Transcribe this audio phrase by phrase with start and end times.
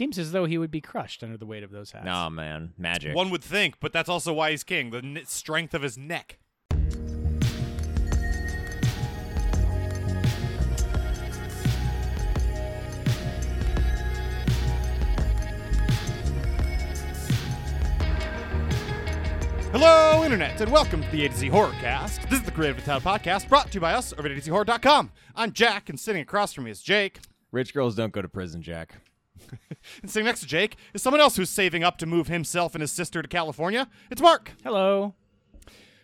[0.00, 2.06] seems as though he would be crushed under the weight of those hats.
[2.06, 3.14] Nah, man, magic.
[3.14, 4.88] One would think, but that's also why he's king.
[4.88, 6.38] The n- strength of his neck.
[19.70, 22.30] Hello, Internet, and welcome to the A to Z Horrorcast.
[22.30, 25.10] This is the Creative Town podcast brought to you by us over at AtoZHorror.com.
[25.36, 27.20] I'm Jack, and sitting across from me is Jake.
[27.52, 28.94] Rich girls don't go to prison, Jack.
[30.02, 32.82] And sitting next to Jake is someone else who's saving up to move himself and
[32.82, 33.88] his sister to California.
[34.10, 34.52] It's Mark.
[34.62, 35.14] Hello.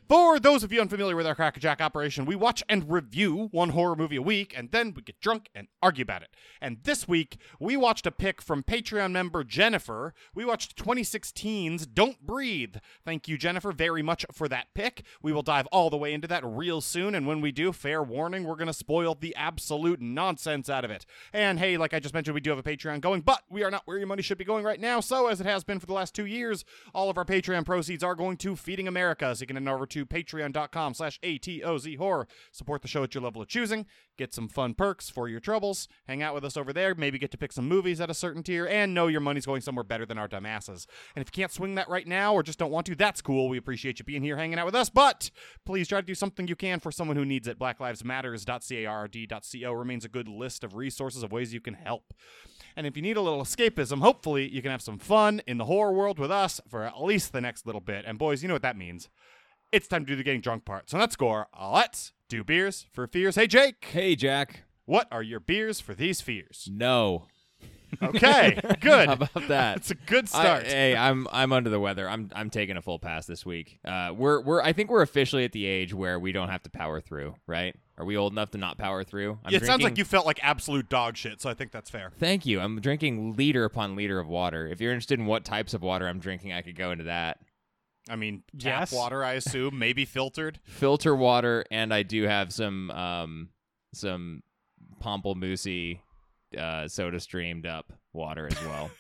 [0.08, 3.96] For those of you unfamiliar with our Crackerjack operation, we watch and review one horror
[3.96, 6.28] movie a week, and then we get drunk and argue about it.
[6.60, 10.14] And this week, we watched a pick from Patreon member Jennifer.
[10.32, 12.76] We watched 2016's Don't Breathe.
[13.04, 15.02] Thank you, Jennifer, very much for that pick.
[15.22, 18.00] We will dive all the way into that real soon, and when we do, fair
[18.00, 21.04] warning, we're going to spoil the absolute nonsense out of it.
[21.32, 23.72] And hey, like I just mentioned, we do have a Patreon going, but we are
[23.72, 25.00] not where your money should be going right now.
[25.00, 26.64] So, as it has been for the last two years,
[26.94, 29.34] all of our Patreon proceeds are going to Feeding America.
[29.34, 32.26] So you can head over to patreon.com slash ATOZ horror.
[32.52, 33.86] Support the show at your level of choosing.
[34.18, 35.88] Get some fun perks for your troubles.
[36.08, 36.94] Hang out with us over there.
[36.94, 38.66] Maybe get to pick some movies at a certain tier.
[38.66, 40.86] And know your money's going somewhere better than our dumb asses.
[41.14, 43.48] And if you can't swing that right now or just don't want to, that's cool.
[43.48, 44.90] We appreciate you being here hanging out with us.
[44.90, 45.30] But
[45.64, 47.58] please try to do something you can for someone who needs it.
[47.58, 52.12] BlackLivesMatters.carrd.co remains a good list of resources of ways you can help.
[52.76, 55.64] And if you need a little escapism, hopefully you can have some fun in the
[55.64, 58.04] horror world with us for at least the next little bit.
[58.06, 59.08] And boys, you know what that means.
[59.72, 60.88] It's time to do the getting drunk part.
[60.90, 61.48] So let's score.
[61.60, 63.34] Let's do beers for fears.
[63.36, 64.64] Hey, Jake, Hey, Jack.
[64.84, 66.68] what are your beers for these fears?
[66.72, 67.26] No.
[68.02, 69.06] Okay, good.
[69.06, 69.76] How about that?
[69.78, 70.66] It's a good I- start.
[70.66, 72.08] hey, I'm I'm under the weather.
[72.10, 73.78] I'm I'm taking a full pass this week.
[73.84, 76.70] Uh, we're we're I think we're officially at the age where we don't have to
[76.70, 77.76] power through, right?
[77.96, 79.38] Are we old enough to not power through?
[79.44, 82.10] I'm it sounds like you felt like absolute dog shit, so I think that's fair.
[82.18, 82.60] Thank you.
[82.60, 84.66] I'm drinking liter upon liter of water.
[84.66, 87.38] If you're interested in what types of water I'm drinking, I could go into that.
[88.08, 88.92] I mean, tap Yes.
[88.92, 90.60] water, I assume, maybe filtered.
[90.64, 93.48] Filter water, and I do have some um
[93.94, 94.42] some
[95.02, 96.00] Pomplamoosey
[96.58, 98.90] uh, soda streamed up water as well.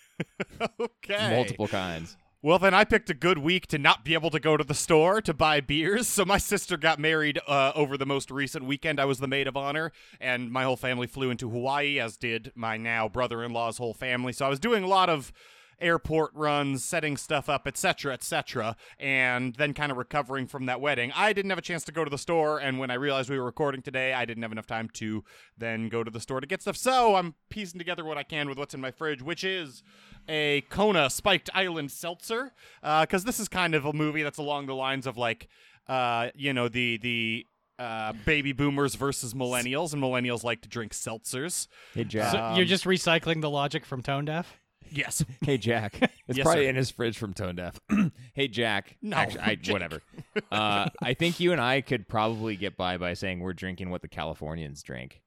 [0.80, 1.30] okay.
[1.34, 2.16] Multiple kinds.
[2.42, 4.74] Well, then I picked a good week to not be able to go to the
[4.74, 6.06] store to buy beers.
[6.06, 9.00] So my sister got married uh, over the most recent weekend.
[9.00, 9.90] I was the maid of honor,
[10.20, 14.32] and my whole family flew into Hawaii, as did my now brother-in-law's whole family.
[14.32, 15.32] So I was doing a lot of
[15.80, 21.12] airport runs, setting stuff up, etc., etc., and then kind of recovering from that wedding.
[21.14, 23.38] I didn't have a chance to go to the store, and when I realized we
[23.38, 25.24] were recording today, I didn't have enough time to
[25.56, 26.76] then go to the store to get stuff.
[26.76, 29.82] So I'm piecing together what I can with what's in my fridge, which is
[30.28, 34.74] a Kona Spiked Island seltzer, because this is kind of a movie that's along the
[34.74, 35.48] lines of like,
[35.88, 37.46] uh, you know, the the.
[37.78, 41.68] Uh, baby boomers versus millennials, and millennials like to drink seltzers.
[41.92, 42.32] Hey Jack.
[42.32, 44.58] So Um, you're just recycling the logic from Tone Deaf?
[44.90, 45.94] Yes, Hey Jack,
[46.28, 46.70] it's Yes, probably sir.
[46.70, 47.78] in his fridge from Tone Deaf.
[48.34, 49.72] hey Jack, No, Actually, I, Jake.
[49.72, 50.02] whatever.
[50.50, 54.02] Uh, I think you and I could probably get by by saying we're drinking what
[54.02, 55.22] the Californians drink.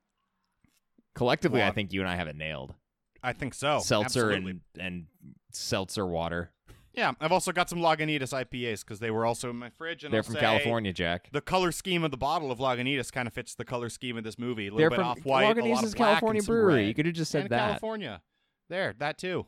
[1.16, 2.74] Collectively, I think you and I have it nailed.
[3.22, 3.80] I think so.
[3.80, 4.52] Seltzer Absolutely.
[4.76, 5.06] and and
[5.52, 6.52] seltzer water.
[6.94, 10.04] Yeah, I've also got some Lagunitas IPAs because they were also in my fridge.
[10.04, 11.30] And They're I'll from say California, Jack.
[11.32, 14.24] The color scheme of the bottle of Lagunitas kind of fits the color scheme of
[14.24, 14.68] this movie.
[14.68, 16.46] A little They're bit from off white, a lot Lagunitas of is black, California and
[16.46, 16.74] some brewery.
[16.76, 16.88] red.
[16.88, 17.68] You could have just said and that.
[17.68, 18.22] California.
[18.70, 19.46] There, that too.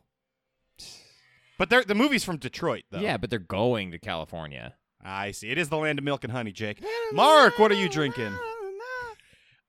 [1.57, 2.99] But they're, the movie's from Detroit, though.
[2.99, 4.75] Yeah, but they're going to California.
[5.03, 5.49] I see.
[5.49, 6.83] It is the land of milk and honey, Jake.
[7.13, 8.33] Mark, what are you drinking?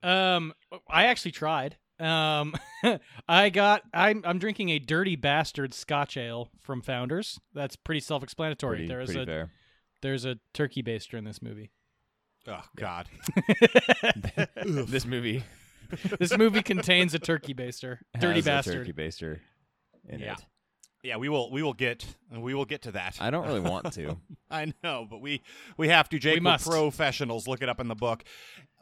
[0.01, 0.53] Um,
[0.89, 1.77] I actually tried.
[1.99, 2.55] Um,
[3.29, 3.83] I got.
[3.93, 7.39] I'm I'm drinking a dirty bastard Scotch ale from Founders.
[7.53, 8.79] That's pretty self-explanatory.
[8.79, 9.51] Pretty, there is a fair.
[10.01, 11.71] there's a turkey baster in this movie.
[12.47, 13.07] Oh, God.
[14.65, 15.43] this movie
[16.19, 17.97] this movie contains a turkey baster.
[18.19, 18.73] Dirty has a bastard.
[18.87, 19.39] turkey baster
[20.07, 20.33] in Yeah.
[20.33, 20.45] it.
[21.03, 21.51] Yeah, we will.
[21.51, 22.05] We will get.
[22.31, 23.17] We will get to that.
[23.19, 24.17] I don't really want to.
[24.49, 25.41] I know, but we
[25.75, 26.17] we have to.
[26.19, 26.65] Jake, We we're must.
[26.69, 27.45] professionals.
[27.47, 28.23] Look it up in the book.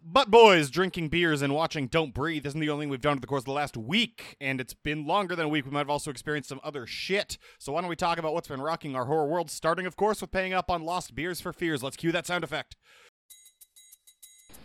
[0.03, 3.21] But boys, drinking beers and watching Don't Breathe isn't the only thing we've done over
[3.21, 5.65] the course of the last week, and it's been longer than a week.
[5.65, 7.37] We might have also experienced some other shit.
[7.59, 9.49] So why don't we talk about what's been rocking our horror world?
[9.51, 11.83] Starting, of course, with paying up on Lost Beers for Fears.
[11.83, 12.75] Let's cue that sound effect.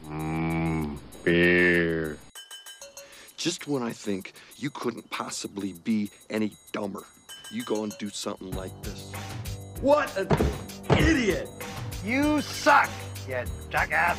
[0.07, 2.17] Mmm, beer.
[3.47, 7.05] Just when I think you couldn't possibly be any dumber,
[7.53, 9.13] you go and do something like this.
[9.81, 10.27] What an
[10.99, 11.49] idiot!
[12.05, 12.91] You suck,
[13.29, 14.19] you jackass!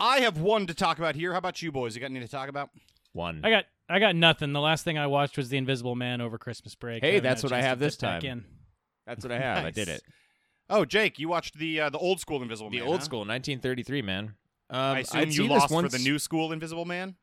[0.00, 1.32] I have one to talk about here.
[1.32, 1.94] How about you boys?
[1.94, 2.70] You got any to talk about?
[3.12, 3.42] One.
[3.44, 4.54] I got I got nothing.
[4.54, 7.02] The last thing I watched was The Invisible Man over Christmas break.
[7.02, 8.24] Hey, that's what I have this time.
[8.24, 8.44] in.
[9.06, 9.66] That's what I have.
[9.66, 10.00] I did it.
[10.70, 12.86] Oh, Jake, you watched the uh, the old school Invisible The Man.
[12.86, 13.04] The old huh?
[13.04, 14.32] school, 1933, man.
[14.70, 15.92] Um, I assume I'd you lost this once.
[15.92, 17.14] for the new school Invisible Man.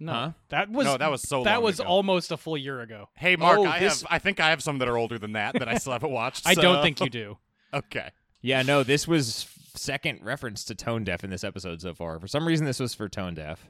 [0.00, 0.30] No, Huh?
[0.50, 1.88] that was No, that was so that long was ago.
[1.88, 3.08] almost a full year ago.
[3.16, 4.08] Hey, Mark, Oh, I this- have.
[4.12, 6.42] I think I have some that are older than that that I still haven't watched.
[6.46, 7.38] I so- don't think you do.
[7.74, 8.10] Okay.
[8.40, 12.18] Yeah, no, this was second reference to tone deaf in this episode so far.
[12.18, 13.66] For some reason, this was for tone deaf.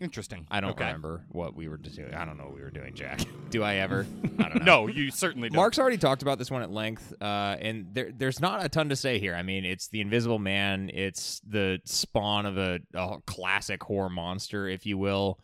[0.00, 0.46] Interesting.
[0.50, 0.84] I don't okay.
[0.84, 2.12] remember what we were doing.
[2.12, 3.20] I don't know what we were doing, Jack.
[3.50, 4.06] Do I ever?
[4.38, 4.84] I don't know.
[4.84, 5.56] No, you certainly don't.
[5.56, 8.90] Mark's already talked about this one at length, uh, and there, there's not a ton
[8.90, 9.34] to say here.
[9.34, 10.90] I mean, it's the Invisible Man.
[10.92, 15.40] It's the spawn of a, a classic horror monster, if you will.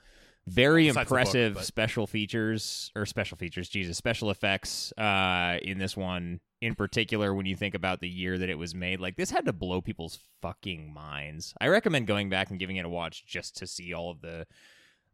[0.46, 5.78] Very Besides book, impressive but- special features or special features, Jesus, special effects uh, in
[5.78, 7.34] this one in particular.
[7.34, 9.80] When you think about the year that it was made, like this had to blow
[9.82, 11.52] people's fucking minds.
[11.60, 14.46] I recommend going back and giving it a watch just to see all of the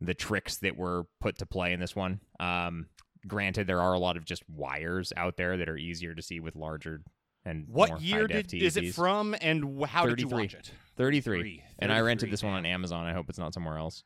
[0.00, 2.20] the tricks that were put to play in this one.
[2.38, 2.86] Um,
[3.26, 6.38] granted, there are a lot of just wires out there that are easier to see
[6.38, 7.02] with larger
[7.44, 10.42] and more What year did is it from, and how did you 33.
[10.42, 10.70] watch it?
[10.96, 11.40] 33.
[11.40, 11.62] Three.
[11.78, 12.66] And I rented this one on.
[12.66, 13.06] Amazon.
[13.06, 14.04] I hope it's not somewhere else.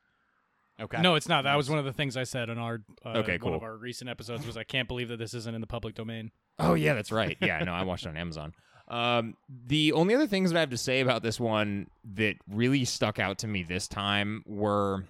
[0.81, 1.01] Okay.
[1.01, 1.45] No, it's not.
[1.45, 3.69] That was one of the things I said on our uh, Okay, one of cool.
[3.69, 6.31] our recent episodes was I can't believe that this isn't in the public domain.
[6.59, 7.37] Oh yeah, that's right.
[7.41, 8.53] Yeah, no, I watched it on Amazon.
[8.89, 12.85] Um, the only other things that I have to say about this one that really
[12.85, 15.05] stuck out to me this time were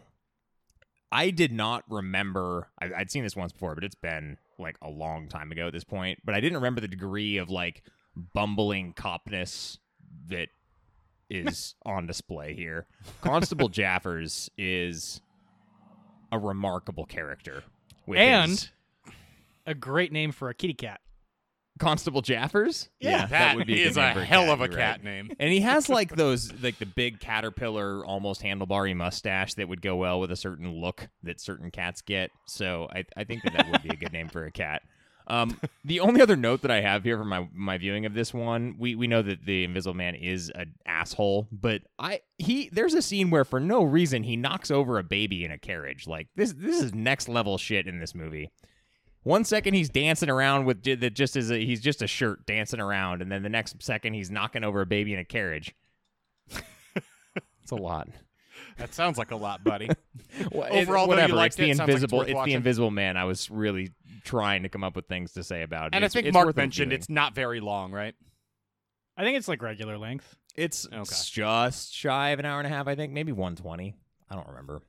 [1.10, 2.68] I did not remember.
[2.80, 5.72] I, I'd seen this once before, but it's been like a long time ago at
[5.72, 6.20] this point.
[6.24, 7.82] But I didn't remember the degree of like
[8.34, 9.78] bumbling copness
[10.28, 10.48] that
[11.28, 12.86] is on display here.
[13.20, 15.20] Constable Jaffers is
[16.32, 17.62] a remarkable character.
[18.06, 18.70] with and his-
[19.66, 21.00] a great name for a kitty cat.
[21.78, 22.90] Constable Jaffers?
[23.00, 25.04] Yeah, that would be a, is a hell cat, of a cat right.
[25.04, 25.32] name.
[25.38, 29.96] And he has like those like the big caterpillar almost handlebarry mustache that would go
[29.96, 32.30] well with a certain look that certain cats get.
[32.46, 34.82] So I I think that that would be a good name for a cat.
[35.26, 38.32] Um, the only other note that I have here from my my viewing of this
[38.34, 42.94] one, we we know that the Invisible Man is an asshole, but I he there's
[42.94, 46.06] a scene where for no reason he knocks over a baby in a carriage.
[46.06, 48.50] Like this this is next level shit in this movie.
[49.24, 52.80] One second he's dancing around with that just as a, he's just a shirt dancing
[52.80, 55.74] around, and then the next second he's knocking over a baby in a carriage.
[56.50, 58.08] it's a lot.
[58.78, 59.88] That sounds like a lot, buddy.
[60.50, 61.44] Well, Overall, you whatever.
[61.44, 61.76] it's the it.
[61.76, 62.22] Sounds like it's invisible.
[62.22, 63.18] it's the invisible man.
[63.18, 63.92] I was really
[64.24, 65.94] trying to come up with things to say about it.
[65.94, 68.14] and I think it's Mark mentioned it's not very long, right?
[69.16, 70.36] I think it's like regular length.
[70.56, 71.14] it's Okay.
[71.30, 72.86] just shy of an hour and a half.
[72.88, 73.94] I think maybe one twenty.
[74.30, 74.80] I don't remember.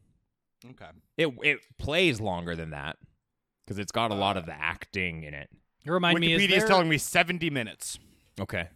[0.71, 0.85] Okay.
[1.17, 2.97] It it plays longer than that
[3.65, 5.49] because it's got a lot of the acting in it.
[5.85, 6.57] Remind me, is Wikipedia there...
[6.59, 7.99] is telling me 70 minutes.
[8.39, 8.69] Okay.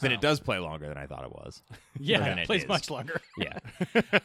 [0.00, 0.14] Then Oh.
[0.14, 1.62] it does play longer than I thought it was.
[1.98, 2.68] yeah, it it plays is.
[2.68, 3.20] much longer.
[3.36, 3.58] Yeah.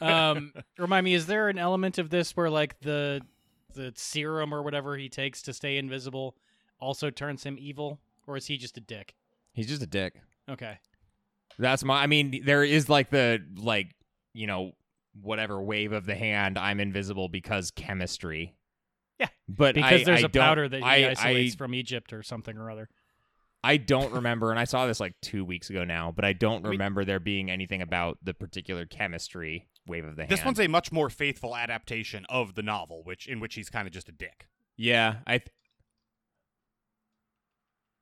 [0.30, 3.20] um, remind me, is there an element of this where like the
[3.74, 6.36] the serum or whatever he takes to stay invisible
[6.80, 9.14] also turns him evil, or is he just a dick?
[9.52, 10.14] He's just a dick.
[10.48, 10.78] Okay,
[11.58, 12.02] That's my.
[12.02, 13.94] I mean, there is like the like
[14.32, 14.72] you know
[15.20, 16.58] whatever wave of the hand.
[16.58, 18.54] I'm invisible because chemistry.
[19.20, 21.74] Yeah, but because I- there's I a don't- powder that he I, isolates I, from
[21.74, 22.88] Egypt or something or other.
[23.62, 26.64] I don't remember, and I saw this like two weeks ago now, but I don't
[26.66, 30.30] remember there being anything about the particular chemistry wave of the hand.
[30.30, 33.86] This one's a much more faithful adaptation of the novel, which in which he's kind
[33.86, 34.48] of just a dick.
[34.76, 35.16] yeah.
[35.26, 35.38] I.
[35.38, 35.48] Th-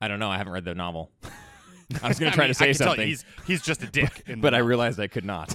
[0.00, 0.31] I don't know.
[0.31, 1.11] I haven't read the novel.
[2.02, 3.06] I was going to try mean, to say I can tell you, something.
[3.08, 4.25] he's he's just a dick.
[4.26, 5.55] the but I realized I could not.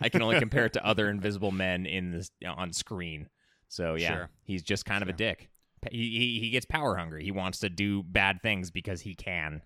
[0.00, 3.28] I can only compare it to other invisible men in this on screen.
[3.68, 4.30] So yeah, Sure.
[4.44, 5.48] he's just kind of a dick.
[5.90, 7.24] He, he he gets power hungry.
[7.24, 9.62] He wants to do bad things because he can.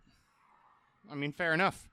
[1.11, 1.89] I mean, fair enough.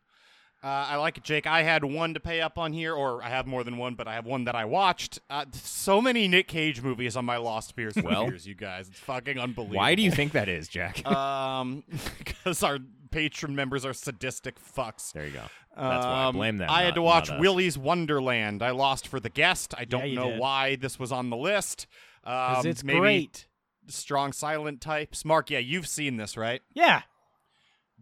[0.62, 1.48] Uh, I like it, Jake.
[1.48, 4.10] I had one to pay up on here, or I have more than one, but
[4.10, 5.20] I have one that I watched.
[5.30, 8.89] Uh, so many Nick Cage movies on my Lost Beers Well- years, you guys.
[8.89, 9.78] It's fucking unbelievable.
[9.78, 11.01] Why do you think that is, Jack?
[11.10, 11.84] Um,
[12.18, 12.80] because our
[13.12, 15.13] patron members are sadistic fucks.
[15.13, 15.44] there you go.
[15.78, 16.70] That's why I Um, blame them.
[16.70, 17.42] I had to watch not us.
[17.42, 18.62] Willy's Wonderland.
[18.62, 19.74] I lost for the guest.
[19.78, 20.39] I don't you know did.
[20.39, 21.88] why this was on the list.
[22.22, 23.48] Because Um, it's maybe great.
[23.88, 25.24] Strong silent types.
[25.24, 26.62] Mark, yeah, you've seen this, right?
[26.74, 27.04] Yeah,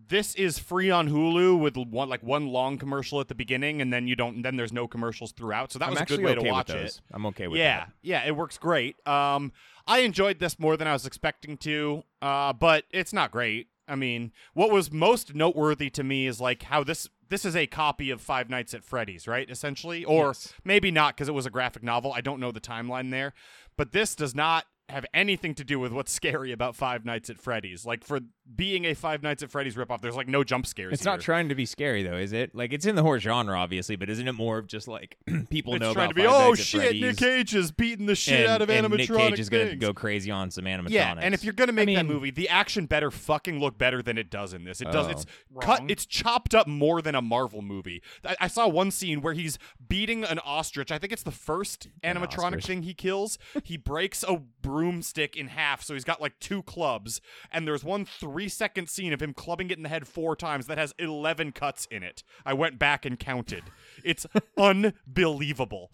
[0.10, 3.92] This is free on Hulu with one like one long commercial at the beginning, and
[3.92, 4.42] then you don't.
[4.42, 5.72] Then there's no commercials throughout.
[5.72, 7.02] So that I'm was a good way okay to watch with it.
[7.12, 7.92] I'm okay with yeah, that.
[8.02, 8.96] yeah, it works great.
[9.08, 9.52] Um,
[9.86, 13.68] I enjoyed this more than I was expecting to, uh, but it's not great.
[13.88, 17.68] I mean, what was most noteworthy to me is like how this this is a
[17.68, 19.50] copy of Five Nights at Freddy's, right?
[19.50, 20.54] Essentially, or Yes.
[20.64, 22.14] maybe not because it was a graphic novel.
[22.14, 23.34] I don't know the timeline there,
[23.78, 27.38] but this does not have anything to do with what's scary about Five Nights at
[27.38, 27.86] Freddy's.
[27.86, 28.22] Like for
[28.56, 30.94] being a Five Nights at Freddy's ripoff, there's like no jump scares.
[30.94, 32.56] It's not trying to be scary though, is it?
[32.56, 35.18] Like it's in the horror genre, obviously, but isn't it more of just like
[35.50, 37.56] people It's know trying about to be, Five oh Nights at shit, Freddy's, Nick Cage
[37.56, 39.82] is beating the shit and, out of and animatronic Nick Cage is gonna things.
[39.82, 40.90] go crazy on some animatronics.
[40.92, 44.02] Yeah, and if you're gonna make that mean- movie, the action better fucking look better
[44.02, 44.80] than it does in this.
[44.80, 45.08] It does.
[45.08, 45.10] Oh.
[45.10, 45.26] It's
[45.60, 45.84] cut.
[45.90, 48.02] It's chopped up more than a Marvel movie.
[48.24, 50.94] I, I saw one scene where he's beating an ostrich.
[50.94, 52.66] I think it's the first animatronic ostrich.
[52.68, 53.38] thing he kills.
[53.66, 54.42] he breaks a
[54.78, 57.20] broomstick in half, so he's got like two clubs.
[57.52, 60.68] And there's one three second scene of him clubbing it in the head four times
[60.68, 62.24] that has eleven cuts in it.
[62.46, 63.64] I went back and counted.
[64.04, 64.26] It's
[64.58, 65.92] unbelievable.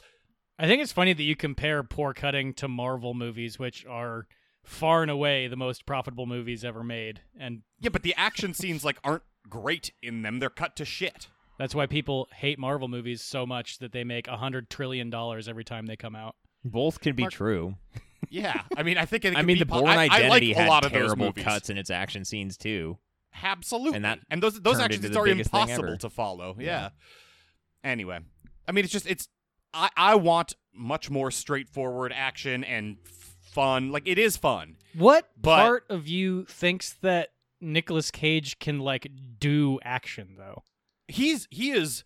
[0.60, 4.28] I think it's funny that you compare Poor Cutting to Marvel movies, which are
[4.64, 8.84] far and away the most profitable movies ever made, and Yeah, but the action scenes
[8.84, 10.40] like aren't great in them.
[10.40, 11.28] They're cut to shit.
[11.58, 15.48] that's why people hate Marvel movies so much that they make a hundred trillion dollars
[15.48, 16.36] every time they come out.
[16.64, 17.76] Both can be Mark- true.
[18.30, 20.48] Yeah, I mean, I think it I mean, be the po- Bourne I, I Identity
[20.50, 21.44] like had a lot of those terrible movies.
[21.44, 22.98] cuts in its action scenes too.
[23.42, 26.56] Absolutely, and that and those those turned action scenes are impossible to follow.
[26.60, 26.66] Yeah.
[26.66, 26.90] Yeah.
[27.84, 28.20] Anyway,
[28.68, 29.28] I mean, it's just it's
[29.74, 32.98] I I want much more straightforward action and
[33.42, 33.92] fun.
[33.92, 34.78] Like it is fun.
[34.96, 37.30] What But- part of you thinks that
[37.60, 40.64] Nicolas Cage can like do action though?
[41.08, 42.04] He's he is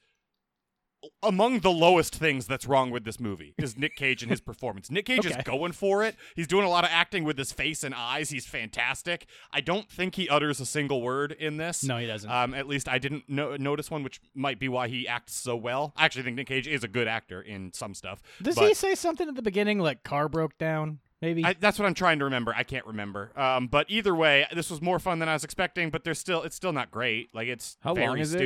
[1.23, 4.89] among the lowest things that's wrong with this movie is Nick Cage and his performance.
[4.91, 5.29] Nick Cage Okay.
[5.29, 6.15] is going for it.
[6.35, 8.29] He's doing a lot of acting with his face and eyes.
[8.29, 9.25] He's fantastic.
[9.51, 11.83] I don't think he utters a single word in this.
[11.83, 12.29] No, he doesn't.
[12.29, 15.55] Um, at least I didn't no- notice one, which might be why he acts so
[15.55, 15.93] well.
[15.95, 18.21] I actually think Nick Cage is a good actor in some stuff.
[18.41, 20.99] Does but he say something at the beginning like car broke down?
[21.21, 21.43] Maybe.
[21.43, 22.53] I, that's what I'm trying to remember.
[22.55, 23.31] I can't remember.
[23.35, 25.89] Um, but either way, this was more fun than I was expecting.
[25.89, 27.33] But there's still, it's still not great.
[27.33, 28.37] Like it's How very is it?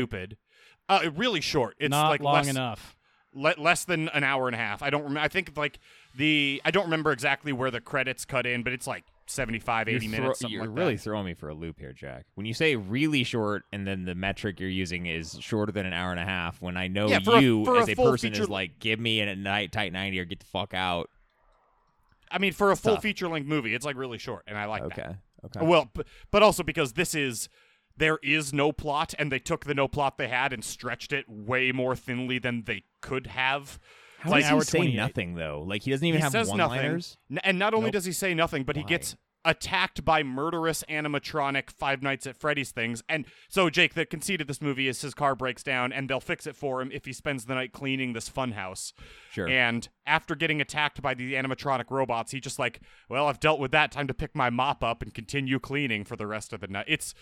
[0.89, 1.07] Stupid.
[1.07, 1.75] Uh, really short.
[1.79, 2.95] It's Not like long less, enough.
[3.33, 4.81] le- less than an hour and a half.
[4.81, 5.03] I don't.
[5.03, 5.79] Rem- I think like
[6.15, 6.61] the.
[6.65, 10.11] I don't remember exactly where the credits cut in, but it's like 75, 80 You're,
[10.11, 10.17] minutes.
[10.25, 11.01] thro- something you're like really that.
[11.01, 12.25] throwing me for a loop here, Jack.
[12.35, 15.93] When you say really short, and then the metric you're using is shorter than an
[15.93, 18.43] hour and a half, when I know Yeah, you a as a, full person feature-
[18.43, 21.09] is like, give me a night tight ninety or get the fuck out.
[22.29, 24.83] I mean, for a full feature length movie, it's like really short, and I like
[24.88, 25.00] that.
[25.00, 25.65] okay, okay.
[25.65, 27.50] Well, but, but also because this is
[28.01, 31.25] there is no plot, and they took the no plot they had and stretched it
[31.29, 33.79] way more thinly than they could have.
[34.20, 34.96] How like, does he say 28.
[34.96, 35.63] nothing though?
[35.65, 37.17] Like he doesn't even he have says one-liners.
[37.29, 37.93] nothing, N- and not only Nope.
[37.93, 42.72] does he say nothing, but he gets attacked by murderous animatronic Five Nights at Freddy's
[42.72, 43.03] things.
[43.10, 46.20] And so, Jake, the conceit of this movie is his car breaks down, and they'll
[46.20, 48.93] fix it for him if he spends the night cleaning this funhouse.
[49.31, 49.48] Sure.
[49.48, 53.72] And after getting attacked by the animatronic robots, he just like, well, I've dealt with
[53.72, 53.91] that.
[53.91, 56.86] Time to pick my mop up and continue cleaning for the rest of the night.
[56.88, 57.15] It's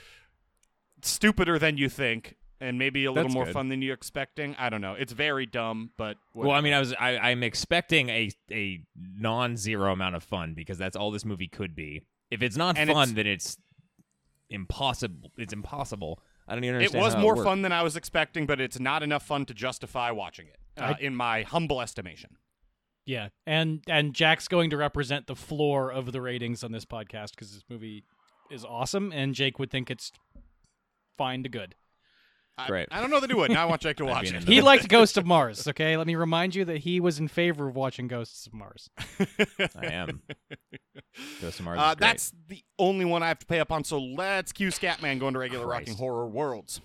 [1.05, 3.53] stupider than you think, and maybe a little That's more good.
[3.53, 4.55] fun than you're expecting.
[4.57, 4.93] I don't know.
[4.93, 6.73] It's very dumb, but Well, I mean.
[6.73, 11.25] I was I, I'm expecting a a non-zero amount of fun because that's all this
[11.25, 12.03] movie could be.
[12.31, 13.57] If it's not And fun, it's- then it's
[14.49, 15.31] impossible.
[15.37, 16.19] It's impossible.
[16.47, 16.95] I don't even understand.
[16.95, 17.05] It understand.
[17.05, 17.47] was how more worked.
[17.47, 20.95] fun than I was expecting, but it's not enough fun to justify watching it, uh,
[20.99, 22.31] in my humble estimation.
[23.05, 27.31] Yeah, and and Jack's going to represent the floor of the ratings on this podcast
[27.31, 28.03] because this movie
[28.51, 30.11] is awesome, and Jake would think it's
[31.19, 31.75] fine to good.
[32.57, 32.87] I, Great.
[32.91, 33.51] I don't know that he would.
[33.51, 34.43] Now I want Jake to watch it.
[34.43, 35.67] He liked Ghost of Mars.
[35.67, 38.89] Okay, let me remind you that he was in favor of watching Ghosts of Mars.
[39.77, 40.21] I am.
[41.41, 41.79] Ghost of Mars.
[41.79, 41.99] Uh, is great.
[41.99, 43.83] that's the only one I have to pay up on.
[43.83, 45.87] So let's cue Scatman going to regular Christ.
[45.87, 46.81] rocking horror worlds.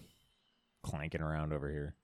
[0.84, 1.94] clanking around over here.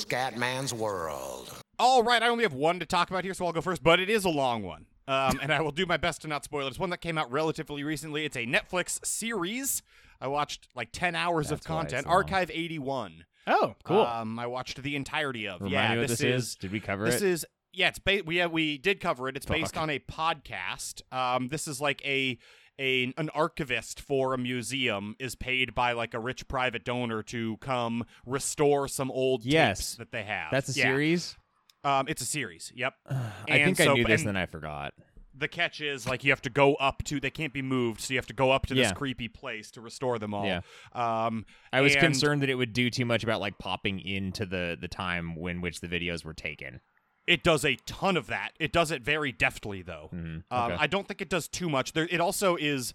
[0.00, 1.52] Scatman's World.
[1.78, 4.00] All right, I only have one to talk about here, so I'll go first, but
[4.00, 4.86] it is a long one.
[5.06, 6.70] Um, and I will do my best to not spoil it.
[6.70, 8.24] It's one that came out relatively recently.
[8.24, 9.82] It's a Netflix series.
[10.20, 12.06] I watched like 10 hours That's of content.
[12.06, 13.24] Archive 81.
[13.46, 14.00] Oh, cool.
[14.02, 15.60] Um, I watched the entirety of.
[15.60, 16.54] Remind yeah, me what this, this is.
[16.56, 17.10] Did we cover it?
[17.12, 17.88] This is yeah.
[17.88, 19.36] It's ba- we have, we did cover it.
[19.36, 21.00] It's based on a podcast.
[21.12, 22.36] Um, this is like a
[22.78, 27.56] a an archivist for a museum is paid by like a rich private donor to
[27.58, 29.78] come restore some old Yes.
[29.78, 30.50] tapes that they have.
[30.50, 30.84] That's a Yeah.
[30.84, 31.36] series.
[31.84, 32.70] Um, it's a series.
[32.74, 32.94] Yep.
[33.10, 33.14] I
[33.48, 34.92] And think I so- knew this, and- and then I forgot.
[35.38, 37.20] The catch is like you have to go up to.
[37.20, 38.92] They can't be moved, so you have to go up to this Yeah.
[38.94, 40.44] creepy place to restore them all.
[40.46, 40.60] Yeah.
[40.92, 44.44] Um, I was and- concerned that it would do too much about like popping into
[44.46, 46.80] the the time when which the videos were taken.
[47.26, 48.52] It does a ton of that.
[48.58, 50.08] It does it very deftly, though.
[50.14, 50.76] Mhm, Um, okay.
[50.80, 51.92] I don't think it does too much.
[51.92, 52.94] There, it also is.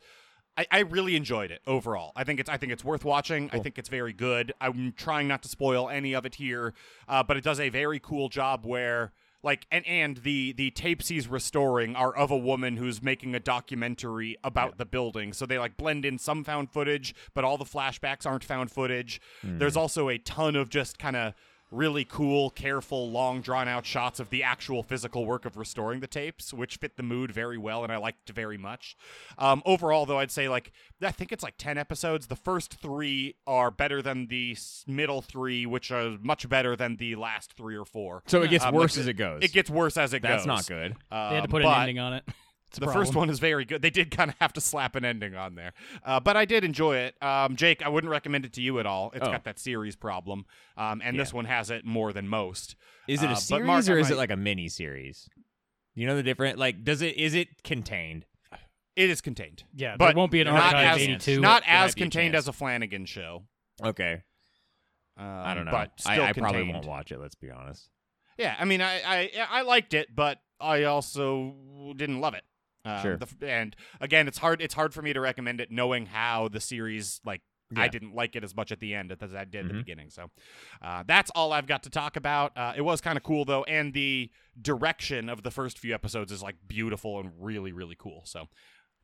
[0.57, 2.11] I, I really enjoyed it overall.
[2.15, 2.49] I think it's.
[2.49, 3.49] I think it's worth watching.
[3.53, 4.53] I think it's very good.
[4.59, 6.73] I'm trying not to spoil any of it here,
[7.07, 9.13] uh, but it does a very cool job where.
[9.43, 13.39] Like and and the the tapes he's restoring are of a woman who's making a
[13.39, 15.33] documentary about the building.
[15.33, 19.19] So they like blend in some found footage, but all the flashbacks aren't found footage.
[19.41, 19.57] Hmm.
[19.57, 21.33] There's also a ton of just kind of
[21.73, 26.07] really cool, careful, long, drawn out shots of the actual physical work of restoring the
[26.07, 28.95] tapes, which fit the mood very well, and I liked very much.
[29.37, 32.27] Um, overall, though, I'd say like I think it's like ten episodes.
[32.27, 34.55] The first three are better than the
[34.87, 38.23] middle three, which are much better than the last three or four.
[38.27, 39.43] So it gets Um, worse like, as it goes.
[39.43, 40.45] It gets worse as it That's goes.
[40.45, 40.95] That's not good.
[41.11, 42.23] They had to Um, put an but- ending on it.
[42.73, 43.83] It's a the first one is very good.
[43.83, 46.63] They did kind of have to slap an ending on there, uh, but I did
[46.63, 47.21] enjoy it.
[47.21, 49.11] Um, Jake, I wouldn't recommend it to you at all.
[49.13, 49.31] It's Oh.
[49.31, 52.75] got that series problem, um, and this one has it more than most.
[53.07, 55.29] Is it Uh, a but series Mark, or I is it like a mini series?
[55.93, 58.25] You know the different like does it is it contained?
[58.95, 59.63] It is contained.
[59.75, 61.41] Yeah, but there won't be an not archive as, 82.
[61.41, 63.43] Not as be a contained as a Flanagan show.
[63.83, 64.23] Okay.
[65.17, 65.71] Um, I don't know.
[65.71, 67.89] But I, still I probably won't watch it, let's be honest.
[68.37, 72.43] Yeah, I mean, I, I I liked it, but I also didn't love it.
[72.85, 73.17] Um, Sure.
[73.17, 74.61] the and again, it's hard.
[74.61, 77.41] It's hard for me to recommend it, knowing how the series like.
[77.75, 80.11] I didn't like it as much at the end as I did at the beginning.
[80.11, 80.29] So
[80.83, 82.55] uh, that's all I've got to talk about.
[82.55, 84.29] Uh, it was kind of cool though, and the
[84.61, 88.21] direction of the first few episodes is like beautiful and really really cool.
[88.25, 88.45] So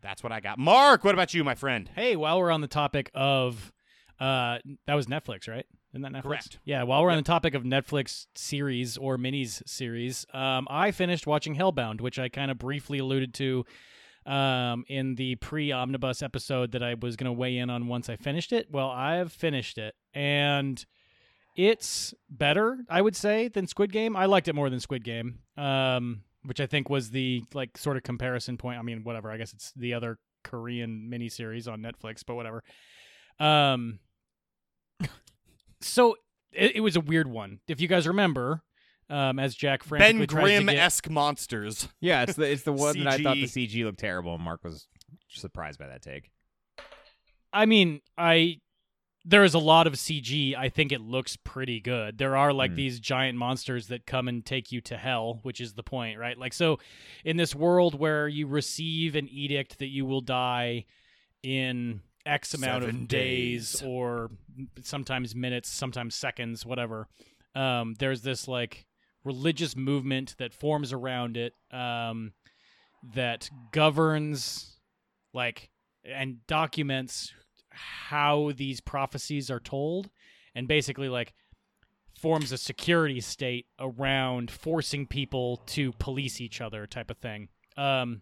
[0.03, 0.59] that's what I got.
[0.59, 1.89] Mark, what about you, my friend?
[1.95, 3.73] Hey, while we're on the topic of
[4.19, 5.65] uh that was Netflix, right?
[5.93, 6.23] Isn't that Netflix?
[6.23, 6.59] Correct.
[6.65, 11.25] Yeah, while we're on the topic of Netflix series or minis series, um I finished
[11.27, 13.65] watching Hellbound, which I kind of briefly alluded to
[14.25, 18.17] um in the pre-omnibus episode that I was going to weigh in on once I
[18.17, 18.67] finished it.
[18.69, 20.85] Well, I've finished it and
[21.55, 24.15] it's better, I would say, than Squid Game.
[24.15, 25.39] I liked it more than Squid Game.
[25.57, 28.79] Um which I think was the like sort of comparison point.
[28.79, 29.29] I mean, whatever.
[29.29, 32.63] I guess it's the other Korean miniseries on Netflix, but whatever.
[33.39, 33.99] Um,
[35.81, 36.15] so
[36.51, 37.59] it, it was a weird one.
[37.67, 38.61] If you guys remember,
[39.09, 41.87] um, as Jack frantically Ben tries to Grimm get- esque monsters.
[42.01, 43.71] Yeah, it's the it's the one that I thought the CG.
[43.71, 44.87] CG looked terrible and Mark was
[45.29, 46.29] surprised by that take.
[47.51, 48.59] I mean, I
[49.25, 50.55] there is a lot of CG.
[50.55, 52.17] I think it looks pretty good.
[52.17, 52.75] There are like Mm.
[52.75, 56.37] these giant monsters that come and take you to hell, which is the point, right?
[56.37, 56.79] Like so
[57.25, 60.85] in this world where you receive an edict that you will die
[61.43, 63.81] in X amount Seven of days, days.
[63.83, 64.29] or
[64.81, 67.07] sometimes minutes, sometimes seconds, whatever.
[67.55, 68.85] Um, there's this like
[69.23, 72.33] religious movement that forms around it um,
[73.15, 74.79] that governs
[75.33, 75.69] like
[76.03, 77.33] and documents
[77.71, 80.09] how these prophecies are told
[80.55, 81.33] and basically like
[82.19, 87.47] forms a security state around forcing people to police each other type of thing
[87.77, 88.21] um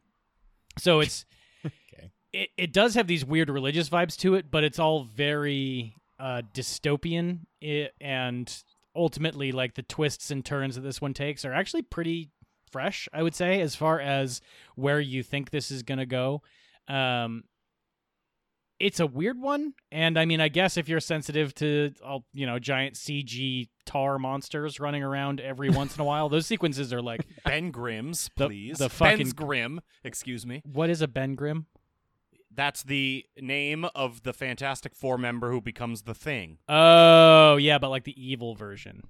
[0.78, 1.26] so it's
[1.66, 2.12] Okay.
[2.42, 6.42] It, it does have these weird religious vibes to it but it's all very uh
[6.54, 8.64] dystopian i and
[8.96, 12.30] ultimately like the twists and turns that this one takes are actually pretty
[12.72, 14.42] fresh i would say as far as
[14.76, 16.42] where you think this is going to go
[16.88, 17.44] um
[18.80, 22.46] it's a weird one and i mean i guess if you're sensitive to all you
[22.46, 27.02] know giant cg tar monsters running around every once in a while those sequences are
[27.02, 28.78] like Ben Grimm's, The- please.
[28.78, 30.62] the fucking- Ben's Grimm, excuse me.
[30.66, 31.66] what is a ben grimm
[32.58, 36.58] That's the name of the Fantastic Four member who becomes the Thing.
[36.68, 39.04] oh yeah but like the evil version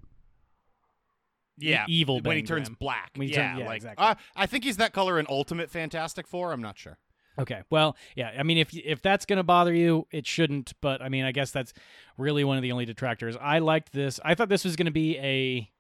[1.58, 2.78] Yeah, evil when he turns Grimm.
[2.80, 3.12] black.
[3.16, 4.06] He yeah, turn- yeah, like exactly.
[4.06, 6.52] uh, I think he's that color in Ultimate Fantastic Four.
[6.52, 7.00] I'm not sure.
[7.40, 7.62] Okay.
[7.70, 8.32] Well, yeah.
[8.38, 10.74] I mean, if if that's gonna bother you, it shouldn't.
[10.82, 11.74] But I mean, I guess that's
[12.18, 13.36] really one of the only detractors.
[13.40, 14.20] I liked this.
[14.26, 15.72] I thought this was gonna be a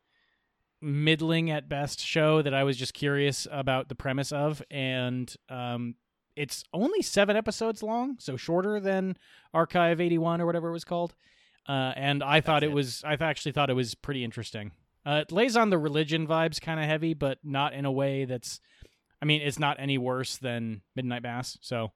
[0.81, 5.95] middling at best show that I was just curious about the premise of, and um,
[6.37, 9.17] it's only seven episodes long, so shorter than
[9.53, 11.15] Archive eighty one or whatever it was called.
[11.67, 12.73] Uh, and I thought it, it.
[12.73, 13.03] was.
[13.05, 14.71] I actually thought it was pretty interesting.
[15.05, 18.25] Uh, it lays on the religion vibes kind of heavy, but not in a way
[18.25, 18.59] that's
[19.21, 21.57] I mean, it's not any worse than Midnight Mass.
[21.61, 21.91] So,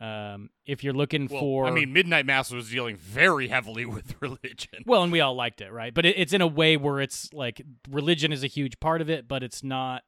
[0.00, 4.14] um, if you're looking Well, for, I mean, Midnight Mass was dealing very heavily with
[4.20, 4.84] religion.
[4.86, 5.92] well, and we all liked it, right?
[5.92, 9.10] But it, it's in a way where it's like religion is a huge part of
[9.10, 10.02] it, but it's not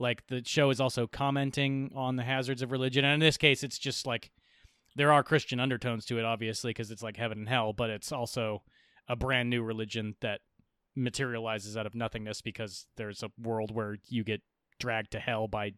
[0.00, 3.04] like the show is also commenting on the hazards of religion.
[3.04, 4.30] And in this case, it's just like
[4.96, 8.10] there are Christian undertones to it, obviously, because it's like heaven and hell, but it's
[8.10, 8.62] also
[9.08, 10.40] a brand new religion that
[10.96, 14.42] materializes out of nothingness because there's a world where you get
[14.78, 15.72] dragged to hell by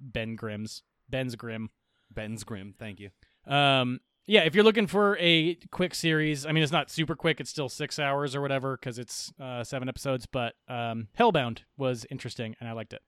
[0.00, 1.70] Ben Grimm's Ben's Grimm.
[2.10, 3.10] Ben's Grimm, thank you.
[3.46, 7.40] Um, yeah, if you're looking for a quick series, I mean, it's not super quick.
[7.40, 10.24] It's still six hours or whatever because it's uh, seven episodes.
[10.24, 13.02] But um, Hellbound was interesting and I liked it.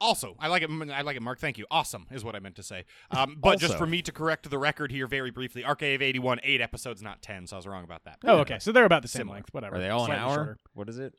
[0.00, 0.70] Also, I like it.
[0.92, 1.38] I like it, Mark.
[1.38, 1.66] Thank you.
[1.70, 2.84] Awesome is what I meant to say.
[3.10, 6.60] Um, but just for me to correct the record here very briefly, Archive 81, eight
[6.60, 8.18] episodes, not 10, so I was wrong about that.
[8.24, 8.58] Oh, okay.
[8.58, 9.36] So they're about the same Similar.
[9.36, 9.54] length.
[9.54, 9.76] Whatever.
[9.76, 10.34] Are they all an Slightly hour?
[10.34, 10.58] shorter.
[10.74, 11.14] What is it?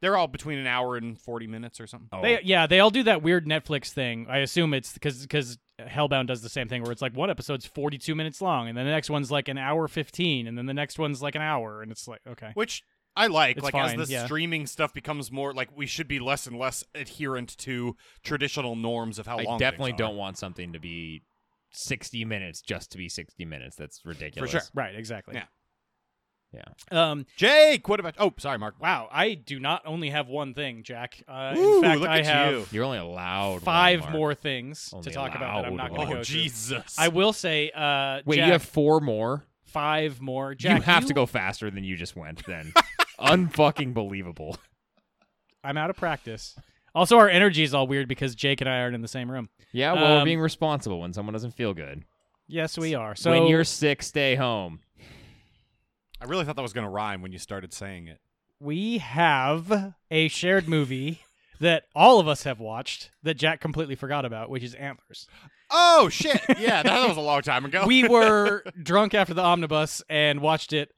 [0.00, 2.08] They're all between an hour and 40 minutes or something.
[2.10, 4.26] Oh, They yeah, they all do that weird Netflix thing.
[4.30, 7.66] I assume it's because because Hellbound does the same thing where it's like one episode's
[7.66, 10.72] 42 minutes long and then the next one's like an hour 15 and then the
[10.72, 12.52] next one's like an hour and it's like okay.
[12.54, 12.82] Which
[13.20, 14.24] I like It's like as fine, the yeah.
[14.24, 19.18] streaming stuff becomes more like we should be less and less adherent to traditional norms
[19.18, 19.58] of how I long.
[19.58, 21.22] definitely don't want something to be
[21.72, 23.76] 60 minutes just to be 60 minutes.
[23.76, 24.50] That's ridiculous.
[24.50, 24.68] For sure.
[24.74, 25.34] Right, exactly.
[25.36, 25.44] Yeah.
[26.52, 27.10] Yeah.
[27.10, 28.16] Um, Jake, what about?
[28.18, 28.74] Oh, sorry, Mark.
[28.80, 31.22] wow, I do not only have one thing, Jack.
[31.28, 32.66] Uh, Ooh, in fact, look I at have you.
[32.72, 34.12] You're only allowed five Mark.
[34.12, 36.08] more things Only to talk about that I'm not going to one.
[36.08, 36.34] go Oh through.
[36.40, 36.96] Jesus!
[36.98, 39.44] I will say, uh, Wait, Jack, you have four more?
[39.66, 40.56] five more.
[40.56, 42.72] Jack, you have to go faster than you just went then.
[43.20, 44.56] Unfucking believable.
[45.62, 46.56] I'm out of practice.
[46.94, 49.48] Also, our energy is all weird because Jake and I aren't in the same room.
[49.72, 52.04] Yeah, well, we're Um, being responsible when someone doesn't feel good.
[52.48, 53.14] Yes, we are.
[53.14, 54.80] So when you're sick, stay home.
[56.20, 58.18] I really thought that was going to rhyme when you started saying it.
[58.58, 61.20] we have a shared movie
[61.60, 65.26] that all of us have watched that Jack completely forgot about, which is Antlers.
[65.70, 66.40] Oh shit!
[66.58, 67.84] Yeah, that was a long time ago.
[67.86, 70.90] we were drunk after the omnibus and watched it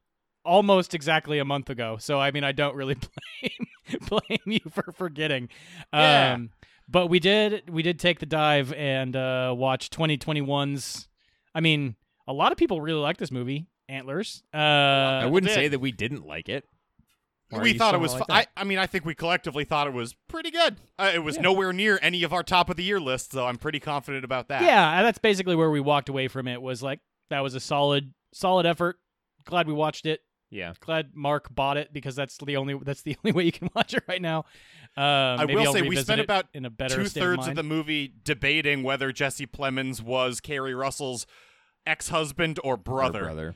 [0.45, 1.97] almost exactly a month ago.
[1.99, 2.97] So I mean, I don't really
[3.41, 5.49] blame blame you for forgetting.
[5.93, 6.35] Yeah.
[6.35, 6.51] Um,
[6.89, 11.09] but we did we did take the dive and uh, watch 2021's.
[11.55, 14.43] I mean, a lot of people really like this movie, Antlers.
[14.53, 16.65] Uh, I wouldn't say that we didn't like it.
[17.51, 18.15] Why are we thought it was.
[18.15, 18.47] like fu- I.
[18.57, 20.77] I mean, I think we collectively thought it was pretty good.
[20.99, 23.59] Uh, it was nowhere near any of our top of the year lists, so I'm
[23.59, 24.63] pretty confident about that.
[24.63, 26.63] Yeah, that's basically where we walked away from it.
[26.63, 28.99] Was like that was a solid solid effort.
[29.45, 30.21] Glad we watched it.
[30.53, 30.75] Yeah.
[30.81, 33.95] Glad Mark bought it because that's the only that's the only way you can watch
[33.95, 34.45] it right now.
[34.97, 37.53] Um, I maybe will I'll say we spent about in a better two thirds of,
[37.53, 41.27] of, the movie debating whether Jesse Plemons was Keri Russell's
[41.87, 43.21] ex-husband or brother.
[43.21, 43.55] Or brother.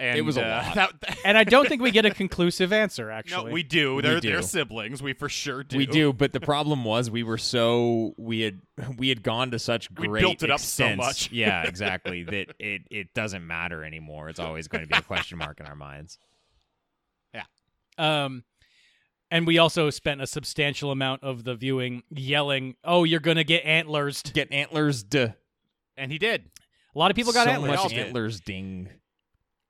[0.00, 0.74] And, It was a uh, lot.
[1.00, 3.06] that- and I don't think we get a conclusive answer.
[3.08, 4.02] no, Actually, we do.
[4.02, 4.32] They're, do.
[4.32, 5.00] they're siblings.
[5.00, 5.78] We for sure do.
[5.78, 8.60] We do, but the problem was we were so we had
[8.96, 11.30] we had gone to such great We built it up so much.
[11.30, 12.24] yeah, exactly.
[12.24, 14.28] That it it doesn't matter anymore.
[14.28, 16.18] It's always going to be a question mark in our minds.
[17.98, 18.44] Um,
[19.30, 23.64] and we also spent a substantial amount of the viewing yelling, "Oh, you're gonna get
[23.64, 25.04] antlers!" Get antlers.
[25.96, 26.50] And he did.
[26.94, 27.76] A lot of people got so antlers.
[27.82, 28.40] Much antlers.
[28.40, 28.88] Ding.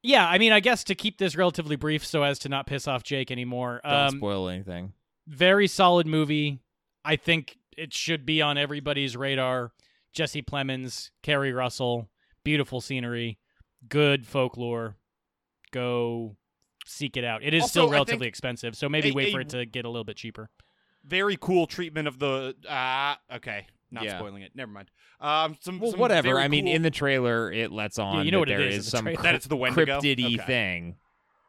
[0.03, 2.89] Yeah, I mean, I guess to keep this relatively brief, so as to not piss
[2.89, 3.81] off Jake anymore.
[3.85, 4.95] Don't Um, spoil anything.
[5.29, 6.59] very solid movie.
[7.05, 9.73] I think it should be on everybody's radar.
[10.13, 12.11] Jesse Plemons, Keri Russell,
[12.45, 13.39] beautiful scenery,
[13.89, 14.97] good folklore.
[15.71, 16.37] Go
[16.85, 17.43] seek it out.
[17.43, 19.85] It is Also, still relatively expensive, so maybe a- wait a- for it to get
[19.85, 20.51] a little bit cheaper.
[21.05, 22.55] Very cool treatment of the.
[22.69, 23.67] Ah, okay.
[23.91, 24.17] Not Yeah.
[24.19, 24.53] spoiling it.
[24.55, 24.91] Never mind.
[25.21, 26.29] Um, some, Well, some whatever.
[26.29, 28.61] very I mean, cool- in the trailer, it lets on you know that what there
[28.61, 29.23] is is some trailer.
[29.23, 30.01] That it's the Wendigo?
[30.01, 30.47] cryptidy Okay.
[30.47, 30.97] thing.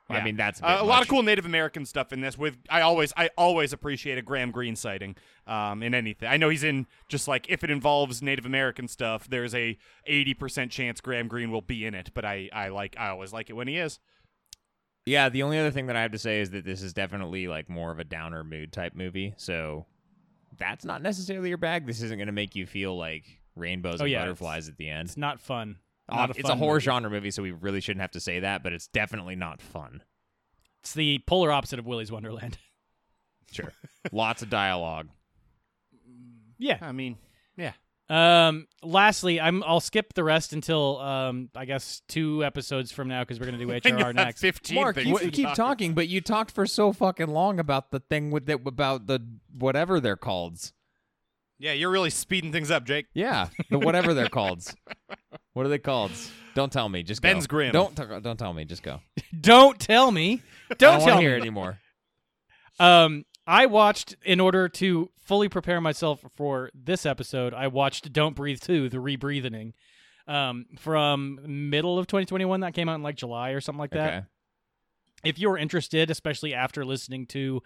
[0.10, 2.38] I mean, that's a, Uh, a lot of cool Native American stuff in this.
[2.38, 5.16] With I always, I always appreciate a Graham Greene sighting
[5.48, 6.30] um, in anything.
[6.30, 10.34] I know he's in just like if it involves Native American stuff, there's a eighty
[10.36, 12.12] percent chance Graham Greene will be in it.
[12.14, 14.00] But I, I like, I always like it when he is.
[15.06, 17.48] Yeah, the only other thing that I have to say is that this is definitely
[17.48, 19.34] like more of a downer mood type movie.
[19.38, 19.86] So
[20.58, 21.86] that's not necessarily your bag.
[21.86, 24.90] This isn't going to make you feel like rainbows Oh, and yeah, butterflies at the
[24.90, 25.10] end.
[25.10, 25.78] It's not fun.
[26.10, 26.84] Uh, a it's a horror movie.
[26.86, 30.04] genre movie, so we really shouldn't have to say that, but it's definitely not fun.
[30.82, 32.58] It's the polar opposite of Willy's Wonderland.
[33.52, 33.72] Sure.
[34.12, 35.10] Lots of dialogue.
[36.58, 36.78] yeah.
[36.82, 37.18] I mean,
[37.56, 37.74] yeah.
[38.10, 38.68] Um.
[38.84, 39.64] Lastly, I'm.
[39.64, 41.50] I'll skip the rest until um.
[41.56, 44.42] I guess two episodes from now because we're gonna do And you HRR next.
[44.42, 47.92] Fifteen Mark, you to keep talk talking, but you talked for so fucking long about
[47.92, 49.20] the thing with that about the
[49.58, 50.72] whatever they're called.
[51.60, 53.06] Yeah, you're really speeding things up, Jake.
[53.14, 54.66] Yeah, the whatever they're called.
[55.54, 56.12] What are they called?
[56.56, 57.04] Don't tell me.
[57.04, 57.56] Just Ben's go.
[57.56, 57.72] Grimm.
[57.72, 58.66] Don't t- don't tell me.
[58.66, 59.00] Just go.
[59.40, 60.42] Don't tell me.
[60.70, 61.22] Don't don't tell want to me.
[61.24, 61.80] hear anymore.
[62.80, 67.54] Um, I watched in order to fully prepare myself for this episode.
[67.54, 69.74] I watched "Don't Breathe 2: The Rebreathing,"
[70.28, 72.62] um, from middle of 2021.
[72.62, 74.14] That came out in like July or something like that.
[74.14, 74.26] Okay.
[75.26, 77.62] If you're interested, especially after listening to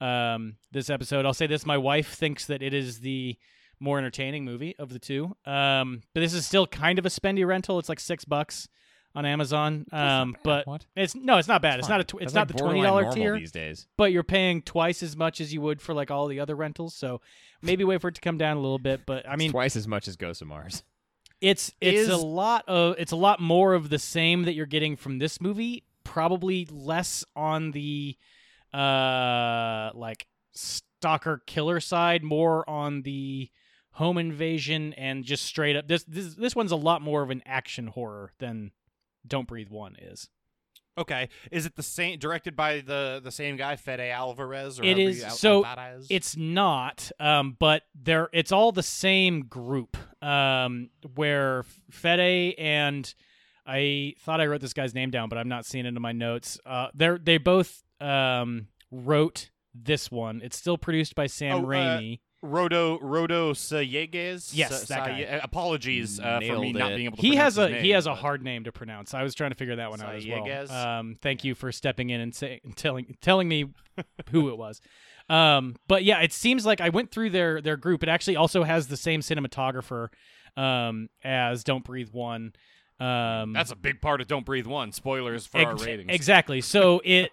[0.00, 3.36] um this episode, I'll say this: my wife thinks that it is the
[3.80, 5.36] more entertaining movie of the two.
[5.44, 7.78] Um, but this is still kind of a spendy rental.
[7.78, 8.68] It's like six bucks
[9.18, 9.84] on Amazon.
[9.92, 10.86] Um, but What?
[10.96, 11.78] it's no, it's not bad.
[11.80, 12.04] It's, not a.
[12.04, 13.86] Tw- it's not like the twenty dollar tier these days.
[13.96, 16.94] but you're paying twice as much as you would for like all the other rentals.
[16.94, 17.20] So
[17.60, 19.00] maybe wait for it to come down a little bit.
[19.06, 20.82] But I It's mean, twice as much as Ghost of Mars.
[21.40, 24.96] it's it's a lot of it's a lot more of the same that you're getting
[24.96, 25.84] from this movie.
[26.04, 28.16] Probably less on the
[28.72, 33.50] uh like stalker killer side, more on the
[33.92, 35.88] home invasion and just straight up.
[35.88, 38.70] This this this one's a lot more of an action horror than
[39.28, 40.28] Don't Breathe One is.
[40.96, 44.80] Okay, is it the same directed by the the same guy, Fede Alvarez?
[44.80, 46.08] Or It is- Al- so Alvarez?
[46.10, 49.96] It's not, um, but they're it's all the same group.
[50.20, 53.14] Um, where Fede and
[53.64, 56.10] I thought I wrote this guy's name down, but I'm not seeing it in my
[56.12, 56.58] notes.
[56.66, 60.40] Uh, they're they both um, wrote this one.
[60.42, 62.18] It's still produced by Sam Oh, uh, Raimi.
[62.44, 64.50] Rodo Rodo Sayagues.
[64.54, 65.24] Yes, Sa- that guy.
[65.24, 66.96] uh, Apologies uh, for Nailed me not it.
[66.96, 67.22] being able to.
[67.22, 69.12] he pronounce has a his he has a hard name to pronounce.
[69.14, 70.70] I was trying to figure that one out as well.
[70.70, 73.66] Um, thank you for stepping in and say, telling telling me
[74.30, 74.80] who it was.
[75.28, 78.02] Um, but yeah, it seems like I went through their their group.
[78.02, 80.08] It actually also has the same cinematographer
[80.56, 82.52] um, as Don't Breathe One.
[83.00, 84.92] Um, That's a big part of Don't Breathe One.
[84.92, 86.10] Spoilers for our ratings.
[86.12, 86.60] Exactly.
[86.60, 87.30] So it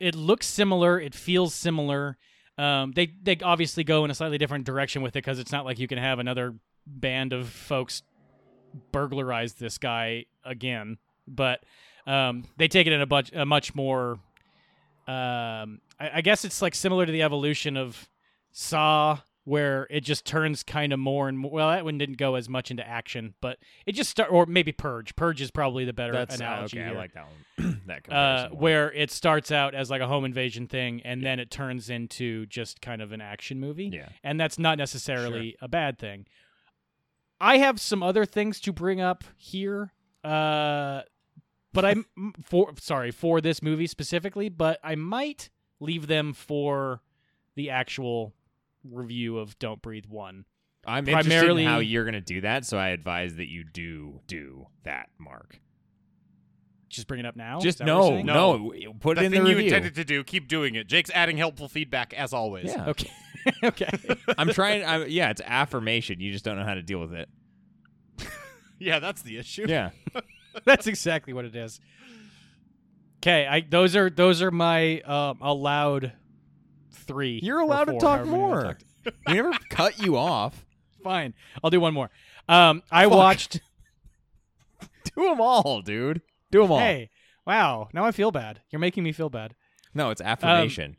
[0.00, 0.98] it looks similar.
[0.98, 2.16] It feels similar.
[2.58, 5.64] Um, they they obviously go in a slightly different direction with it because it's not
[5.64, 6.54] like you can have another
[6.86, 8.02] band of folks
[8.92, 10.98] burglarize this guy again.
[11.26, 11.62] But
[12.06, 14.18] um, they take it in a, much a much more.
[15.06, 18.08] Um, I, I guess it's like similar to the evolution of
[18.50, 19.18] Saw,
[19.48, 21.50] where it just turns kind of more and more.
[21.50, 24.72] Well, that one didn't go as much into action, but it just start or maybe
[24.72, 25.16] Purge.
[25.16, 26.86] Purge is probably the better That's analogy okay.
[26.86, 27.80] here I like that one.
[27.86, 28.58] that uh, comparison.
[28.58, 32.44] where it starts out as like a home invasion thing and then it turns into
[32.46, 33.86] just kind of an action movie.
[33.86, 34.10] Yeah.
[34.22, 36.26] And that's not necessarily a bad thing.
[37.40, 39.92] I have some other things to bring up here.
[40.22, 41.02] Uh,
[41.72, 42.04] but I'm
[42.44, 45.48] for sorry for this movie specifically, but I might
[45.80, 47.00] leave them for
[47.54, 48.34] the actual
[48.84, 50.44] review of Don't Breathe 1.
[50.86, 53.64] I'm interested primarily- in how you're going to do that, so I advise that you
[53.64, 55.60] do do that, Mark.
[56.88, 57.60] Just bring it up now.
[57.60, 59.94] Just Is that what you're no, no, put the it in thing the you intended
[59.96, 60.86] to do, keep doing it.
[60.86, 62.66] Jake's adding helpful feedback as always.
[62.66, 62.86] Yeah.
[62.88, 63.10] Okay.
[63.64, 63.88] okay.
[64.38, 64.84] I'm trying.
[64.84, 66.20] I, yeah, it's affirmation.
[66.20, 67.28] You just don't know how to deal with it.
[68.78, 69.66] Yeah, that's the issue.
[69.68, 69.90] Yeah.
[70.64, 71.80] That's exactly what it is.
[73.20, 76.12] Okay, I those are those are my um, allowed
[76.98, 77.40] three.
[77.42, 78.78] You're allowed to four, talk however many I more.
[79.26, 80.64] we never cut you off.
[81.02, 82.10] Fine, I'll do one more.
[82.48, 83.60] Um, I watched.
[85.16, 86.20] Do them all, dude.
[86.52, 86.78] Do them all.
[86.78, 87.10] Hey,
[87.46, 87.88] wow!
[87.92, 88.60] Now I feel bad.
[88.70, 89.54] You're making me feel bad.
[89.94, 90.96] No, it's affirmation.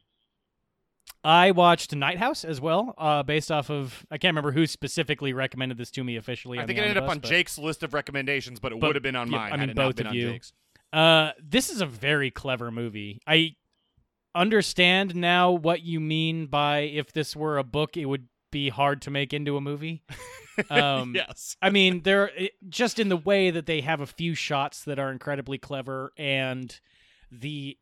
[1.23, 5.33] I watched Night House as well, uh, based off of I can't remember who specifically
[5.33, 6.59] recommended this to me officially.
[6.59, 9.03] I think it ended up on but- Jake's list of recommendations, but it would have
[9.03, 9.47] been on yeah, mine.
[9.47, 10.31] I had mean, it not both been of on you.
[10.31, 10.53] Jake's.
[10.91, 13.21] Uh, this is a very clever movie.
[13.27, 13.55] I
[14.35, 19.01] understand now what you mean by if this were a book, it would be hard
[19.03, 20.03] to make into a movie.
[20.69, 21.55] Um, yes.
[21.61, 22.31] I mean, they're
[22.67, 26.77] just in the way that they have a few shots that are incredibly clever, and
[27.31, 27.77] the,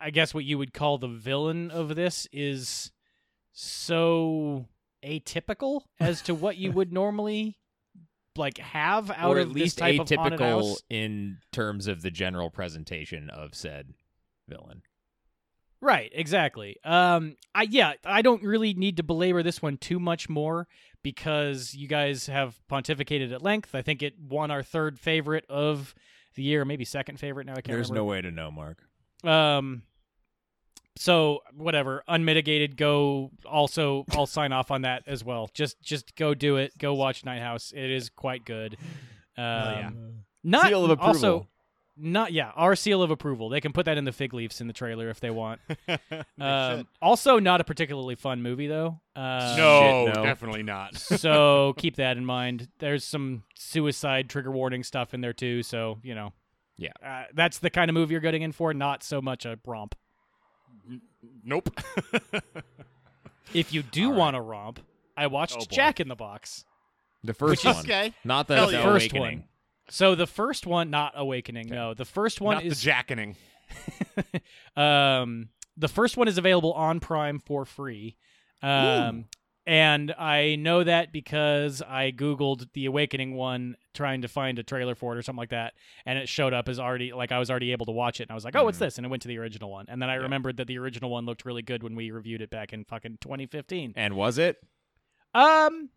[0.00, 2.92] I guess what you would call the villain of this is
[3.52, 4.66] so
[5.04, 7.58] atypical as to what you would normally
[8.36, 13.30] like have out or of at this least atypical in terms of the general presentation
[13.30, 13.94] of said
[14.48, 14.82] villain.
[15.86, 16.78] Right, exactly.
[16.82, 20.66] Um, I yeah, I don't really need to belabor this one too much more
[21.04, 23.72] because you guys have pontificated at length.
[23.72, 25.94] I think it won our third favorite of
[26.34, 27.46] the year, maybe second favorite.
[27.46, 28.00] Now I can't There's remember.
[28.00, 28.78] no way to know, Mark.
[29.22, 29.84] Um,
[30.96, 32.76] so whatever, unmitigated.
[32.76, 33.30] Go.
[33.48, 35.48] Also, I'll sign off on that as well.
[35.54, 36.76] Just, just go do it.
[36.78, 37.72] Go watch Night House.
[37.72, 38.76] It is quite good.
[39.38, 39.90] Um, yeah.
[40.42, 41.14] Not Seal of approval.
[41.14, 41.48] Also,
[41.96, 42.50] not yeah.
[42.56, 43.48] Our seal of approval.
[43.48, 45.60] They can put that in the fig leaves in the trailer if they want.
[46.38, 49.00] Um, also, not a particularly fun movie though.
[49.16, 50.22] Uh, no, shit, no.
[50.24, 50.94] definitely not.
[50.98, 52.68] so keep that in mind.
[52.78, 55.62] There's some suicide trigger warning stuff in there too.
[55.62, 56.32] So you know,
[56.76, 56.92] Yeah.
[57.04, 58.74] uh, that's the kind of movie you're getting in for.
[58.74, 59.94] Not so much a romp.
[61.42, 61.70] nope.
[63.54, 64.18] If you do All right.
[64.18, 64.80] want a romp,
[65.16, 65.64] I watched Oh.
[65.70, 66.64] Jack in the Box.
[67.24, 68.12] The first one, okay.
[68.24, 68.82] not the, the yeah.
[68.82, 69.22] First awakening.
[69.38, 69.44] one.
[69.88, 71.68] So the first one, not Awakening.
[71.68, 73.36] No, the first one Not is the jackening.
[74.76, 78.16] um, the first one is available on Prime for free.
[78.62, 79.26] Um,
[79.66, 84.94] and I know that because I Googled the Awakening one trying to find a trailer
[84.94, 85.74] for it or something like that.
[86.04, 88.24] And it showed up as already, like, I was already able to watch it.
[88.24, 88.80] And I was like, oh, what's Mhm.
[88.80, 88.96] this?
[88.98, 89.86] And it went to the original one.
[89.88, 90.22] And then I Yeah.
[90.22, 93.18] remembered that the original one looked really good when we reviewed it back in fucking
[93.20, 93.92] 2015.
[93.96, 94.56] And was it?
[95.34, 95.90] Um,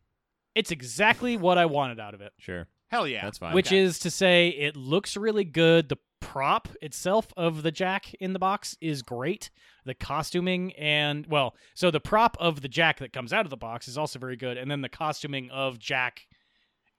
[0.56, 2.34] it's exactly what I wanted out of it.
[2.40, 3.24] Sure, Hell yeah.
[3.24, 3.54] that's fine.
[3.54, 5.90] which is to say it looks really good.
[5.90, 9.50] The prop itself of the jack in the box is great.
[9.86, 13.58] The costuming and well so the prop of the jack that comes out of the
[13.58, 14.58] box is also very good.
[14.58, 16.28] And then the costuming of jack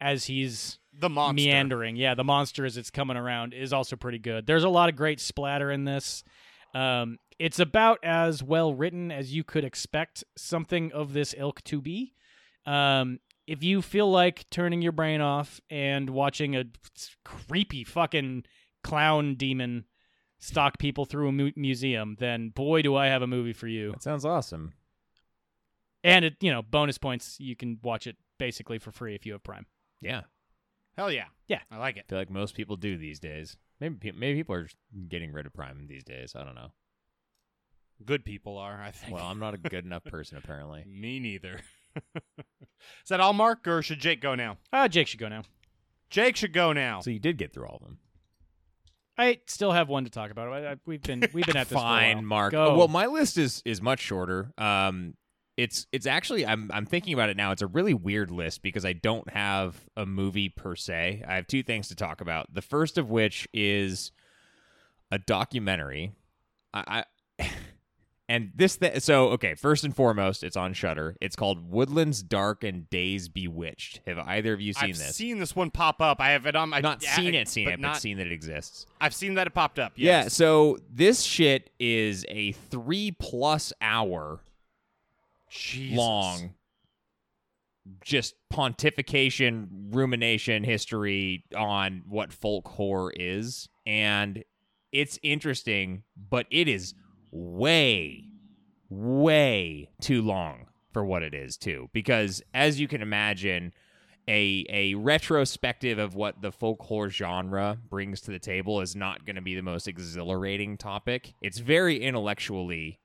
[0.01, 1.45] as he's the monster.
[1.45, 1.97] meandering.
[1.97, 4.47] Yeah the monster as it's coming around is also pretty good.
[4.47, 6.25] There's a lot of great splatter in this.
[6.75, 11.81] Um, it's about as well written as you could expect something of this ilk to
[11.81, 12.15] be.
[12.67, 16.65] Um, if you feel like turning your brain off and watching a
[17.25, 18.45] creepy fucking
[18.85, 19.85] clown demon
[20.39, 23.93] stalk people through a mu- museum, then boy, do I have a movie for you.
[23.93, 24.73] that sounds awesome.
[26.03, 27.37] And it, you know, bonus points.
[27.39, 29.67] You can watch it basically for free if you have Prime.
[30.01, 30.23] Yeah,
[30.97, 31.27] Hell yeah.
[31.47, 31.61] Yeah.
[31.71, 32.05] I like it.
[32.07, 33.57] I feel like most people do these days.
[33.81, 34.69] Maybe pe- maybe people are
[35.09, 36.35] getting rid of Prime these days.
[36.35, 36.73] I don't know.
[38.05, 39.15] Good people are, I think.
[39.15, 40.85] Well, I'm not a good enough person apparently.
[40.87, 41.61] Me neither.
[42.17, 44.57] Is that all, Mark, or should Jake go now?
[44.73, 45.43] Uh, Jake should go now.
[46.09, 47.01] Jake should go now.
[47.01, 47.99] So you did get through all of them.
[49.17, 50.49] I still have one to talk about.
[50.53, 52.25] I, I, we've been we've been at this for a Fine, while.
[52.25, 52.53] Mark.
[52.53, 52.77] Go.
[52.77, 54.53] Well, my list is is much shorter.
[54.57, 55.15] Um,
[55.59, 57.53] it's it's actually I'm I'm thinking about it now.
[57.53, 61.23] It's a really weird list because I don't have a movie per se.
[61.29, 62.53] I have two things to talk about.
[62.55, 64.11] The first of which is
[65.11, 66.13] a documentary.
[66.73, 67.05] I, I
[68.31, 69.57] and this th- so okay.
[69.57, 71.17] First and foremost, it's on Shudder.
[71.21, 74.03] It's called Woodlands Dark and Days Bewitched.
[74.07, 75.17] Have either of you seen I've this?
[75.17, 76.21] seen this one pop up.
[76.21, 76.77] I have it on my.
[76.77, 78.87] I've not seen it, seen but it, not, but seen that it exists.
[79.01, 79.95] I've seen that it popped up.
[79.97, 84.39] Yeah, so this shit is a three plus hour
[85.51, 85.99] Jesus.
[85.99, 86.55] long
[88.05, 93.69] just pontification, rumination history on what folk horror is.
[93.85, 94.45] And
[94.93, 96.95] it's interesting, but it is
[97.31, 98.25] way,
[98.89, 101.89] way too long for what it is, too.
[101.93, 103.73] Because as you can imagine,
[104.29, 109.25] a a retrospective of what the folk horror genre brings to the table is not
[109.25, 111.35] going to be the most exhilarating topic.
[111.41, 113.01] It's very intellectually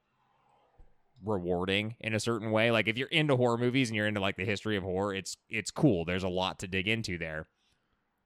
[1.23, 2.71] rewarding in a certain way.
[2.71, 5.37] Like if you're into horror movies and you're into like the history of horror, it's
[5.49, 6.05] it's cool.
[6.05, 7.47] There's a lot to dig into there.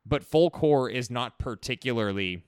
[0.06, 2.44] But folk horror is not particularly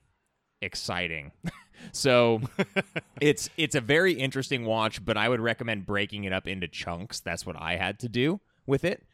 [0.60, 1.32] exciting.
[1.90, 2.40] so
[3.20, 7.20] it's it's a very interesting watch, but I would recommend breaking it up into chunks.
[7.20, 9.04] That's what I had to do with it.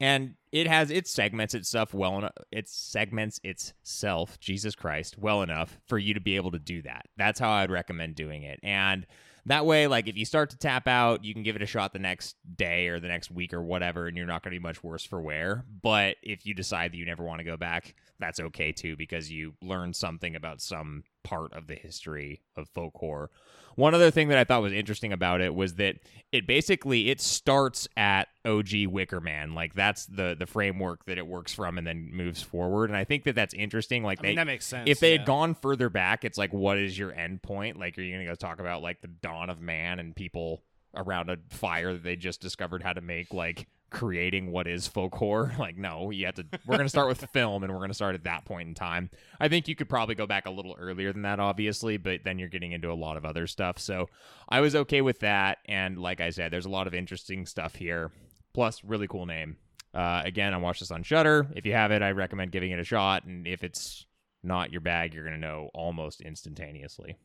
[0.00, 2.32] And it has it segments itself well enough.
[2.50, 7.06] It segments itself, Jesus Christ, well enough for you to be able to do that.
[7.16, 8.58] That's how I'd recommend doing it.
[8.62, 9.06] And
[9.46, 11.92] that way, like if you start to tap out, you can give it a shot
[11.92, 14.62] the next day or the next week or whatever, and you're not going to be
[14.62, 15.64] much worse for wear.
[15.82, 19.30] But if you decide that you never want to go back, that's okay too, because
[19.30, 23.30] you learn something about some part of the history of folk horror.
[23.74, 25.96] One other thing that I thought was interesting about it was that
[26.30, 31.26] it basically it starts at OG Wicker Man, like that's the the framework that it
[31.26, 32.90] works from, and then moves forward.
[32.90, 34.02] And I think that that's interesting.
[34.02, 34.88] Like I they, mean, that makes sense.
[34.88, 35.18] if they yeah.
[35.18, 37.78] had gone further back, it's like, what is your end point?
[37.78, 40.62] Like, are you going to go talk about like the dawn of man and people
[40.94, 45.14] around a fire that they just discovered how to make, like creating what is folk
[45.14, 45.52] horror?
[45.58, 46.46] Like, no, you have to.
[46.66, 48.74] We're going to start with film, and we're going to start at that point in
[48.74, 49.10] time.
[49.38, 52.38] I think you could probably go back a little earlier than that, obviously, but then
[52.38, 53.78] you're getting into a lot of other stuff.
[53.78, 54.08] So
[54.48, 57.76] I was okay with that, and like I said, there's a lot of interesting stuff
[57.76, 58.10] here.
[58.54, 59.56] Plus, really cool name.
[59.94, 61.46] Uh, again, I watched this on Shudder.
[61.54, 63.24] If you have it, I recommend giving it a shot.
[63.24, 64.06] And if it's
[64.42, 67.16] not your bag, you're going to know almost instantaneously.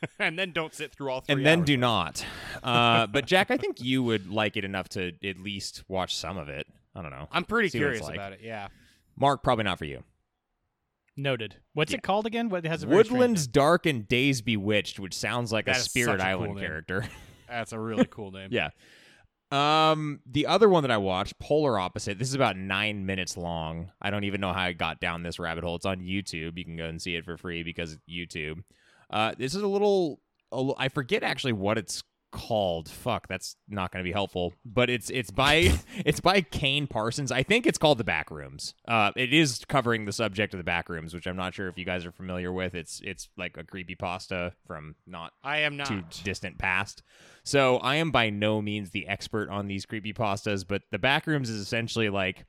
[0.18, 1.34] and then don't sit through all three.
[1.34, 1.66] And then hours.
[1.66, 2.24] do not.
[2.62, 6.36] Uh, but Jack, I think you would like it enough to at least watch some
[6.36, 6.66] of it.
[6.94, 7.28] I don't know.
[7.30, 8.14] I'm pretty See what it's curious like.
[8.16, 8.40] about it.
[8.42, 8.68] Yeah.
[9.18, 10.02] Mark, probably not for you.
[11.16, 11.56] Noted.
[11.72, 11.98] What's Yeah.
[11.98, 12.48] it called again?
[12.50, 15.76] What it has a very strange Woodlands Dark and Days Bewitched, which sounds like That
[15.76, 16.66] a is Spirit such a Island cool name.
[16.68, 17.06] character.
[17.48, 18.48] That's a really cool name.
[18.52, 18.70] yeah.
[19.52, 22.18] Um, the other one that I watched, Polar Opposite.
[22.18, 23.92] This is about nine minutes long.
[24.02, 25.76] I don't even know how I got down this rabbit hole.
[25.76, 26.58] It's on YouTube.
[26.58, 28.64] You can go and see it for free because it's YouTube.
[29.10, 30.20] Uh, this is a little,
[30.52, 32.88] a I forget actually what it's called.
[32.88, 34.52] Fuck, that's not going to be helpful.
[34.64, 35.72] But it's it's by
[36.04, 37.32] it's by Kane Parsons.
[37.32, 38.74] I think it's called The Backrooms.
[38.86, 41.84] Uh, it is covering the subject of the Backrooms, which I'm not sure if you
[41.84, 42.74] guys are familiar with.
[42.74, 45.86] It's it's like a creepy pasta from not I am not.
[45.86, 47.02] too distant past.
[47.42, 51.44] So I am by no means the expert on these creepy pastas, but the backrooms
[51.44, 52.44] is essentially like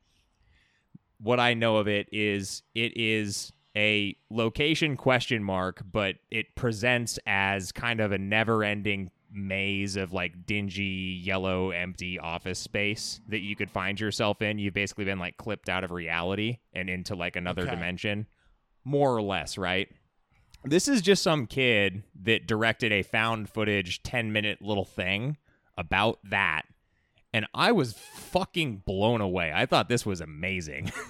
[1.20, 7.20] what I know of it is it is a location question mark, but it presents
[7.28, 13.40] as kind of a never ending maze of like dingy yellow empty office space that
[13.42, 14.58] you could find yourself in.
[14.58, 17.72] You've basically been like clipped out of reality and into like another Okay.
[17.72, 18.26] dimension.
[18.84, 19.90] More or less, right?
[20.63, 25.38] This is just some kid that directed a found footage 10 minute little thing
[25.78, 26.63] about that.
[27.34, 29.52] And I was fucking blown away.
[29.54, 30.92] I thought this was amazing.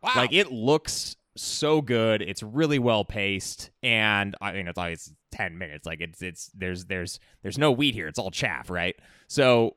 [0.00, 0.12] Wow.
[0.14, 2.22] Like it looks so good.
[2.22, 5.86] It's really well paced, and I mean it's always ten minutes.
[5.86, 8.08] Like it's it's there's there's there's no wheat here.
[8.08, 8.96] It's all chaff, right?
[9.26, 9.76] So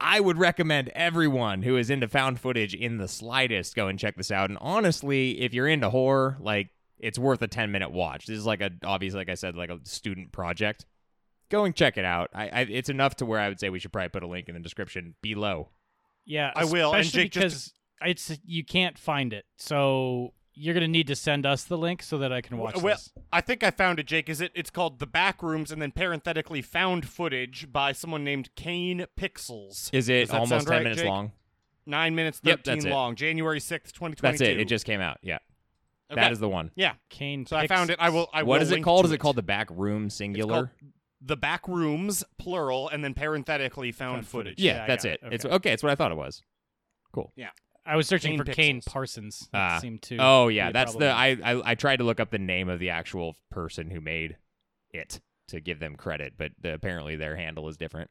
[0.00, 4.16] I would recommend everyone who is into found footage in the slightest go and check
[4.16, 4.48] this out.
[4.50, 8.26] And honestly, if you're into horror, like it's worth a ten minute watch.
[8.26, 10.86] This is like a obviously, like I said, like a student project.
[11.50, 12.30] Go and check it out.
[12.34, 14.48] I, I it's enough to where I would say we should probably put a link
[14.48, 15.70] in the description below.
[16.26, 20.74] Yeah, I will, and especially Jake, just because it's you can't find it, so you're
[20.74, 23.12] gonna need to send us the link so that I can watch well, this.
[23.32, 24.28] I think I found it, Jake.
[24.28, 24.52] Is it?
[24.54, 29.90] It's called The Backrooms, and then parenthetically found footage by someone named Kane Pixels.
[29.92, 31.08] Is it almost ten right, minutes Jake?
[31.10, 31.32] long?
[31.86, 32.90] Nine minutes, Yep, thirteen it.
[32.90, 33.14] long.
[33.14, 34.60] January sixth, twenty twenty That's it.
[34.60, 35.18] It just came out.
[35.22, 35.38] Yeah,
[36.10, 36.20] Okay.
[36.20, 36.70] that is the one.
[36.74, 36.94] yeah.
[37.08, 37.46] Kane.
[37.46, 37.96] So I found it.
[38.00, 38.28] I will.
[38.32, 39.06] I what will is it called?
[39.06, 40.72] Is it called the back room singular?
[41.20, 44.52] the back rooms plural and then parenthetically found, Found footage.
[44.52, 44.64] footage.
[44.64, 45.20] Yeah, Yeah, I that's it.
[45.20, 45.32] it.
[45.32, 45.54] It's Okay.
[45.56, 45.72] okay.
[45.72, 46.42] It's what I thought it was.
[47.12, 47.32] Cool.
[47.88, 49.48] I was searching Kane for Kane Parsons.
[49.52, 49.78] That Ah.
[49.78, 50.18] seemed to.
[50.20, 51.08] Oh be yeah, a that's the.
[51.10, 54.36] I, I I tried to look up the name of the actual person who made
[54.90, 58.10] it to give them credit, but the, apparently their handle is different.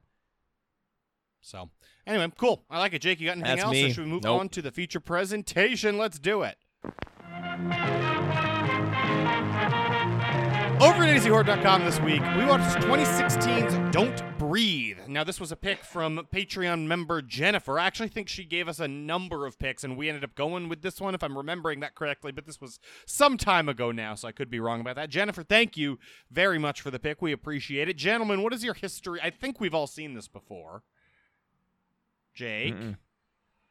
[1.42, 1.70] So
[2.08, 2.64] anyway, cool.
[2.70, 3.02] I like it.
[3.04, 3.72] Jake, you got anything That's else?
[3.72, 3.92] Or me.
[3.94, 4.40] should we move Nope.
[4.40, 5.98] on to the feature presentation?
[5.98, 6.58] Let's do it.
[10.80, 15.00] Over at AZHorror.com this week, we watched 2016's Don't Breathe.
[15.08, 17.80] Now, this was a pick from Patreon member Jennifer.
[17.80, 20.70] I actually think she gave us a number of picks, and we ended up going
[20.70, 22.32] with this one, if I'm remembering that correctly.
[22.32, 25.10] But this was some time ago now, so I could be wrong about that.
[25.10, 25.98] Jennifer, thank you
[26.30, 27.24] very much for the pick.
[27.24, 27.98] We appreciate it.
[27.98, 29.20] Gentlemen, what is your history?
[29.24, 30.84] I think we've all seen this before.
[32.36, 32.76] Jake?
[32.76, 32.98] Mm-mm.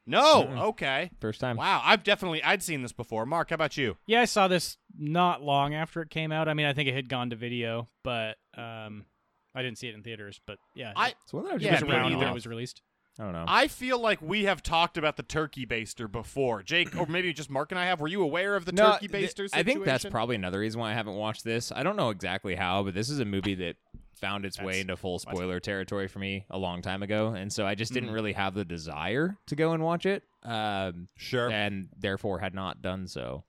[0.07, 0.43] No.
[0.45, 0.61] Mm-mm.
[0.69, 1.11] Okay.
[1.19, 1.57] First time.
[1.57, 3.25] Wow, I've definitely I'd seen this before.
[3.25, 3.97] Mark, how about you?
[4.07, 6.47] Yeah, I saw this not long after it came out.
[6.47, 9.05] I mean, I think it had gone to video, but um,
[9.53, 10.39] I didn't see it in theaters.
[10.47, 12.27] But yeah, I It's one that I it yeah, was around when neither.
[12.31, 12.81] it was released.
[13.19, 13.45] I don't know.
[13.47, 16.61] I feel like we have talked about the turkey baster before.
[16.61, 17.99] Jake, or maybe just Mark and I have.
[17.99, 20.79] Were you aware of the No, turkey th- baster I think that's probably another reason
[20.79, 21.71] why I haven't watched this.
[21.71, 23.75] I don't know exactly how, but this is a movie that
[24.15, 27.65] found its way into full spoiler territory for me a long time ago, and so
[27.67, 28.13] I just didn't Mhm.
[28.13, 31.49] really have the desire to go and watch it, um, Sure.
[31.51, 33.43] and therefore had not done so.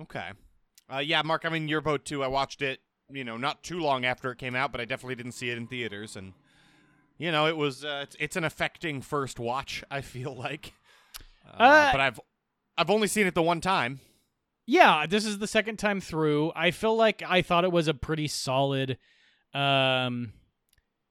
[0.00, 0.30] Okay.
[0.92, 1.44] Uh, yeah, Mark.
[1.44, 2.22] I mean, your boat too.
[2.22, 2.80] I watched it.
[3.10, 5.56] You know, not too long after it came out, but I definitely didn't see it
[5.58, 6.32] in theaters, and
[7.18, 7.84] you know, it was.
[7.84, 9.82] Uh, it's, it's an affecting first watch.
[9.90, 10.72] I feel like.
[11.46, 12.20] Uh, Uh, but I've
[12.76, 14.00] I've only seen it the one time.
[14.66, 16.52] Yeah, this is the second time through.
[16.56, 18.98] I feel like I thought it was a pretty solid,
[19.54, 20.32] um,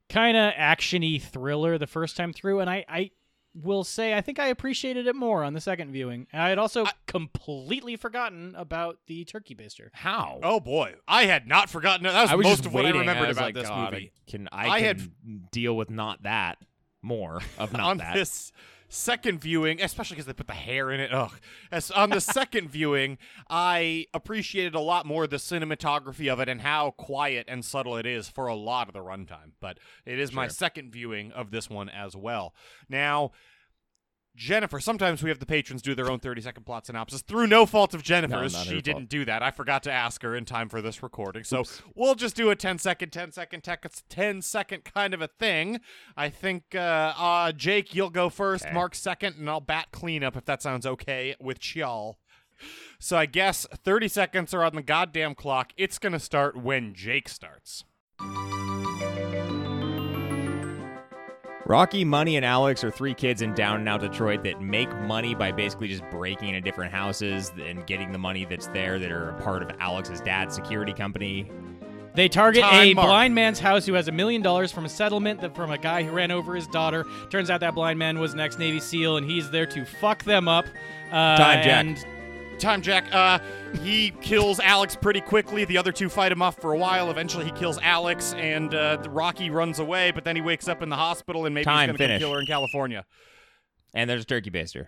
[0.10, 3.12] kind of actiony thriller the first time through, and I, I
[3.62, 6.28] will say I think I appreciated it more on the second viewing.
[6.34, 9.90] I had also I- completely forgotten about the turkey baster.
[9.94, 10.40] How?
[10.44, 12.04] Oh boy, I had not forgotten.
[12.04, 14.12] That was, was most just of what I remembered was about like, this God, movie.
[14.28, 16.58] I can I, I can had- deal with not that
[17.02, 18.14] more of not on that.
[18.16, 18.52] this
[18.96, 21.14] second viewing, especially because they put the hair in it.
[21.14, 21.34] Ugh.
[21.72, 23.18] As on the second viewing,
[23.50, 28.06] I appreciated a lot more the cinematography of it and how quiet and subtle it
[28.06, 29.52] is for a lot of the runtime.
[29.60, 32.54] But it is my second viewing of this one as well.
[32.90, 33.32] Now.
[34.36, 37.66] Jennifer, sometimes we have the patrons do their own 30 second plot synopsis through no
[37.66, 38.56] fault of Jennifer's.
[38.56, 39.42] her she didn't do that.
[39.42, 41.44] I forgot to ask her in time for this recording.
[41.44, 41.64] So
[41.96, 45.80] we'll just do a 10 second, 10 second, tech- 10 second kind of a thing.
[46.18, 48.74] I think, uh, uh, Jake, you'll go first, Okay.
[48.74, 52.18] Mark second, and I'll bat cleanup if that sounds okay with y'all.
[53.00, 55.72] So I guess 30 seconds are on the goddamn clock.
[55.78, 57.84] It's going to start when Jake starts.
[61.66, 65.34] Rocky, Money, and Alex are three kids in down and out Detroit that make money
[65.34, 69.30] by basically just breaking into different houses and getting the money that's there that are
[69.30, 71.50] a part of Alex's dad's security company.
[72.14, 73.08] They target Time a mark.
[73.08, 76.04] blind man's house who has a million dollars from a settlement that from a guy
[76.04, 77.04] who ran over his daughter.
[77.30, 80.24] Turns out that blind man was an ex Navy SEAL, and he's there to fuck
[80.24, 80.66] them up.
[81.12, 81.86] Uh, Time, Jack.
[81.86, 82.06] and
[82.60, 83.14] Time, Jack.
[83.14, 83.40] Uh,
[83.84, 85.66] he kills Alex pretty quickly.
[85.66, 87.12] The other two fight him off for a while.
[87.12, 90.12] Eventually, he kills Alex, and uh, Rocky runs away.
[90.12, 92.34] But then he wakes up in the hospital, and maybe Time, he's going to kill
[92.34, 93.06] her in California.
[93.94, 94.88] And there's a turkey baster.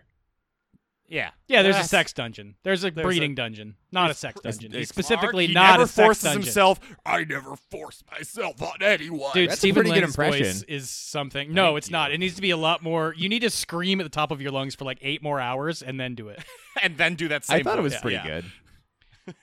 [1.10, 1.30] Yeah.
[1.48, 2.56] Yeah, there's a sex dungeon.
[2.64, 4.72] There's a There's breeding a- dungeon, not a sex it's- dungeon.
[4.72, 6.42] it's He's specifically Mark, he not never a sex forces dungeon.
[6.44, 6.80] himself.
[7.06, 9.32] I never force myself on anyone.
[9.34, 10.44] Dude, That's a Stephen pretty good impression.
[10.46, 11.54] voice is something.
[11.54, 12.12] No, Thank it's not.
[12.12, 13.14] It needs to be a lot more.
[13.18, 15.82] You need to scream at the top of your lungs for like eight more hours
[15.82, 16.44] and then do it.
[16.82, 17.60] and then do that same.
[17.60, 18.02] I thought it was voice.
[18.02, 18.42] pretty Yeah.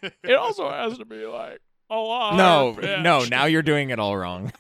[0.03, 0.13] good.
[0.23, 1.61] it also has to be like
[1.91, 2.37] a lot.
[2.37, 4.53] No, no, now you're doing it all wrong.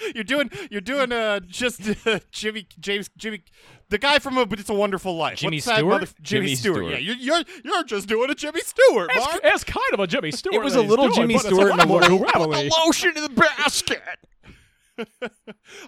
[0.14, 0.50] You're doing.
[0.70, 1.12] You're doing.
[1.12, 3.42] Uh, just uh, Jimmy James Jimmy,
[3.88, 5.38] the guy from a, But It's a Wonderful Life.
[5.38, 6.00] Jimmy What's that Stewart?
[6.00, 6.76] mother- Jimmy, Jimmy Stewart.
[6.78, 6.92] Stewart.
[6.92, 9.40] Yeah, you're, you're you're just doing a Jimmy Stewart, It's, Mark.
[9.44, 10.54] it's kind of a Jimmy Stewart.
[10.54, 13.16] It was a little doing, Jimmy but it's Stewart and a lot little more lotion
[13.16, 14.02] in the basket.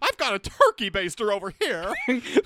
[0.00, 1.92] I've got a turkey baster over here.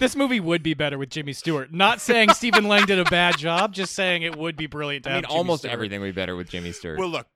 [0.00, 1.72] this movie would be better with Jimmy Stewart.
[1.72, 5.10] Not saying Stephen Lang did a bad job, just saying it would be brilliant to
[5.10, 5.72] I mean, Jimmy almost Stewart.
[5.74, 6.98] everything would be better with Jimmy Stewart.
[6.98, 7.26] well, look.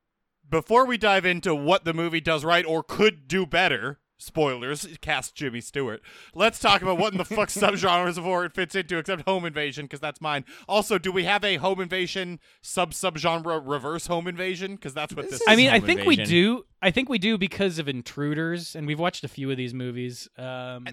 [0.49, 5.35] Before we dive into what the movie does right or could do better, spoilers, cast
[5.35, 6.01] Jimmy Stewart.
[6.33, 9.45] Let's talk about what in the fuck subgenres of horror it fits into, except home
[9.45, 10.45] invasion, because that's mine.
[10.67, 14.75] Also, do we have a home invasion sub subgenre reverse home invasion?
[14.75, 15.31] Because that's what this.
[15.39, 15.47] This is.
[15.47, 16.65] I mean, I Home think we do.
[16.81, 20.27] I think we do because of Intruders, and we've watched a few of these movies.
[20.37, 20.85] Um,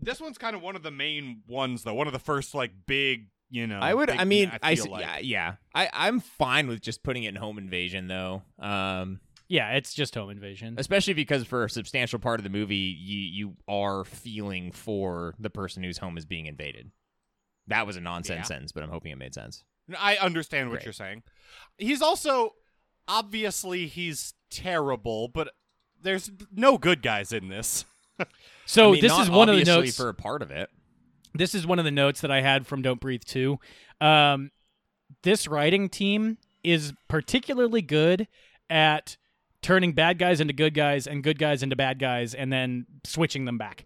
[0.00, 1.94] This one's kind of one of the main ones, though.
[1.94, 3.80] One of the first, like, big, you know.
[3.80, 4.08] I would.
[4.08, 5.00] big- I mean, I, feel s- like.
[5.02, 5.54] yeah, yeah.
[5.74, 8.42] I I'm fine with just putting it in home invasion though.
[8.58, 10.74] Um, yeah, it's just home invasion.
[10.78, 15.50] especially because for a substantial part of the movie, you you are feeling for the
[15.50, 16.90] person whose home is being invaded.
[17.66, 18.42] That was a nonsense Yeah.
[18.44, 19.64] sentence, but I'm hoping it made sense.
[19.98, 20.84] I understand what Great.
[20.86, 21.22] you're saying.
[21.78, 22.54] He's also
[23.06, 25.52] obviously he's terrible, but
[26.02, 27.84] there's no good guys in this.
[28.66, 29.96] So I mean, this not is one of the notes.
[29.96, 30.68] for a part of it.
[31.34, 33.58] this is one of the notes that I had from Don't Breathe 2.
[34.00, 34.50] Um,
[35.22, 38.28] this writing team is particularly good
[38.68, 39.16] at
[39.62, 43.44] turning bad guys into good guys and good guys into bad guys and then switching
[43.44, 43.84] them back.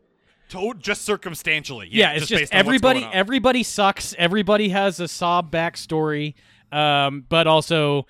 [0.50, 1.88] To- just circumstantially.
[1.90, 4.14] Yeah, Yeah, it's just, based on what's everybody everybody sucks.
[4.18, 6.34] Everybody has a sob backstory.
[6.70, 8.06] Um, but also,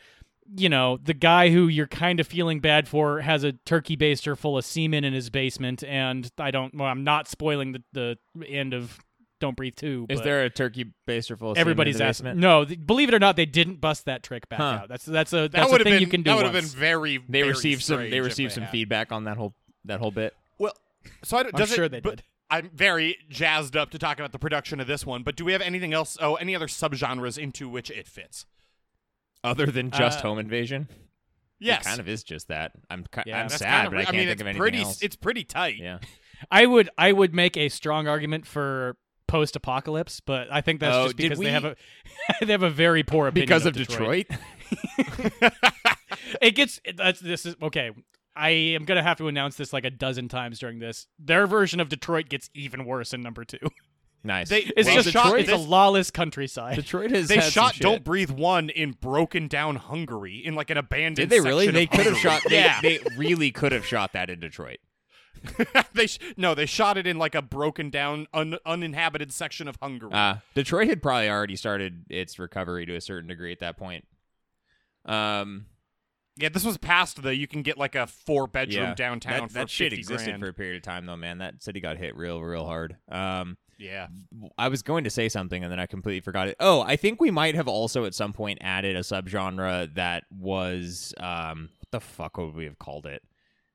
[0.57, 4.37] you know, the guy who you're kind of feeling bad for has a turkey baster
[4.37, 8.47] full of semen in his basement and I don't well, I'm not spoiling the, the
[8.49, 8.99] end of
[9.43, 10.07] Don't Breathe 2.
[10.09, 12.25] Is there a turkey baster full of Everybody's semen in asking.
[12.27, 12.41] basement?
[12.41, 14.65] No, th- believe it or not, they didn't bust that trick back Huh.
[14.83, 14.89] out.
[14.89, 16.31] That's that's a that a would have thing been you can do.
[16.31, 16.73] that would have been once.
[16.75, 17.19] very.
[17.19, 17.97] They very received some.
[17.97, 18.71] strange They if received some had.
[18.73, 20.35] feedback on that whole that whole bit.
[20.59, 20.73] Well,
[21.25, 22.23] so I, don't- I'm does sure it, they but did.
[22.51, 25.23] I'm very jazzed up to talk about the production of this one.
[25.25, 26.17] But do we have anything else?
[26.21, 28.47] Oh, any other subgenres into which it fits?
[29.43, 30.89] Other than just Uh, home invasion,
[31.59, 32.73] Yes, it kind of is just that.
[32.91, 34.47] I'm ki- Yeah, I'm That's sad, kind of, but I can't mean, think it's of
[34.47, 34.79] anything pretty.
[34.83, 35.03] else.
[35.03, 35.77] It's pretty tight.
[35.79, 35.99] yeah.
[36.51, 38.97] I would I would make a strong argument for
[39.33, 41.75] post apocalypse, but I think that's Oh, just because we- they have a
[42.45, 44.29] they have a very poor opinion Because of Detroit.
[44.29, 45.53] Detroit.
[46.41, 47.91] It gets that's this is okay.
[48.37, 51.07] I am gonna have to announce this like a dozen times during this.
[51.19, 53.59] Their version of Detroit gets even worse in number two.
[54.25, 54.49] nice.
[54.49, 56.77] They- It's Well, just Detroit- it's a lawless countryside.
[56.77, 57.77] Detroit has They shot.
[57.79, 61.17] "Don't Breathe" one in broken down Hungary in like an abandoned.
[61.17, 61.69] Did they really?
[61.71, 62.43] They could have shot.
[62.49, 64.79] They, yeah, they really could have shot that in Detroit.
[65.95, 69.77] they sh- no, they shot it in like a broken down, un- uninhabited section of
[69.81, 70.13] Hungary.
[70.13, 74.05] Uh, Detroit had probably already started its recovery to a certain degree at that point.
[75.05, 75.67] Um,
[76.37, 79.49] yeah, this was past the you can get like a four bedroom yeah, downtown That,
[79.49, 80.43] for that shit existed grand.
[80.43, 81.39] for a period of time, though, man.
[81.39, 82.97] That city got hit real, real hard.
[83.11, 84.07] Um, yeah,
[84.57, 86.57] I was going to say something and then I completely forgot it.
[86.61, 91.13] Oh, I think we might have also at some point added a subgenre that was
[91.19, 93.23] um, what the fuck would we have called it?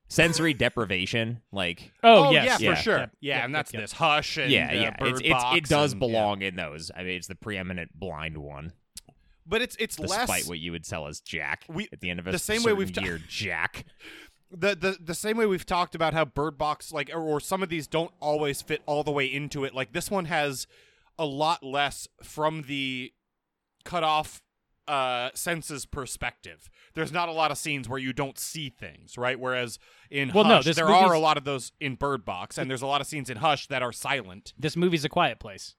[0.09, 2.75] Sensory deprivation, like oh, oh yes, yeah, yeah.
[2.75, 2.97] for sure.
[2.99, 3.89] Yep, yeah, yep, and that's yep, yep.
[3.89, 6.07] this Hush and yeah, uh, yeah, Bird it's, it's Box it does and- yeah.
[6.07, 6.91] belong in those.
[6.95, 8.71] I mean, it's the preeminent blind one.
[9.45, 12.19] but it's it's despite less what you would sell as Jack We- at the end
[12.19, 13.85] of a the same way we've certain ta- Jack.
[14.51, 17.61] the, the the same way we've talked about how Bird Box like or, or some
[17.61, 19.73] of these don't always fit all the way into it.
[19.75, 20.67] Like this one has
[21.19, 23.11] a lot less from the
[23.83, 24.41] cut off
[24.87, 26.69] uh senses perspective.
[26.93, 29.39] There's not a lot of scenes where you don't see things, right?
[29.39, 29.79] Whereas
[30.09, 32.69] in Well, no, Hush, this there are a lot of those in Bird Box, and
[32.69, 34.53] there's a lot of scenes in Hush that are silent.
[34.57, 35.75] This movie's a quiet place.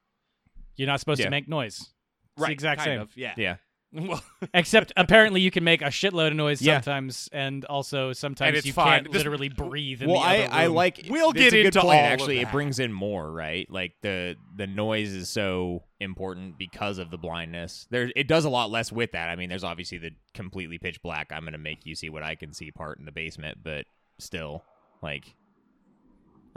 [0.77, 1.27] You're not supposed Yeah.
[1.27, 1.79] to make noise.
[1.79, 1.91] It's
[2.37, 3.01] the right, exact kind same.
[3.01, 3.35] Of, yeah.
[3.37, 3.57] Yeah,
[3.93, 4.23] well,
[4.55, 6.81] Except apparently you can make a shitload of noise Yeah.
[6.81, 9.03] sometimes, and also sometimes it's you fine.
[9.03, 10.03] can't This- literally breathe.
[10.03, 10.75] In well, the I, other I room.
[10.75, 11.07] like.
[11.09, 13.71] We'll get a good into point, all of Actually, it brings in more, right?
[13.71, 17.87] Like the the noise is so important because of the blindness.
[17.91, 19.29] There, it does a lot less with that.
[19.31, 21.33] I mean, there's obviously the completely pitch black.
[21.33, 23.87] I'm gonna make you see what I can see part in the basement, but
[24.19, 24.63] still,
[25.03, 25.35] like,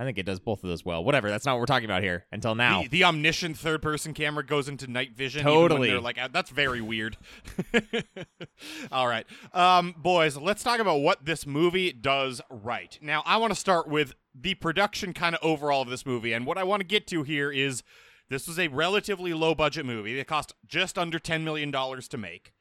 [0.01, 1.03] I think it does both of those well.
[1.03, 1.29] Whatever.
[1.29, 2.25] That's not what we're talking about here.
[2.31, 2.81] Until now.
[2.81, 5.41] The, the omniscient third person camera goes into night vision.
[5.41, 5.91] even when Totally.
[5.99, 7.17] like, uh, that's very weird.
[8.91, 9.27] All right.
[9.53, 12.97] Um, boys, let's talk about what this movie does right.
[12.99, 16.33] Now, I want to start with the production kind of overall of this movie.
[16.33, 17.83] And what I want to get to here is
[18.27, 20.19] this was a relatively low budget movie.
[20.19, 22.53] It cost just under $10 million to make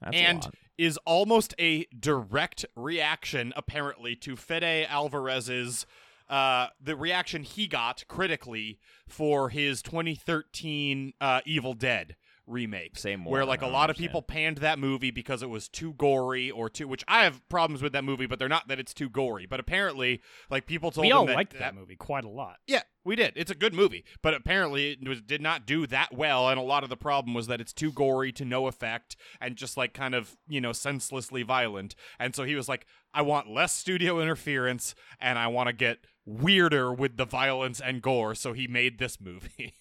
[0.00, 5.86] That's and is almost a direct reaction, apparently, to Fede Alvarez's
[6.28, 12.16] uh, the reaction he got critically for his 2013 uh, Evil Dead
[12.46, 12.98] remake.
[12.98, 15.94] Same more, Where like a lot of people panned that movie because it was too
[15.94, 18.94] gory or too, which I have problems with that movie, but they're not that it's
[18.94, 19.46] too gory.
[19.46, 20.20] But apparently,
[20.50, 22.58] like people told we them all that, liked that movie quite a lot.
[22.66, 23.32] yeah, we did.
[23.36, 26.62] It's a good movie, but apparently it was, did not do that well, and a
[26.62, 29.94] lot of the problem was that it's too gory to no effect and just like
[29.94, 31.94] kind of you know senselessly violent.
[32.18, 35.98] And so he was like, I want less studio interference, and I want to get
[36.26, 38.34] weirder with the violence and gore.
[38.34, 39.74] So he made this movie,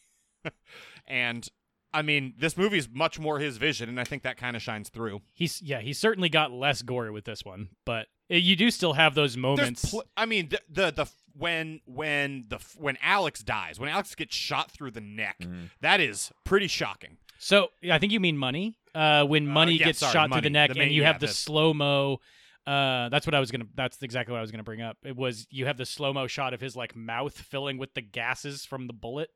[1.08, 1.48] and
[1.94, 4.90] I mean, this movie's much more his vision, and I think that kind of shines
[4.90, 5.22] through.
[5.34, 8.94] He's yeah, he certainly got less gory with this one, but uh, you do still
[8.94, 9.92] have those moments.
[9.92, 14.36] pl- I mean, the, the the when when the when Alex dies, when Alex gets
[14.36, 15.66] shot through the neck, Mm-hmm.
[15.82, 17.18] that is pretty shocking.
[17.38, 18.78] So I think you mean money.
[18.96, 21.20] Uh, when money yeah, gets sorry, shot through the neck, The and you yeah, have
[21.20, 22.20] the the- slow mo.
[22.66, 23.66] Uh, that's what I was gonna.
[23.76, 24.98] That's exactly what I was gonna bring up.
[25.04, 28.02] It was you have the slow mo shot of his like mouth filling with the
[28.02, 29.30] gases from the bullet.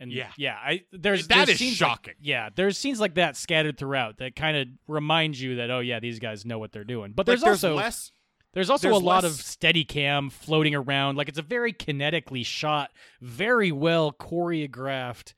[0.00, 0.28] And Yeah.
[0.36, 2.14] yeah, I there's That there's is scenes like- shocking.
[2.20, 5.98] yeah, there's scenes like that scattered throughout that kind of remind you that oh yeah,
[6.00, 7.12] these guys know what they're doing.
[7.12, 8.12] But Like, there's, also less.
[8.54, 11.16] There's also There's a lot less- of steady cam floating around.
[11.16, 15.34] Like it's a very kinetically shot, very well choreographed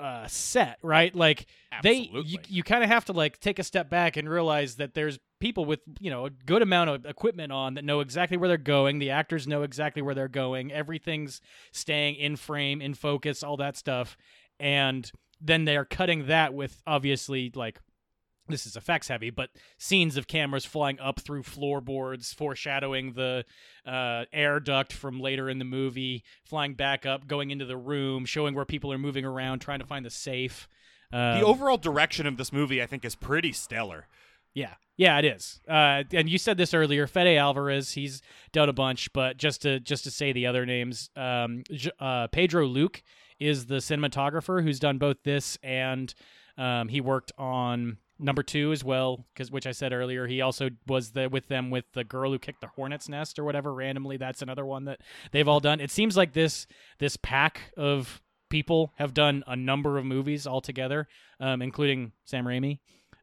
[0.00, 1.14] uh set, right?
[1.14, 1.46] Like
[1.82, 4.94] they you, you kind of have to like take a step back and realize that
[4.94, 8.48] there's people with you know a good amount of equipment on that know exactly where
[8.48, 8.98] they're going.
[8.98, 10.72] The actors know exactly where they're going.
[10.72, 11.40] Everything's
[11.72, 14.16] staying in frame, in focus, all that stuff,
[14.58, 17.78] and then they are cutting that with obviously like
[18.50, 23.44] this is effects heavy, but scenes of cameras flying up through floorboards, foreshadowing the
[23.86, 28.24] uh, air duct from later in the movie, flying back up, going into the room,
[28.24, 30.68] showing where people are moving around, trying to find the safe.
[31.12, 34.06] Um, the overall direction of this movie, I think, is pretty stellar.
[34.54, 35.60] yeah, yeah, it is.
[35.68, 37.92] Uh, and you said this earlier, Fede Alvarez.
[37.92, 38.20] He's
[38.52, 42.26] done a bunch, but just to just to say the other names, um, J- uh,
[42.28, 43.02] Pedro Luque
[43.38, 46.12] is the cinematographer who's done both this and
[46.58, 50.26] um, he worked on number two as well, because which I said earlier.
[50.26, 53.44] He also was the with them with the girl who kicked the hornet's nest or
[53.44, 53.72] whatever.
[53.74, 55.00] Randomly, that's another one that
[55.32, 55.80] they've all done.
[55.80, 56.66] It seems like this
[56.98, 61.08] this pack of people have done a number of movies all together,
[61.40, 62.80] um, including Sam Raimi.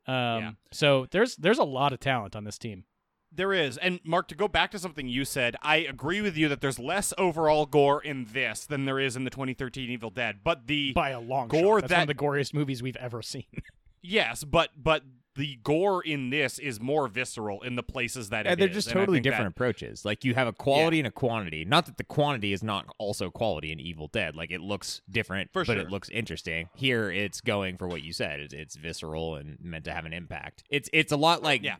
[0.07, 0.51] Um, Yeah.
[0.71, 2.85] So there's there's a lot of talent on this team.
[3.29, 3.77] There is.
[3.77, 6.79] And Mark, to go back to something you said, I agree with you that there's
[6.79, 10.39] less overall gore in this than there is in the 2013 Evil Dead.
[10.45, 11.89] But the By a long Gore shot.
[11.89, 13.43] That's one of that- the goriest movies we've ever seen.
[14.07, 15.03] yes, but but
[15.35, 18.73] the gore in this is more visceral in the places that Yeah, it they're is,
[18.73, 20.03] just and totally think that- different approaches.
[20.03, 21.63] Like you have a quality and a quantity.
[21.63, 24.35] Not that the quantity is not also quality in Evil Dead.
[24.35, 25.77] Like it looks different, For but sure.
[25.83, 26.69] it looks interesting.
[26.75, 28.39] Here, it's going for what you said.
[28.39, 30.63] It's, it's visceral and meant to have an impact.
[30.71, 31.75] It's it's a lot like Yeah.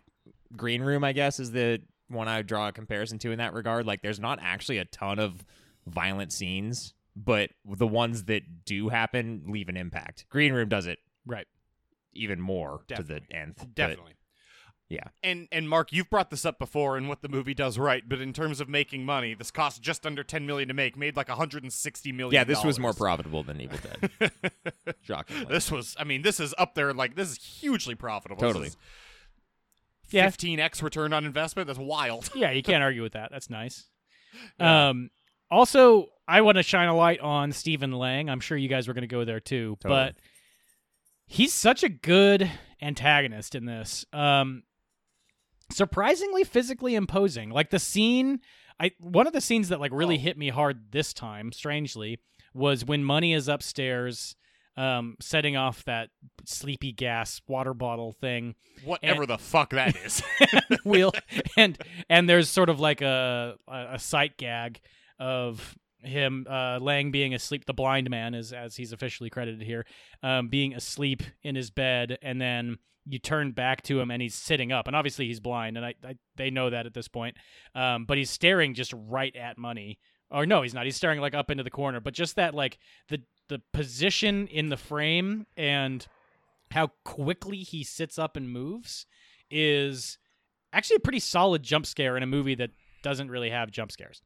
[0.55, 1.03] Green Room.
[1.03, 3.87] I guess is the one I would draw a comparison to in that regard.
[3.87, 5.43] Like there's not actually a ton of
[5.87, 10.25] violent scenes, but the ones that do happen leave an impact.
[10.29, 11.47] Green Room does it right.
[12.17, 13.57] Even more to the nth.
[13.59, 14.13] but- Definitely.
[14.89, 15.03] yeah.
[15.23, 18.19] And and Mark, you've brought this up before and what the movie does right, but
[18.21, 21.27] in terms of making money, this cost just under 10 million to make, made like
[21.29, 22.33] 160 million.
[22.33, 23.77] yeah, this was more profitable than Evil
[24.19, 24.31] Dead.
[25.03, 25.45] Shockingly.
[25.49, 26.93] This was, I mean, this is up there.
[26.93, 28.41] Like this is hugely profitable.
[28.41, 28.69] Totally.
[30.11, 31.67] 15x return on investment.
[31.67, 32.29] That's wild.
[32.35, 33.29] Yeah, you can't argue with that.
[33.31, 33.85] That's nice.
[34.59, 35.09] Um,
[35.49, 38.29] also, I want to shine a light on Stephen Lang.
[38.29, 40.11] I'm sure you guys were going to go there too, Totally.
[40.11, 40.15] but
[41.27, 42.49] he's such a good
[42.81, 44.05] antagonist in this.
[44.13, 44.63] Um,
[45.71, 47.49] surprisingly physically imposing.
[47.49, 48.39] Like the scene,
[48.79, 50.21] I one of the scenes that like really Oh.
[50.21, 52.19] hit me hard this time, strangely,
[52.53, 54.35] was when Money is upstairs.
[54.75, 56.09] Um, setting off that
[56.45, 58.53] sleepy gas water bottle thing,
[58.85, 60.21] Whatever the fuck that is.
[60.85, 61.13] wheel
[61.57, 61.75] and
[62.11, 64.79] and there's sort of like a a, a sight gag
[65.17, 65.75] of
[66.07, 69.85] him uh Lang being asleep the blind man is as he's officially credited here
[70.23, 74.35] um being asleep in his bed and then you turn back to him and he's
[74.35, 77.37] sitting up and obviously he's blind and I, I they know that at this point
[77.75, 79.99] um but he's staring just right at money
[80.29, 82.77] or no he's not he's staring like up into the corner but just that like
[83.09, 86.07] the the position in the frame and
[86.71, 89.05] how quickly he sits up and moves
[89.49, 90.17] is
[90.73, 92.71] actually a pretty solid jump scare in a movie that
[93.03, 94.21] doesn't really have jump scares.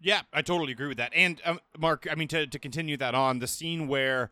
[0.00, 1.12] Yeah, I totally agree with that.
[1.14, 4.30] And um, Mark, I mean to to continue that on the scene where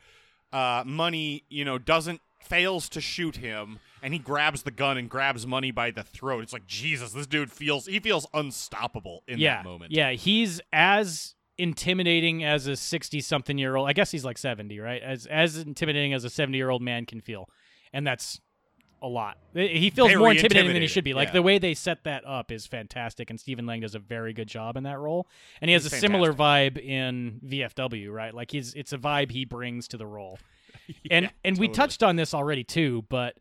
[0.53, 5.09] uh, Money, you know, doesn't fails to shoot him, and he grabs the gun and
[5.09, 6.43] grabs Money by the throat.
[6.43, 9.93] It's like Jesus, this dude feels he feels unstoppable in yeah, that moment.
[9.93, 13.89] yeah, he's as intimidating as a sixty-something year old.
[13.89, 15.01] I guess he's like seventy, right?
[15.03, 17.49] As as intimidating as a seventy-year-old man can feel,
[17.93, 18.41] and that's
[19.03, 19.37] a lot.
[19.53, 21.13] He feels Very more intimidating than he should be.
[21.13, 21.35] Like yeah.
[21.35, 24.49] the way they set that up is fantastic, and Stephen Lang does a very good
[24.49, 25.29] job in that role.
[25.61, 28.33] And he has He's a similar vibe in VFW, right?
[28.33, 30.39] Like he's it's a vibe he brings to the role.
[31.11, 31.77] and Yeah, and we totally.
[31.77, 33.37] touched on this already too, but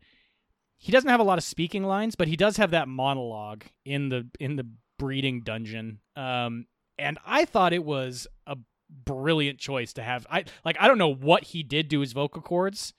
[0.77, 4.09] he doesn't have a lot of speaking lines, but he does have that monologue in
[4.09, 5.99] the in the breeding dungeon.
[6.15, 6.65] Um,
[6.97, 8.57] and I thought it was a
[9.05, 10.25] brilliant choice to have.
[10.29, 12.93] I like I don't know what he did to his vocal cords,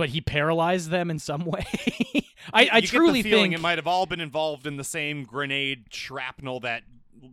[0.00, 1.66] but he paralyzed them in some way.
[2.54, 3.58] I, I truly get the feeling think.
[3.58, 6.84] it might have all been involved in the same grenade shrapnel that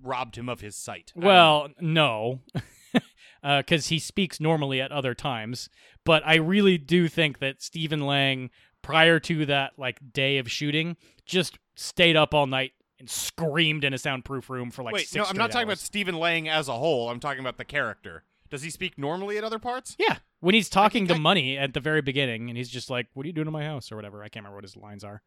[0.04, 1.14] robbed him of his sight.
[1.16, 2.42] Well, no,
[3.42, 5.70] uh, because he speaks normally at other times.
[6.04, 8.50] But I really do think that Stephen Lang,
[8.82, 13.94] prior to that like day of shooting, just stayed up all night and screamed in
[13.94, 15.78] a soundproof room for like wait, six no, I'm not talking about.
[15.78, 17.10] Stephen Lang as a whole.
[17.10, 18.26] I'm talking about the character.
[18.50, 19.96] Does he speak normally at other parts?
[20.00, 23.08] Yeah, when he's talking to I- Money at the very beginning, and he's just like,
[23.14, 24.24] "What are you doing to my house?" or whatever.
[24.24, 25.22] I can't remember what his lines are.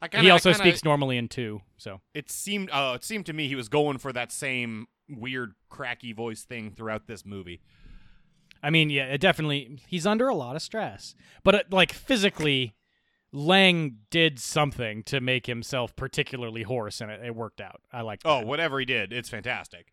[0.00, 1.62] I he kinda- I also kinda- speaks normally in two.
[1.78, 5.54] So It seemed, uh, it seemed to me he was going for that same weird,
[5.68, 7.60] cracky voice thing throughout this movie.
[8.62, 12.76] I mean, yeah, it definitely he's under a lot of stress, but uh, like physically,
[13.32, 17.82] Lang did something to make himself particularly hoarse, and it, it worked out.
[17.92, 18.20] I like.
[18.24, 19.92] Oh, whatever he did, it's fantastic.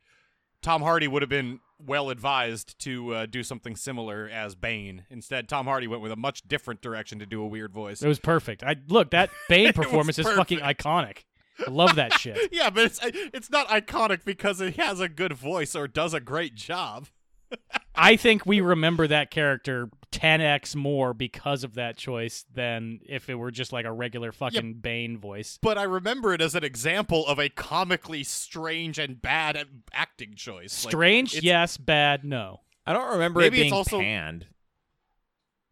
[0.62, 5.06] Tom Hardy would have been well advised to uh, do something similar as Bane.
[5.10, 8.02] Instead, Tom Hardy went with a much different direction to do a weird voice.
[8.02, 8.64] It was perfect.
[8.64, 11.24] I look that Bane performance is fucking iconic.
[11.66, 12.50] I love that shit.
[12.52, 16.20] yeah, but it's it's not iconic because it has a good voice or does a
[16.20, 17.08] great job.
[17.96, 23.36] I think we remember that character 10x more because of that choice than if it
[23.36, 25.58] were just like a regular fucking Bane voice.
[25.62, 29.58] But I remember it as an example of a comically strange and bad
[29.94, 30.74] acting choice.
[30.74, 31.78] Strange, it's- yes.
[31.78, 32.62] Bad, no.
[32.86, 34.48] I don't remember Maybe it it's being also- panned.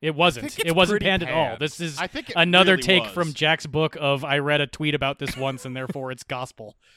[0.02, 0.60] It wasn't.
[0.60, 1.56] It wasn't pretty panned at all.
[1.58, 3.12] This is I think another really take was.
[3.14, 6.76] from Jack's book of I read a tweet about this once and therefore it's gospel.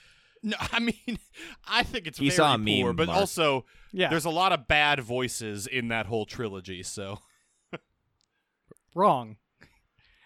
[0.42, 1.18] No, I mean,
[1.66, 3.18] I think it's He very saw a poor, meme, but Mark.
[3.18, 4.08] also Yeah.
[4.08, 6.82] there's a lot of bad voices in that whole trilogy.
[6.82, 7.20] So
[8.94, 9.36] Wrong.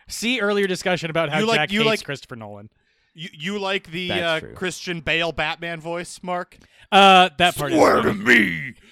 [0.08, 2.70] See earlier discussion about how You like- Jack you hates like- Christopher Nolan.
[3.14, 4.40] you you like the uh.
[4.54, 6.56] Christian Bale Batman voice, Mark?
[6.92, 7.72] Uh, that part.
[7.72, 8.74] Swear is to me.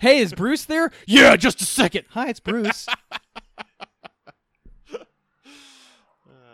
[0.00, 0.90] Hey, is Bruce there?
[1.06, 2.04] Yeah, just a second.
[2.10, 2.86] Hi, it's Bruce.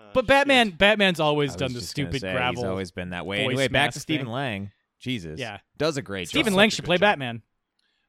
[0.09, 2.63] Oh, but Batman, Batman's always done the stupid say, gravel.
[2.63, 3.45] He's always been that way.
[3.45, 4.33] voice Anyway, back to Stephen thing.
[4.33, 4.71] Lang.
[4.99, 5.39] Jesus.
[5.39, 5.59] Yeah.
[5.77, 6.59] Does a great Stephen job.
[6.59, 7.03] Lang should play job.
[7.03, 7.43] Batman.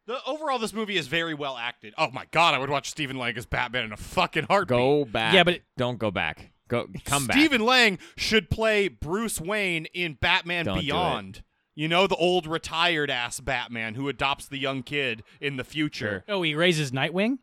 [0.08, 1.94] The overall, this movie is very well acted.
[1.98, 4.76] Oh my god, I would watch Stephen Lang as Batman in a fucking heartbeat.
[4.78, 5.34] Go back.
[5.36, 6.52] Yeah, but it- don't go back.
[6.68, 7.38] Go come back.
[7.38, 10.86] Stephen Lang should play Bruce Wayne in Batman Don't do it.
[10.86, 11.44] Beyond.
[11.76, 16.24] You know the old retired ass Batman who adopts the young kid in the future.
[16.28, 17.38] Oh, he raises Nightwing.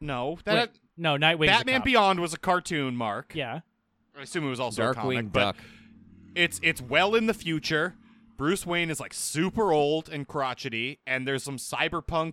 [0.00, 1.46] No, that Wait, no, Nightwing.
[1.46, 3.32] Batman Beyond was a cartoon, Mark.
[3.34, 3.60] Yeah.
[4.18, 5.56] I assume it was also a comic, Darkwing but Duck.
[6.34, 7.94] it's it's well in the future.
[8.36, 12.32] Bruce Wayne is like super old and crotchety, and there's some cyberpunk,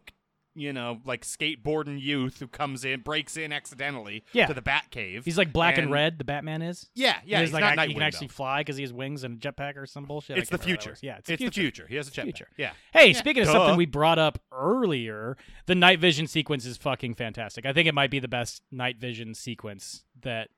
[0.55, 4.45] you know, like skateboarding youth who comes in, breaks in accidentally Yeah.
[4.47, 5.25] to the Batcave.
[5.25, 6.17] He's like black and, red.
[6.19, 6.89] The Batman is.
[6.93, 7.39] Yeah, yeah.
[7.39, 8.33] And He's, like I- he can actually though.
[8.33, 10.37] fly because he has wings and a jetpack or some bullshit.
[10.37, 11.05] It's the can't remember what that future.
[11.05, 11.87] Yeah, it's, it's the the future.
[11.87, 12.23] He has a jetpack.
[12.23, 12.47] Future.
[12.57, 12.71] Yeah.
[12.93, 13.17] Hey, Yeah.
[13.17, 13.53] speaking of Duh.
[13.53, 17.65] something we brought up earlier, the night vision sequence is fucking fantastic.
[17.65, 20.49] I think it might be the best night vision sequence that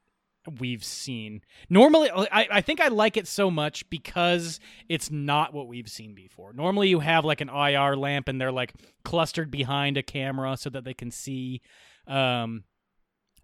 [0.60, 1.42] we've seen.
[1.70, 6.14] Normally, I, I think I like it so much because it's not what we've seen
[6.14, 6.54] before.
[6.54, 8.74] Normally, you have like an IR lamp and they're like
[9.04, 11.62] clustered behind a camera so that they can see,
[12.08, 12.64] um,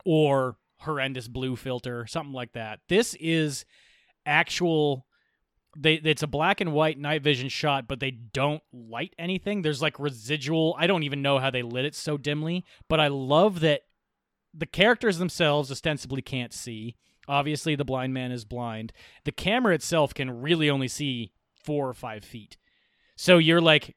[0.06, 2.80] or horrendous blue filter, something like that.
[2.90, 3.66] This is
[4.26, 5.06] actual
[5.78, 9.82] they it's a black and white night vision shot but they don't light anything there's
[9.82, 13.62] like residual i don't even know how they lit it so dimly but i love
[13.62, 13.82] that
[14.54, 16.96] the characters themselves ostensibly can't see
[17.28, 18.92] obviously the blind man is blind
[19.24, 22.58] the camera itself can really only see four or five feet
[23.16, 23.96] so you're like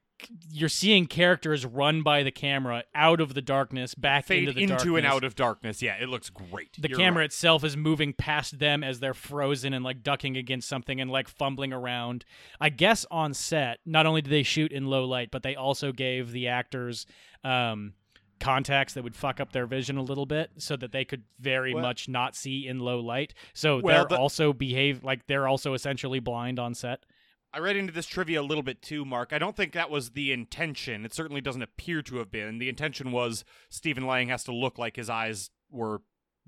[0.49, 4.61] you're seeing characters run by the camera out of the darkness back Fade into the
[4.63, 5.81] into darkness and out of darkness.
[5.81, 6.75] Yeah, it looks great.
[6.79, 7.25] the You're camera right.
[7.25, 11.27] itself is moving past them as they're frozen and like ducking against something and like
[11.27, 12.25] fumbling around.
[12.59, 15.91] I guess on set, not only did they shoot in low light, but they also
[15.91, 17.05] gave the actors
[17.43, 17.93] um,
[18.39, 21.73] contacts that would fuck up their vision a little bit so that they could very
[21.73, 23.33] Well- much not see in low light.
[23.53, 27.05] So Well, they're the- also behave like they're also essentially blind on set.
[27.53, 29.31] I read into this trivia a little bit too, Mark.
[29.31, 31.05] I don't think that was the intention.
[31.05, 32.57] It certainly doesn't appear to have been.
[32.57, 36.01] The intention was Stephen Lang has to look like his eyes were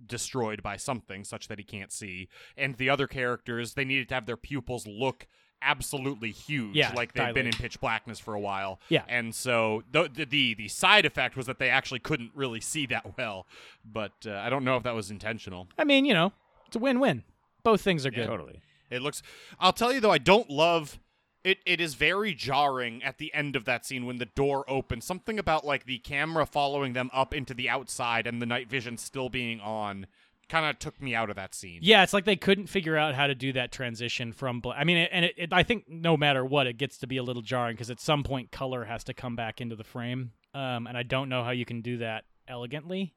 [0.06, 2.28] destroyed by something such that he can't see.
[2.58, 5.28] And the other characters, they needed to have their pupils look
[5.62, 8.80] absolutely huge, Yeah, like they've been in pitch blackness for a while.
[8.90, 9.04] Yeah.
[9.08, 12.86] And so the the the, the side effect was that they actually couldn't really see
[12.88, 13.46] that well.
[13.86, 15.68] But uh, I don't know if that was intentional.
[15.78, 16.34] I mean, you know,
[16.68, 17.24] it's a win-win.
[17.64, 18.28] Both things are good.
[18.28, 18.62] Totally.
[18.90, 19.22] It looks.
[19.60, 21.00] I'll tell you though, I don't love.
[21.44, 25.06] It, it is very jarring at the end of that scene when the door opens.
[25.06, 28.98] Something about like the camera following them up into the outside and the night vision
[28.98, 30.08] still being on
[30.50, 31.80] kind of took me out of that scene.
[31.82, 34.60] Yeah, it's like they couldn't figure out how to do that transition from.
[34.62, 37.18] Bla- I mean, and it, it, I think no matter what, it gets to be
[37.18, 40.32] a little jarring because at some point color has to come back into the frame,
[40.54, 43.14] um, and I don't know how you can do that elegantly.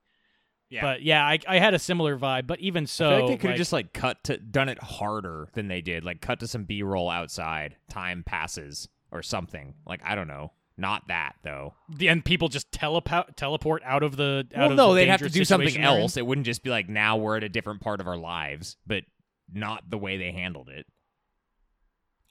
[0.68, 0.82] Yeah.
[0.82, 2.46] But yeah, I, I had a similar vibe.
[2.46, 4.68] But even so, I feel like they could have like- just like cut to done
[4.68, 6.04] it harder than they did.
[6.04, 7.76] Like cut to some B roll outside.
[7.88, 9.74] Time passes or something.
[9.86, 10.52] Like I don't know.
[10.80, 11.74] Not that though.
[12.00, 14.46] and people just teleport teleport out of the.
[14.54, 16.00] Out Well, of no, the they'd have to do something situation they're in.
[16.02, 16.16] else.
[16.16, 19.04] It wouldn't just be like now we're at a different part of our lives, but
[19.52, 20.86] not the way they handled it.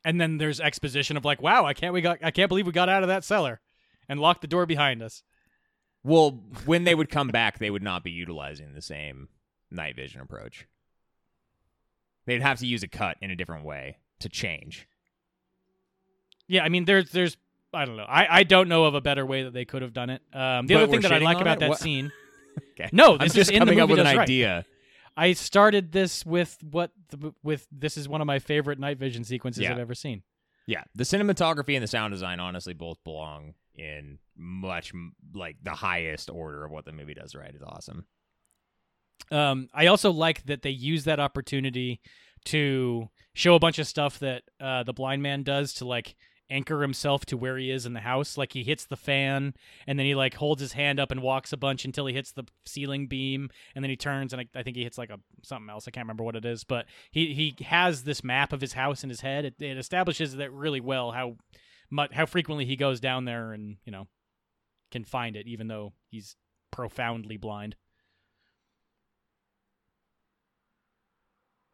[0.03, 2.71] And then there's exposition of like, wow, I can't we got I can't believe we
[2.73, 3.61] got out of that cellar,
[4.07, 5.21] and locked the door behind us.
[6.03, 9.27] Well, when they would come back, they would not be utilizing the same
[9.69, 10.65] night vision approach.
[12.25, 14.87] They'd have to use a cut in a different way to change.
[16.47, 17.37] Yeah, I mean, there's there's
[17.73, 18.03] I don't know.
[18.07, 20.21] I, I don't know of a better way that they could have done it.
[20.33, 21.59] Um, the But other thing that I like about it?
[21.61, 22.11] that What- scene,
[22.79, 22.89] Okay.
[22.91, 24.17] No, I'm this just is coming up with an right.
[24.19, 24.65] idea.
[25.15, 29.23] I started this with what the, with this is one of my favorite night vision
[29.23, 29.71] sequences Yeah.
[29.71, 30.23] I've ever seen.
[30.65, 34.91] Yeah, the cinematography and the sound design honestly both belong in much
[35.33, 37.53] like the highest order of what the movie does right.
[37.53, 38.05] Is awesome.
[39.31, 42.01] Um, I also like that they use that opportunity
[42.45, 46.15] to show a bunch of stuff that uh, the blind man does to like
[46.49, 48.37] anchor himself to where he is in the house.
[48.37, 49.53] Like he hits the fan,
[49.87, 52.31] and then he like holds his hand up and walks a bunch until he hits
[52.31, 55.19] the ceiling beam, and then he turns and I, I think he hits like a
[55.43, 55.87] something else.
[55.87, 59.03] I can't remember what it is, but he he has this map of his house
[59.03, 59.45] in his head.
[59.45, 61.37] It, it establishes that really well how
[61.89, 64.07] much how frequently he goes down there and you know
[64.91, 66.35] can find it, even though he's
[66.71, 67.75] profoundly blind.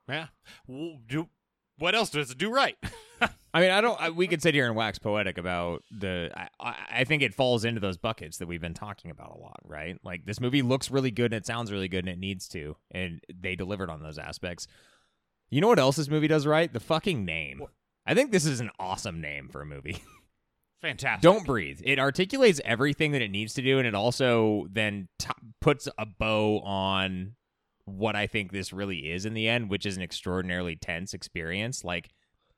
[0.08, 0.28] Yeah.
[0.68, 1.30] Do
[1.78, 2.78] what else does it do right?
[3.54, 4.00] I mean, I don't.
[4.02, 6.30] I, we could sit here and wax poetic about the.
[6.60, 9.62] I, I, think it falls into those buckets that we've been talking about a lot,
[9.64, 9.98] right?
[10.04, 12.76] Like this movie looks really good and it sounds really good and it needs to,
[12.92, 14.68] and they delivered on those aspects.
[15.50, 16.72] You know what else this movie does right?
[16.72, 17.62] The fucking name.
[18.06, 20.04] I think this is an awesome name for a movie.
[20.82, 21.22] Fantastic.
[21.22, 21.80] Don't breathe.
[21.84, 25.30] It articulates everything that it needs to do, and it also then t-
[25.62, 27.36] puts a bow on
[27.86, 31.84] what I think this really is in the end, which is an extraordinarily tense experience.
[31.84, 32.10] Like,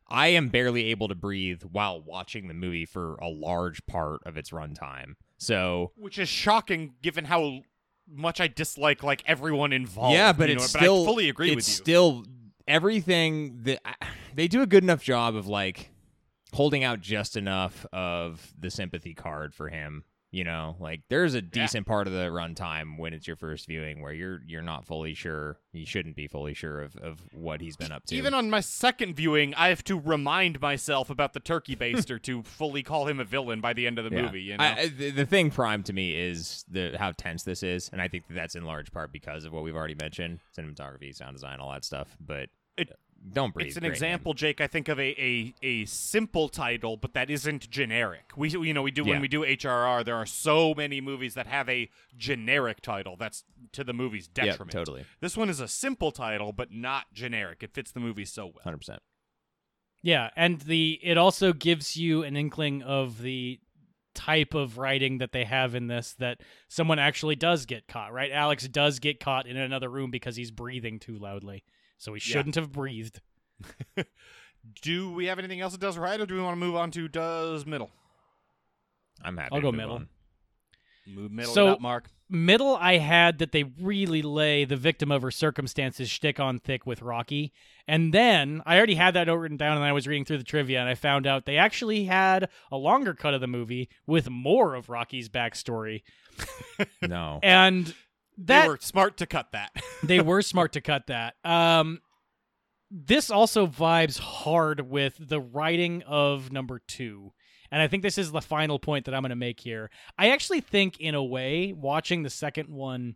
[0.10, 4.38] I am barely able to breathe while watching the movie for a large part of
[4.38, 5.16] its runtime.
[5.38, 7.60] So, Which is shocking given how
[8.10, 10.14] much I dislike like everyone involved.
[10.16, 11.74] yeah, but you know, it's but still I fully agree it's with you.
[11.74, 12.26] still
[12.68, 13.82] everything that
[14.36, 15.92] they do a good enough job of like
[16.54, 20.04] holding out just enough of the sympathy card for him.
[20.38, 24.02] You know, like there's a decent part of the runtime when it's your first viewing
[24.04, 25.58] where you're you're not fully sure.
[25.74, 28.16] You shouldn't be fully sure of, of what he's been up to.
[28.16, 32.44] Even on my second viewing, I have to remind myself about the turkey baster to
[32.44, 34.22] fully call him a villain by the end of the Yeah.
[34.22, 34.42] movie.
[34.44, 37.64] You know, I, I- the, the thing prime to me is the how tense this
[37.64, 40.38] is, and I think that that's in large part because of what we've already mentioned:
[40.56, 42.16] cinematography, sound design, all that stuff.
[42.24, 42.92] But It-
[43.34, 43.68] don't breathe.
[43.68, 43.94] it's an great name.
[43.94, 44.62] example, Jake.
[44.62, 48.32] I think of a, a a simple title, but that isn't generic.
[48.36, 49.14] We you know we do Yeah.
[49.14, 53.44] when we do HRR, there are so many movies that have a generic title that's
[53.74, 54.72] to the movie's Yep, detriment.
[54.72, 57.64] totally, This one is a simple title, but not generic.
[57.64, 58.62] It fits the movie so well.
[58.64, 59.02] hundred percent.
[60.02, 63.60] Yeah, and the it also gives you an inkling of the
[64.14, 68.32] type of writing that they have in this that someone actually does get caught, right?
[68.32, 71.64] Alex does get caught in another room because he's breathing too loudly.
[71.98, 73.22] So he shouldn't have breathed.
[74.82, 76.92] Do we have anything else that does right, or do we want to move on
[76.92, 77.90] to does middle?
[79.24, 79.56] I'm happy.
[79.56, 79.96] I'll go middle.
[79.96, 80.10] on.
[81.08, 82.10] Move middle So- it up, Mark.
[82.30, 86.86] Middle I had that they really lay the victim of her circumstances shtick on thick
[86.86, 87.54] with Rocky.
[87.88, 90.82] And then I already had that written down and I was reading through the trivia
[90.82, 94.76] and I found out they actually had a longer cut of the movie with more
[94.76, 96.02] of Rocky's backstory.
[97.02, 97.40] No.
[97.42, 97.96] And
[98.38, 99.72] that they were smart to cut that.
[100.04, 101.36] they were smart to cut that.
[101.44, 102.00] Um,
[102.90, 107.34] this also vibes hard with the writing of number two.
[107.72, 109.90] And I think this is the final point that I'm going to make here.
[110.18, 113.16] I actually think, in a way, watching the second one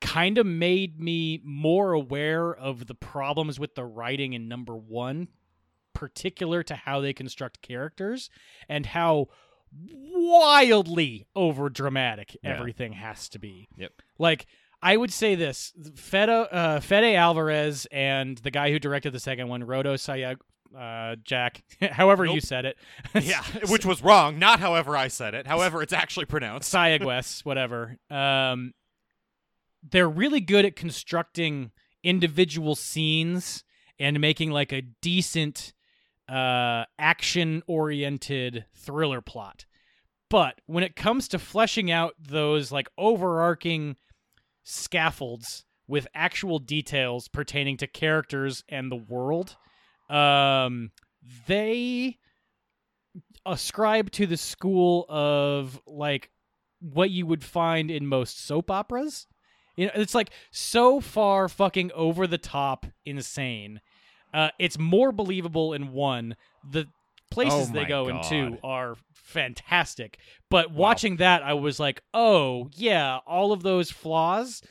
[0.00, 5.28] kind of made me more aware of the problems with the writing in number one,
[5.94, 8.30] particular to how they construct characters
[8.68, 9.26] and how
[9.72, 12.50] wildly over dramatic Yeah.
[12.54, 13.68] everything has to be.
[13.76, 13.92] Yep.
[14.18, 14.46] Like,
[14.82, 19.48] I would say this: Fede, uh, Fede Alvarez and the guy who directed the second
[19.48, 20.36] one, Rodo Sayag,
[20.78, 21.62] uh, Jack,
[21.92, 22.78] however you said it,
[23.20, 24.38] yeah, which was wrong.
[24.38, 25.46] Not however I said it.
[25.46, 26.72] However, it's actually pronounced.
[26.72, 27.96] Sayagues, whatever.
[28.10, 28.72] Um,
[29.90, 31.70] they're really good at constructing
[32.04, 33.64] individual scenes
[33.98, 35.72] and making like a decent,
[36.28, 39.64] uh, action-oriented thriller plot.
[40.30, 43.96] But when it comes to fleshing out those like overarching
[44.62, 49.56] scaffolds with actual details pertaining to characters and the world,
[50.10, 50.90] um,
[51.46, 52.18] they
[53.46, 56.30] ascribe to the school of like
[56.80, 59.26] what you would find in most soap operas.
[59.76, 63.80] You know, it's like so far fucking over the top insane.
[64.32, 66.36] Uh, it's more believable in one.
[66.70, 66.86] The
[67.30, 70.18] places Oh they my go in two are fantastic.
[70.50, 74.62] But watching that, I was like, oh yeah, all of those flaws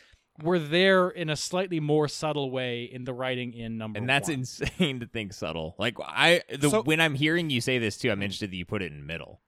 [0.44, 3.98] were there in a slightly more subtle way in the writing in number.
[3.98, 4.40] and that's one.
[4.40, 5.76] insane to think subtle.
[5.80, 8.66] Like I, the, So- when I'm hearing you say this too, I'm interested that you
[8.66, 9.42] put it in middle.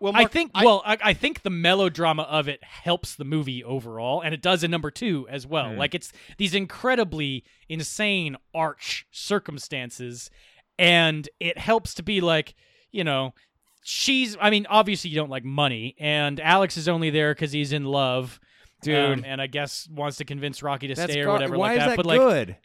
[0.00, 3.64] Well, I Mark, think well, I, I think the melodrama of it helps the movie
[3.64, 5.72] overall, and it does in number two as well.
[5.72, 5.78] Hmm.
[5.78, 10.30] Like it's these incredibly insane arch circumstances,
[10.78, 12.54] and it helps to be like,
[12.92, 13.34] you know,
[13.82, 14.36] she's.
[14.40, 17.84] I mean, obviously you don't like money, and Alex is only there because he's in
[17.84, 18.38] love,
[18.82, 19.18] Dude.
[19.18, 21.78] um, and I guess wants to convince Rocky to That's stay or whatever Why like
[21.78, 21.88] that.
[21.88, 22.56] that But like, good?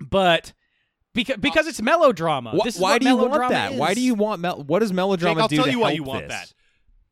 [0.00, 0.52] but
[1.14, 2.50] because because it's melodrama.
[2.52, 3.74] Wh- This is why what do you want melodrama that?
[3.74, 5.88] Why do you want mel- what does melodrama Jake, I'll do tell to you why
[5.88, 6.38] help you want this?
[6.38, 6.54] that.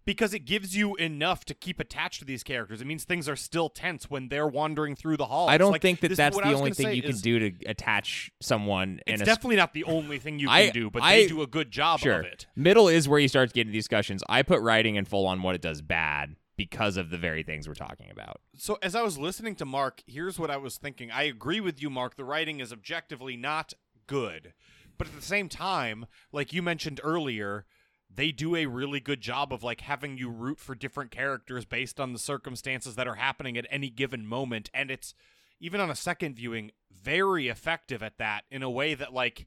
[0.05, 2.81] Because it gives you enough to keep attached to these characters.
[2.81, 5.51] It means things are still tense when they're wandering through the halls.
[5.51, 8.31] I don't Like, think that that's the only thing say you can do to attach
[8.41, 9.01] someone.
[9.07, 11.27] in It's a definitely not the only thing you can I- do, but I- they
[11.29, 12.21] do a good job sure.
[12.21, 12.47] of it.
[12.57, 14.23] Middle is where you start getting these discussions.
[14.31, 17.69] I put writing in full on what it does bad because of the very things
[17.69, 18.41] we're talking about.
[18.57, 21.11] So as I was listening to Mark, here's what I was thinking.
[21.11, 22.17] I agree with you, Mark.
[22.17, 23.75] The writing is objectively not
[24.09, 24.53] good.
[24.99, 27.65] But at the same time, like you mentioned earlier,
[28.13, 32.01] they do a really good job of like having you root for different characters based
[32.01, 35.15] on the circumstances that are happening at any given moment and it's
[35.61, 39.47] even on a second viewing very effective at that in a way that like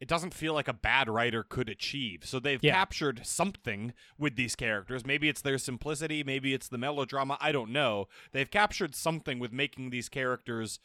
[0.00, 2.24] it doesn't feel like a bad writer could achieve.
[2.24, 2.72] So they've Yeah.
[2.72, 5.06] captured something with these characters.
[5.06, 8.08] Maybe it's their simplicity, maybe it's the melodrama, I don't know.
[8.32, 10.80] They've captured something with making these characters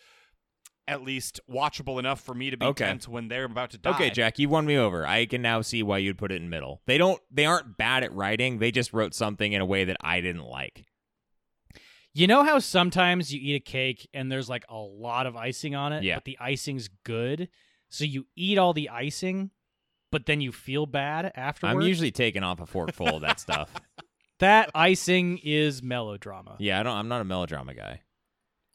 [0.87, 2.85] at least watchable enough for me to be Okay.
[2.85, 3.89] tense when they're about to die.
[3.91, 5.05] Okay, Jack, you won me over.
[5.05, 6.81] I can now see why you'd put it in middle.
[6.85, 8.59] They don't they aren't bad at writing.
[8.59, 10.85] They just wrote something in a way that I didn't like.
[12.13, 15.75] You know how sometimes you eat a cake and there's like a lot of icing
[15.75, 16.15] on it, Yeah.
[16.15, 17.49] but the icing's good,
[17.89, 19.51] so you eat all the icing,
[20.11, 21.75] but then you feel bad afterwards.
[21.75, 23.71] I'm usually taking off a forkful of that stuff.
[24.39, 26.55] that icing is melodrama.
[26.59, 28.01] Yeah, I don't I'm not a melodrama guy.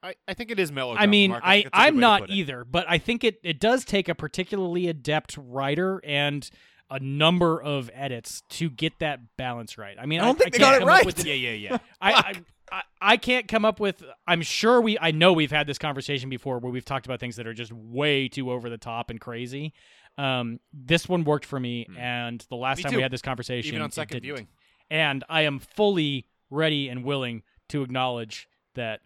[0.02, 1.02] I, I think it is melodrama.
[1.02, 1.42] I mean, Mark.
[1.44, 4.08] I think that's a good I'm not either, but I think it it does take
[4.08, 6.48] a particularly adept writer and
[6.90, 9.96] a number of edits to get that balance right.
[9.98, 11.06] I mean, I don't think they can't got it come up right.
[11.06, 11.78] with- Yeah, yeah, yeah.
[12.00, 12.32] I, I,
[12.72, 14.02] I I can't come up with.
[14.26, 14.98] I'm sure we.
[14.98, 17.72] I know we've had this conversation before where we've talked about things that are just
[17.72, 19.72] way too over the top and crazy.
[20.18, 22.96] Um, this one worked for me, and the last Me time too.
[22.98, 24.22] we had this conversation, Even on it second didn't.
[24.24, 24.48] viewing.
[24.90, 29.00] and I am fully ready and willing to acknowledge that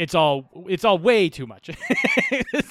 [0.00, 1.70] it's all it's all way too much.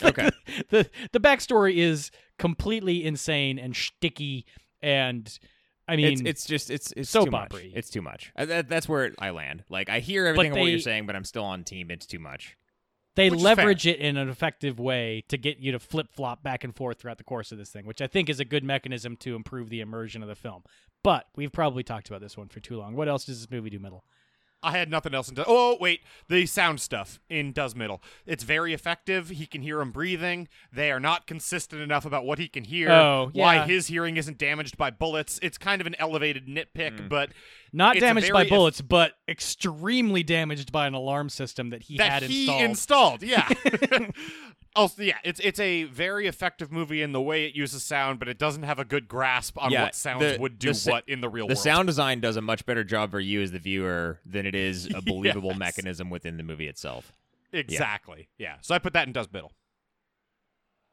[0.02, 0.30] Okay.
[0.48, 4.46] The, the the backstory is completely insane and sticky,
[4.82, 5.40] and
[5.88, 7.46] I mean, it's it's just it's it's soap too much.
[7.46, 7.72] opera-y.
[7.76, 8.32] It's too much.
[8.36, 9.64] Uh, that, that's where I land.
[9.70, 11.92] Like I hear everything of what you're saying, but I'm still on team.
[11.92, 12.58] It's too much.
[13.16, 16.64] they Which leverage it in an effective way to get you to flip flop back
[16.64, 19.16] and forth throughout the course of this thing, which I think is a good mechanism
[19.18, 20.64] to improve the immersion of the film.
[21.04, 22.96] But we've probably talked about this one for too long.
[22.96, 24.04] What else does this movie do, middle?
[24.62, 25.36] I had nothing else in.
[25.36, 28.02] Do- oh wait, the sound stuff in Does Middle.
[28.26, 29.30] It's very effective.
[29.30, 30.48] He can hear him breathing.
[30.72, 32.92] They are not consistent enough about what he can hear.
[32.92, 33.44] Oh, yeah.
[33.44, 35.40] why his hearing isn't damaged by bullets.
[35.42, 37.08] It's kind of an elevated nitpick, hmm.
[37.08, 37.30] but
[37.72, 41.84] Not It's damaged by very eff- bullets, but extremely damaged by an alarm system that
[41.84, 43.22] he that had he installed.
[43.22, 43.24] installed.
[43.24, 43.48] Yeah.
[44.80, 48.18] Oh, also, yeah, it's it's a very effective movie in the way it uses sound,
[48.20, 50.92] but it doesn't have a good grasp on Yeah, what sounds the- would do sa-
[50.92, 51.58] what in the real The world.
[51.58, 54.56] The sound design does a much better job for you as the viewer than it
[54.56, 55.60] is a believable Yes.
[55.60, 57.12] mechanism within the movie itself.
[57.52, 58.30] exactly.
[58.38, 58.56] Yeah.
[58.62, 59.52] So I put that in Does Middle.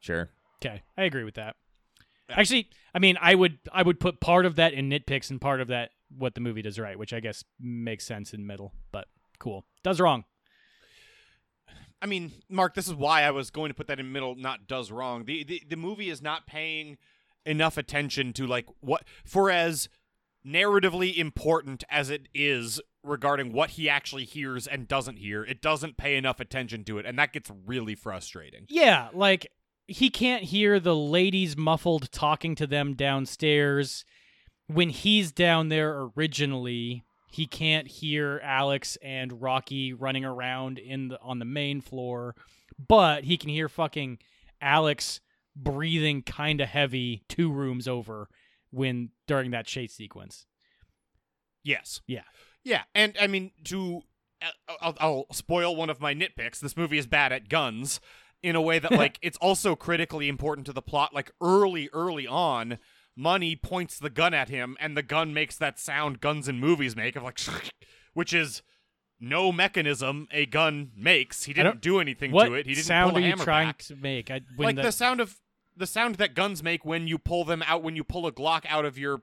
[0.00, 0.30] Sure.
[0.64, 1.56] Okay, I agree with that.
[2.28, 5.60] Actually, I mean, I would I would put part of that in nitpicks and part
[5.60, 8.72] of that what the movie does right, which I guess makes sense in middle.
[8.90, 9.06] But
[9.38, 10.24] cool, does wrong.
[12.02, 14.66] I mean, Mark, this is why I was going to put that in middle, not
[14.66, 15.24] does wrong.
[15.24, 16.98] The, the the movie is not paying
[17.44, 19.88] enough attention to like what for as
[20.46, 25.44] narratively important as it is regarding what he actually hears and doesn't hear.
[25.44, 28.66] It doesn't pay enough attention to it, and that gets really frustrating.
[28.68, 29.50] Yeah, like
[29.88, 34.04] he can't hear the ladies muffled talking to them downstairs
[34.66, 37.04] when he's down there originally.
[37.36, 42.34] He can't hear Alex and Rocky running around in the on the main floor,
[42.88, 44.20] but he can hear fucking
[44.58, 45.20] Alex
[45.54, 48.30] breathing kind of heavy two rooms over
[48.70, 50.46] when during that chase sequence.
[51.62, 52.00] Yes.
[52.06, 52.22] Yeah.
[52.64, 54.00] Yeah, and I mean to
[54.40, 56.60] uh, I'll, I'll spoil one of my nitpicks.
[56.60, 58.00] This movie is bad at guns
[58.42, 61.12] in a way that like it's also critically important to the plot.
[61.14, 62.78] Like early, early on,
[63.16, 66.94] Money points the gun at him, and the gun makes that sound guns in movies
[66.94, 67.40] make of like,
[68.14, 68.62] which is
[69.18, 71.44] no mechanism a gun makes.
[71.44, 72.66] He didn't do anything to it.
[72.66, 73.78] He didn't sound pull a are you hammer trying back.
[73.84, 74.30] to make?
[74.30, 75.40] I, when like the, the sound of
[75.76, 78.64] the sound that guns make when you pull them out when you pull a Glock
[78.68, 79.22] out of your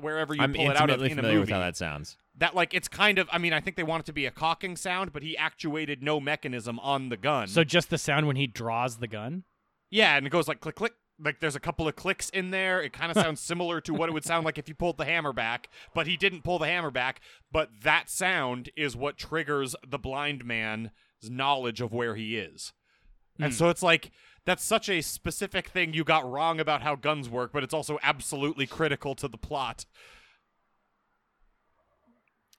[0.00, 1.76] wherever you I'm pull it out of intimately in a familiar movie with how that
[1.76, 2.16] sounds.
[2.38, 4.30] that like it's kind of I mean I think they want it to be a
[4.32, 7.46] cocking sound, but he actuated no mechanism on the gun.
[7.46, 9.44] so just the sound when he draws the gun.
[9.90, 10.94] yeah, and it goes like click click.
[11.22, 12.82] Like there's a couple of clicks in there.
[12.82, 15.04] It kind of sounds similar to what it would sound like if you pulled the
[15.04, 17.20] hammer back, but he didn't pull the hammer back.
[17.52, 20.90] But that sound is what triggers the blind man's
[21.22, 22.72] knowledge of where he is.
[23.38, 23.56] And hmm.
[23.56, 24.10] so it's like
[24.44, 27.98] that's such a specific thing you got wrong about how guns work, but it's also
[28.02, 29.86] absolutely critical to the plot.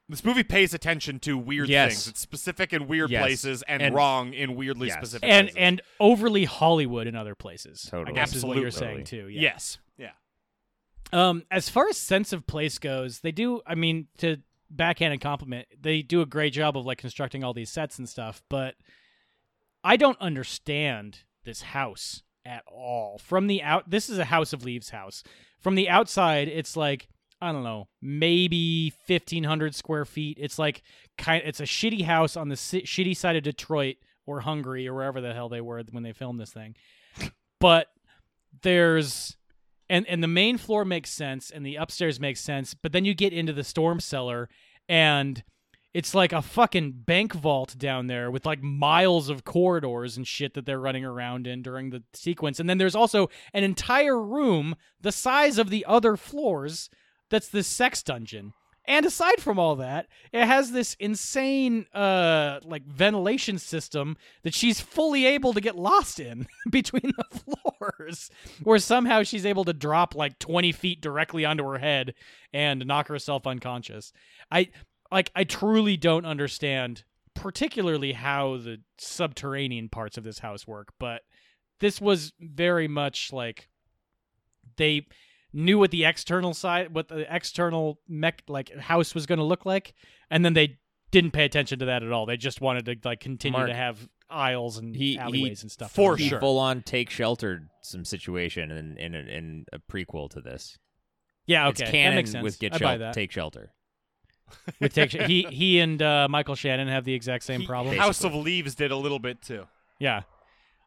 [0.08, 1.92] This movie pays attention to weird Yes.
[1.94, 2.08] things.
[2.10, 3.22] It's specific in weird Yes.
[3.24, 4.98] places and, And- wrong in weirdly Yes.
[4.98, 5.58] specific and places.
[5.58, 7.90] and overly Hollywood in other places.
[7.92, 8.44] I Totally.
[8.44, 9.28] what you're saying too.
[9.30, 9.42] Yeah.
[9.42, 10.12] yes, yeah.
[11.12, 13.62] Um, as far as sense of place goes, they do.
[13.66, 14.38] I mean, to
[14.70, 18.44] backhanded compliment, they do a great job of like constructing all these sets and stuff.
[18.48, 18.76] But
[19.84, 23.18] I don't understand this house at all.
[23.18, 25.24] From the out, this is a House of Leaves house.
[25.60, 27.08] From the outside, it's like
[27.46, 30.38] I don't know, maybe fifteen hundred square feet.
[30.42, 30.82] It's like
[31.18, 31.44] kind.
[31.46, 35.22] It's a shitty house on the si- shitty side of Detroit or Hungary or wherever
[35.22, 36.76] the hell they were when they filmed this thing.
[37.60, 37.88] But
[38.64, 39.38] there's
[39.90, 43.14] and and the main floor makes sense and the upstairs makes sense but then you
[43.14, 44.50] get into the storm cellar
[44.88, 45.44] and
[45.94, 50.54] it's like a fucking bank vault down there with like miles of corridors and shit
[50.54, 54.76] that they're running around in during the sequence and then there's also an entire room
[55.02, 56.90] the size of the other floors
[57.30, 58.54] that's the sex dungeon.
[58.88, 64.80] And aside from all that it has this insane uh like ventilation system that she's
[64.80, 68.30] fully able to get lost in between the floors
[68.64, 72.14] where somehow she's able to drop like 20 feet directly onto her head
[72.54, 74.14] and knock herself unconscious.
[74.52, 74.70] I
[75.12, 77.04] like i truly don't understand
[77.34, 81.22] particularly how the subterranean parts of this house work but
[81.80, 83.70] this was very much like
[84.78, 85.06] they
[85.56, 89.66] knew what the external side what the external mech like house was going to look
[89.66, 89.94] like
[90.30, 90.78] and then they
[91.12, 93.76] didn't pay attention to that at all they just wanted to like continue Mark, to
[93.76, 96.40] have aisles and he- he- and stuff for sure.
[96.40, 100.78] full on take sheltered some situation in in a, in a prequel to this.
[101.46, 103.14] yeah okay It's canon that makes sense with get I buy shel- that.
[103.14, 103.72] take shelter.
[104.80, 107.96] with take he he and uh, Michael Shannon have the exact same He- problem.
[107.98, 109.66] House of Leaves did a little bit too.
[110.00, 110.22] Yeah.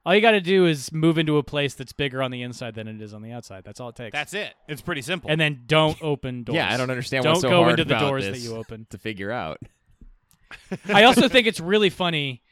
[0.06, 2.74] All you got to do is move into a place that's bigger on the inside
[2.74, 3.62] than it is on the outside.
[3.64, 4.12] That's all it takes.
[4.12, 4.54] That's it.
[4.66, 5.30] It's pretty simple.
[5.30, 6.56] and then don't open doors.
[6.56, 8.56] Yeah, I don't understand Don't what's so go hard into the about doors that you
[8.56, 8.86] open.
[8.90, 9.58] to figure out.
[10.88, 12.42] I also think it's really funny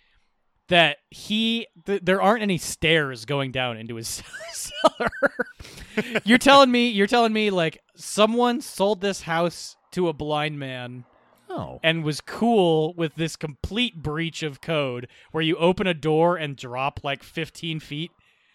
[0.69, 4.23] that he th- there aren't any stairs going down into his
[4.53, 5.11] cellar.
[6.25, 11.05] you're telling me you're telling me like someone sold this house to a blind man
[11.49, 16.37] Oh, and was cool with this complete breach of code where you open a door
[16.37, 18.11] and drop like 15 feet.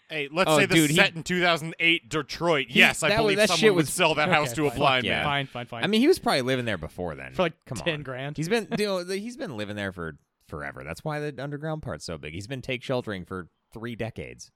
[0.09, 2.67] hey, let's Oh, say this dude, is he- set in 2008 Detroit.
[2.69, 4.67] yes, I that was- believe that someone shit would was- sell that house Okay, to
[4.67, 5.19] a blind Yeah.
[5.19, 5.23] man.
[5.23, 5.83] Fine, fine, fine.
[5.85, 7.31] I mean, he was probably living there before then.
[7.33, 8.03] for like Come 10 on.
[8.03, 8.35] grand.
[8.35, 10.17] He's been you know, he's been living there for
[10.49, 10.83] forever.
[10.83, 12.33] That's why the underground part's so big.
[12.33, 14.51] He's been take sheltering for three decades.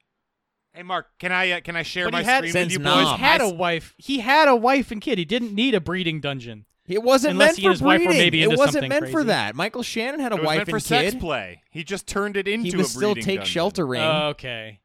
[0.73, 2.79] Hey, Mark, can I uh, can I share But my he had- screen with you
[2.79, 3.07] boys?
[3.11, 3.93] He's had I a wife.
[3.97, 5.17] He had a wife and kid.
[5.17, 6.65] He didn't need a breeding dungeon.
[6.87, 8.21] It wasn't Unless meant he for and his wife were breeding.
[8.21, 9.55] maybe it wasn't something meant for that.
[9.55, 11.61] Michael Shannon had a It was wife meant for and sex play.
[11.71, 13.51] He just turned it into He was a still breeding take dungeon.
[13.51, 14.01] sheltering.
[14.01, 14.79] Oh, okay.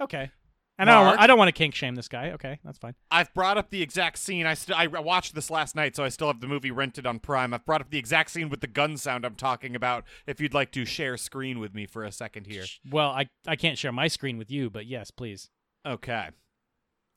[0.00, 0.30] Okay.
[0.78, 2.30] And I don't, want, I don't want to kink shame this guy.
[2.30, 2.94] Okay, that's fine.
[3.10, 4.46] I've brought up the exact scene.
[4.46, 7.18] I st- I watched this last night, so I still have the movie rented on
[7.18, 7.52] Prime.
[7.52, 10.04] I've brought up the exact scene with the gun sound I'm talking about.
[10.26, 12.64] If you'd like to share screen with me for a second here.
[12.90, 15.50] Well, I, I can't share my screen with you, but yes, please.
[15.84, 16.28] Okay.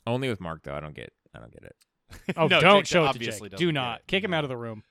[0.06, 0.76] Only with Mark though.
[0.76, 1.14] I don't get.
[1.34, 1.76] I don't get it.
[2.38, 3.56] Oh, No, don't Jake show it to Jake.
[3.56, 4.00] Do not.
[4.00, 4.08] it.
[4.08, 4.84] Kick him out of the room.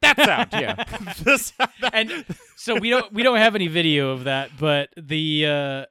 [0.00, 0.48] That sound.
[0.52, 0.84] Yeah.
[1.22, 1.52] this,
[1.92, 2.24] and
[2.56, 5.84] so we don't we don't have any video of that, but the uh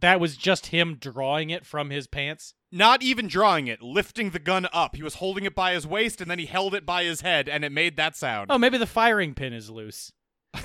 [0.00, 2.54] that was just him drawing it from his pants.
[2.72, 4.96] not even drawing it, lifting the gun up.
[4.96, 7.48] He was holding it by his waist, and then he held it by his head,
[7.48, 8.50] and it made that sound.
[8.50, 10.12] Oh, maybe the firing pin is loose.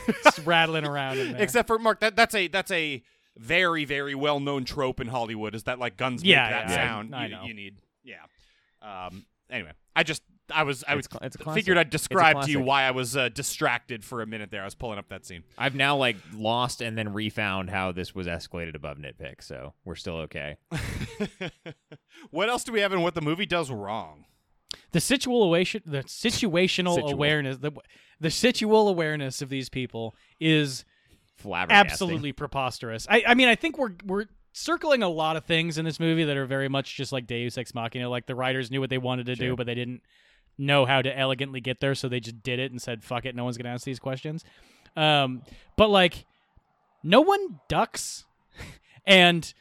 [0.08, 1.18] It's rattling around.
[1.38, 3.04] Except for Mark, that that's a that's a
[3.38, 5.56] very very well known trope in Hollywood.
[5.56, 7.16] Is that like guns Yeah, make that yeah, I- sound?
[7.16, 7.44] I you, know.
[7.44, 8.16] you need yeah.
[8.82, 9.26] Um.
[9.50, 10.24] Anyway, I just
[10.54, 11.78] I was I was It's it's figured.
[11.78, 14.62] I'd describe to you why I was uh, distracted for a minute there.
[14.62, 15.44] I was pulling up that scene.
[15.58, 19.96] I've now like lost and then refound how this was escalated above nitpick, so we're
[19.96, 20.58] still okay.
[22.32, 24.26] what else do we have in what the movie does wrong?
[24.94, 27.12] the situational the situational Situal.
[27.12, 27.72] awareness the
[28.22, 30.86] the situal awareness of these people is
[31.72, 33.08] Absolutely preposterous.
[33.10, 36.26] I, I mean, I think we're we're circling a lot of things in this movie
[36.26, 38.10] that are very much just like Deus Ex Machina.
[38.10, 40.02] Like the writers knew what they wanted to do, but they didn't
[40.58, 43.36] know how to elegantly get there, so they just did it and said, "Fuck it,
[43.36, 44.44] no one's gonna ask these questions."
[44.96, 45.44] Um,
[45.78, 46.26] but like,
[47.04, 48.26] no one ducks,
[49.06, 49.54] and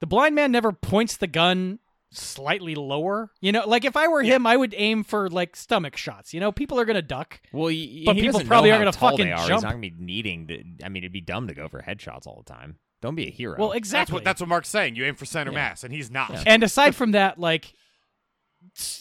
[0.00, 1.78] the blind man never points the gun
[2.12, 3.30] slightly lower.
[3.40, 6.32] You know, like if I were him, I would aim for like stomach shots.
[6.32, 7.40] You know, people are gonna duck.
[7.52, 9.38] Well, y- But he people probably aren't gonna tall fucking they are.
[9.46, 9.52] jump.
[9.52, 10.64] He's not gonna be needing to.
[10.84, 12.78] I mean, it'd be dumb to go for headshots all the time.
[13.02, 13.56] Don't be a hero.
[13.58, 14.14] Well, That's exactly.
[14.14, 14.96] what that's what Mark's saying.
[14.96, 15.56] You aim for center Yeah.
[15.56, 16.30] mass, and he's not.
[16.30, 16.42] Yeah.
[16.46, 17.74] And aside from that, like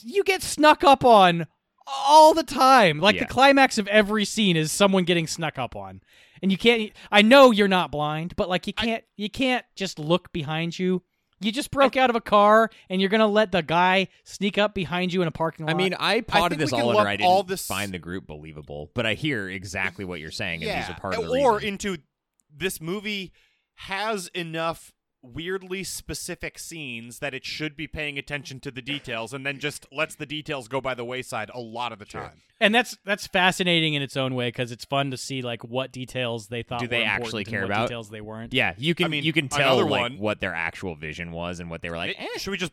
[0.04, 1.48] you get snuck up on
[1.88, 3.00] all the time.
[3.00, 6.02] Like the climax of every scene is someone getting snuck up on.
[6.42, 9.98] And you can't I know you're not blind, but like you can't you can't just
[10.00, 11.02] look behind you
[11.42, 14.74] You just broke out of a car and you're gonna let the guy sneak up
[14.74, 15.76] behind you in a parking lot.
[15.76, 17.10] I mean, I potted think this we can all lump under.
[17.10, 20.64] I didn't all this- find the group believable, but I hear exactly what you're saying,
[20.64, 21.68] and these are part of the or reason.
[21.68, 21.98] into
[22.50, 23.34] this movie
[23.76, 24.94] has enough
[25.34, 29.86] weirdly specific scenes that it should be paying attention to the details and then just
[29.92, 32.42] lets the details go by the wayside a lot of the time.
[32.60, 35.92] and that's that's fascinating in its own way because it's fun to see like what
[35.92, 37.88] details they thought Do they were actually important and care what about?
[37.90, 38.54] details they weren't.
[38.54, 41.60] yeah, you can I mean, you can tell like one- what their actual vision was
[41.60, 42.16] and what they were like.
[42.20, 42.38] Eh, eh.
[42.38, 42.72] Should we just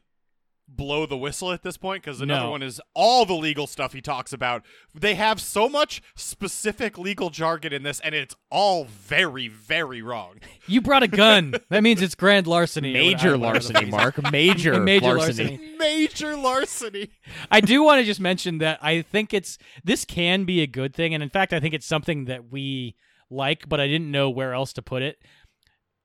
[0.76, 2.02] blow the whistle at this point?
[2.02, 2.50] Because another No.
[2.52, 4.64] one is all the legal stuff he talks about.
[4.94, 10.36] They have so much specific legal jargon in this, and it's all very, very wrong.
[10.68, 11.54] You brought a gun.
[11.70, 12.92] that means it's grand larceny.
[12.92, 13.86] Major larceny.
[13.90, 14.30] Mark.
[14.30, 15.48] Major, Major larceny.
[15.58, 15.76] larceny.
[15.78, 17.08] Major larceny.
[17.50, 20.94] I do want to just mention that I think it's this can be a good
[20.94, 22.94] thing, and in fact, I think it's something that we
[23.28, 25.18] like, but I didn't know where else to put it.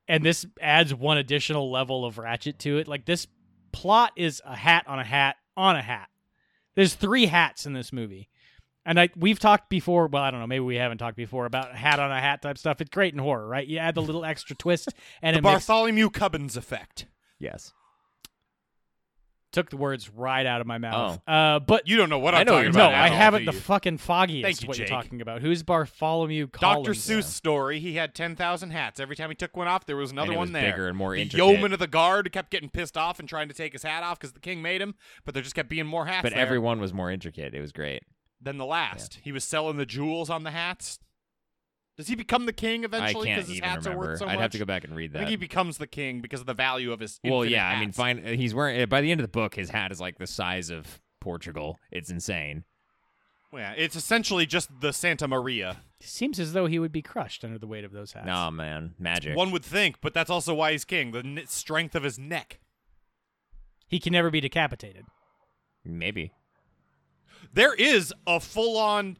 [0.07, 2.87] And this adds one additional level of ratchet to it.
[2.87, 3.27] Like this
[3.77, 6.09] plot is a hat on a hat on a hat.
[6.75, 8.29] There's three hats in this movie.
[8.85, 11.75] And I we've talked before, well, I don't know, maybe we haven't talked before about
[11.75, 12.79] hat on a hat type stuff.
[12.81, 13.67] It's great in horror, right?
[13.67, 14.89] You add the little extra twist
[15.21, 17.05] and The it makes, Bartholomew Cubbins effect.
[17.37, 17.73] Yes.
[19.57, 21.19] Took the words right out of my mouth.
[21.27, 21.31] Oh.
[21.31, 22.91] Uh, but You don't know what I I'm know talking you're no, about.
[22.91, 24.89] talking I all, haven't the fucking foggiest Thank you, what Jake.
[24.89, 25.41] you're talking about.
[25.41, 26.91] Who's Bartholomew Dr.
[26.91, 27.79] Seuss story.
[27.79, 28.99] He had ten thousand hats.
[28.99, 30.71] Every time he took one off, there was another And it one was there.
[30.71, 31.45] bigger and more the intricate.
[31.45, 34.19] yeoman of the guard kept getting pissed off and trying to take his hat off
[34.19, 36.23] because the king made him, but there just kept being more hats.
[36.23, 37.53] But there everyone was more intricate.
[37.53, 38.03] It was great.
[38.39, 39.19] than the last.
[39.23, 40.99] He was selling the jewels on the hats.
[41.97, 43.01] Does he become the king eventually?
[43.01, 44.05] I eventually can't his even hats remember.
[44.05, 44.41] are worth so I'd much?
[44.41, 45.17] have to go back and read that.
[45.17, 47.19] I think he becomes the king because of the value of his.
[47.23, 47.67] well, infinite yeah.
[47.69, 48.23] I mean, fine.
[48.23, 48.79] He's wearing.
[48.79, 51.79] Eh, by the end of the book, his hat is like the size of Portugal.
[51.91, 52.65] It's insane.
[53.51, 55.77] Well, yeah, it's essentially just the Santa Maria.
[55.99, 58.27] Seems as though he would be crushed under the weight of those hats.
[58.27, 59.35] Nah, man, magic.
[59.35, 61.11] One would think, but that's also why he's king.
[61.11, 62.59] The n- strength of his neck.
[63.87, 65.05] He can never be decapitated.
[65.83, 66.33] Maybe.
[67.53, 69.17] There is a full-on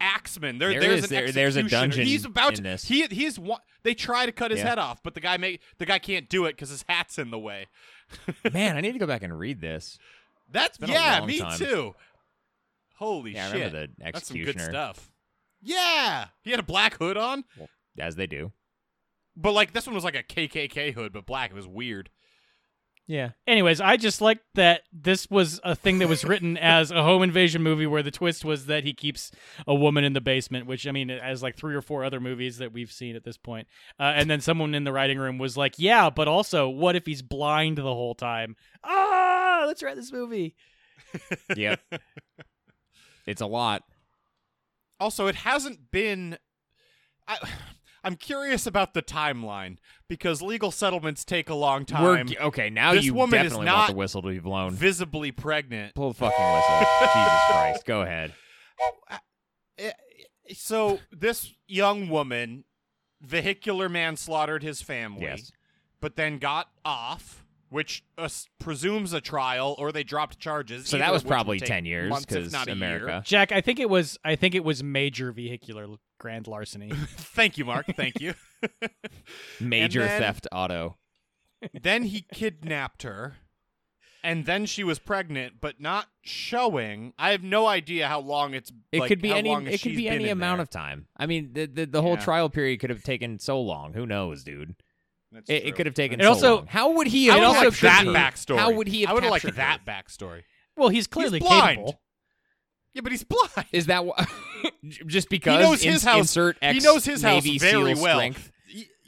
[0.00, 0.58] axeman.
[0.58, 1.04] There, There there's is.
[1.04, 1.80] an There- there's a executioner.
[1.88, 2.62] dungeon He's about to.
[2.62, 2.84] this.
[2.84, 4.70] He he's wa- They try to cut his Yeah.
[4.70, 7.30] head off, but the guy make the guy can't do it because his hat's in
[7.30, 7.66] the way.
[8.52, 9.98] man, I need to go back and read this.
[10.50, 11.58] That's yeah, me time.
[11.58, 11.94] too.
[12.96, 13.54] Holy Yeah, I shit!
[13.72, 15.10] remember the That's some good stuff.
[15.60, 17.44] Yeah, he had a black hood on,
[17.98, 18.52] As they do.
[19.36, 21.50] but like this one was like a KKK hood, but black.
[21.50, 22.10] It was weird.
[23.06, 23.30] Yeah.
[23.46, 27.22] Anyways, I just like that this was a thing that was written as a home
[27.22, 29.30] invasion movie where the twist was that he keeps
[29.66, 32.58] a woman in the basement, which I mean, as like three or four other movies
[32.58, 33.68] that we've seen at this point.
[34.00, 37.04] Uh, and then someone in the writing room was like, "Yeah, but also, what if
[37.04, 38.56] he's blind the whole time?
[38.82, 40.56] Ah, let's write this movie."
[41.56, 41.80] Yep.
[43.26, 43.84] it's a lot.
[44.98, 46.38] Also, it hasn't been.
[47.28, 47.38] I,
[48.04, 49.78] I'm curious about the timeline
[50.08, 52.28] because legal settlements take a long We're time.
[52.40, 52.68] okay.
[52.70, 54.72] Now This you woman is not want the whistle to be blown.
[54.72, 55.94] visibly pregnant.
[55.94, 56.78] Pull the fucking whistle.
[57.14, 57.86] Jesus Christ.
[57.86, 58.34] Go ahead.
[59.78, 59.92] Eh,
[60.52, 62.64] So this young woman
[63.22, 65.50] vehicular manslaughtered his family, Yes.
[66.00, 68.28] but then got off, which uh,
[68.58, 70.88] presumes a trial, or they dropped charges.
[70.88, 72.76] So that was of which would probably 10 years months, if because not a year.
[72.76, 73.22] America.
[73.24, 74.18] Jack, I think it was.
[74.24, 75.86] I think it was major vehicular
[76.18, 76.90] grand larceny.
[77.16, 77.86] Thank you, Mark.
[77.96, 78.34] Thank you.
[79.60, 80.96] Major then- theft auto.
[81.82, 83.36] then he kidnapped her,
[84.22, 87.12] and then she was pregnant, but not showing.
[87.18, 88.70] I have no idea how long it's.
[88.92, 89.52] It like, could be any.
[89.52, 90.62] It could be any amount there.
[90.62, 91.06] of time.
[91.16, 92.24] I mean, the the, the whole Yeah.
[92.24, 93.94] trial period could have taken so long.
[93.94, 94.76] Who knows, dude?
[95.34, 96.66] That's It, it could have taken It so also- long.
[96.66, 98.12] How would he I have would also have liked that her?
[98.12, 98.58] backstory.
[98.58, 100.42] How would he have I would have liked captured that backstory.
[100.76, 101.78] well, he's clearly blind.
[101.78, 102.00] capable.
[102.94, 103.66] Yeah, but he's blind.
[103.72, 104.68] Is that wh-
[105.06, 106.18] just because he knows his ins- house.
[106.20, 108.16] insert he knows his house Navy very SEAL well.
[108.18, 108.52] strength?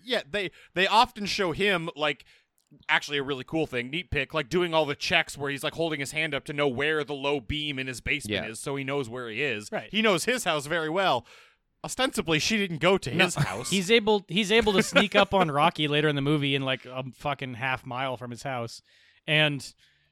[0.05, 2.25] Yeah, they they often show him like
[2.89, 5.75] actually a really cool thing, neat pick, like doing all the checks where he's like
[5.75, 8.51] holding his hand up to know where the low beam in his basement Yeah.
[8.51, 9.71] is, so he knows where he is.
[9.71, 9.89] Right.
[9.91, 11.25] He knows his house very well.
[11.87, 13.71] Ostensibly, she didn't go to his house.
[13.71, 14.25] He's able.
[14.29, 17.55] He's able to sneak up on Rocky later in the movie in like a fucking
[17.55, 18.83] half mile from his house,
[19.27, 19.65] and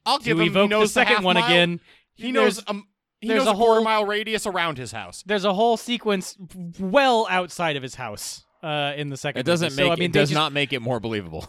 [0.06, 0.42] I'll give him.
[0.44, 1.80] He evoke the second half one mile- again.
[2.14, 2.62] He knows.
[2.68, 2.86] Um,
[3.20, 5.24] he there's knows a a whole- mile radius around his house.
[5.26, 6.36] There's a whole sequence
[6.78, 9.40] well outside of his house uh, in the second.
[9.40, 9.82] It doesn't movie.
[9.82, 11.48] make So, I mean, it does just- not make it more believable.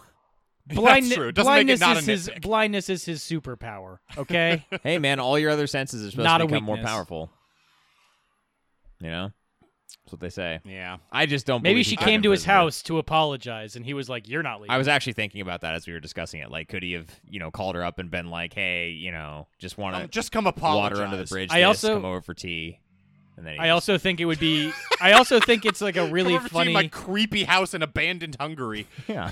[0.67, 1.27] Blind, That's true.
[1.27, 2.41] It make it blindness not a is his nitpick.
[2.41, 3.99] blindness is his superpower.
[4.17, 4.65] Okay.
[4.83, 7.29] hey man, all your other senses are supposed Not to become more powerful.
[9.01, 9.31] You know,
[10.03, 10.59] that's what they say.
[10.65, 10.97] Yeah.
[11.11, 11.63] I just don't.
[11.63, 14.61] Maybe believe she came to his house to apologize, and he was like, "You're not
[14.61, 16.51] leaving." I was actually thinking about that as we were discussing it.
[16.51, 19.47] Like, could he have, you know, called her up and been like, "Hey, you know,
[19.59, 20.97] just want to Um, just come apologize.
[20.97, 21.49] water under the bridge.
[21.51, 22.79] I this, also- come over for tea."
[23.37, 24.71] And then I just- also think it would be.
[25.01, 26.73] I also think it's like a really Come over to funny.
[26.73, 28.87] my creepy house in abandoned Hungary.
[29.07, 29.31] yeah.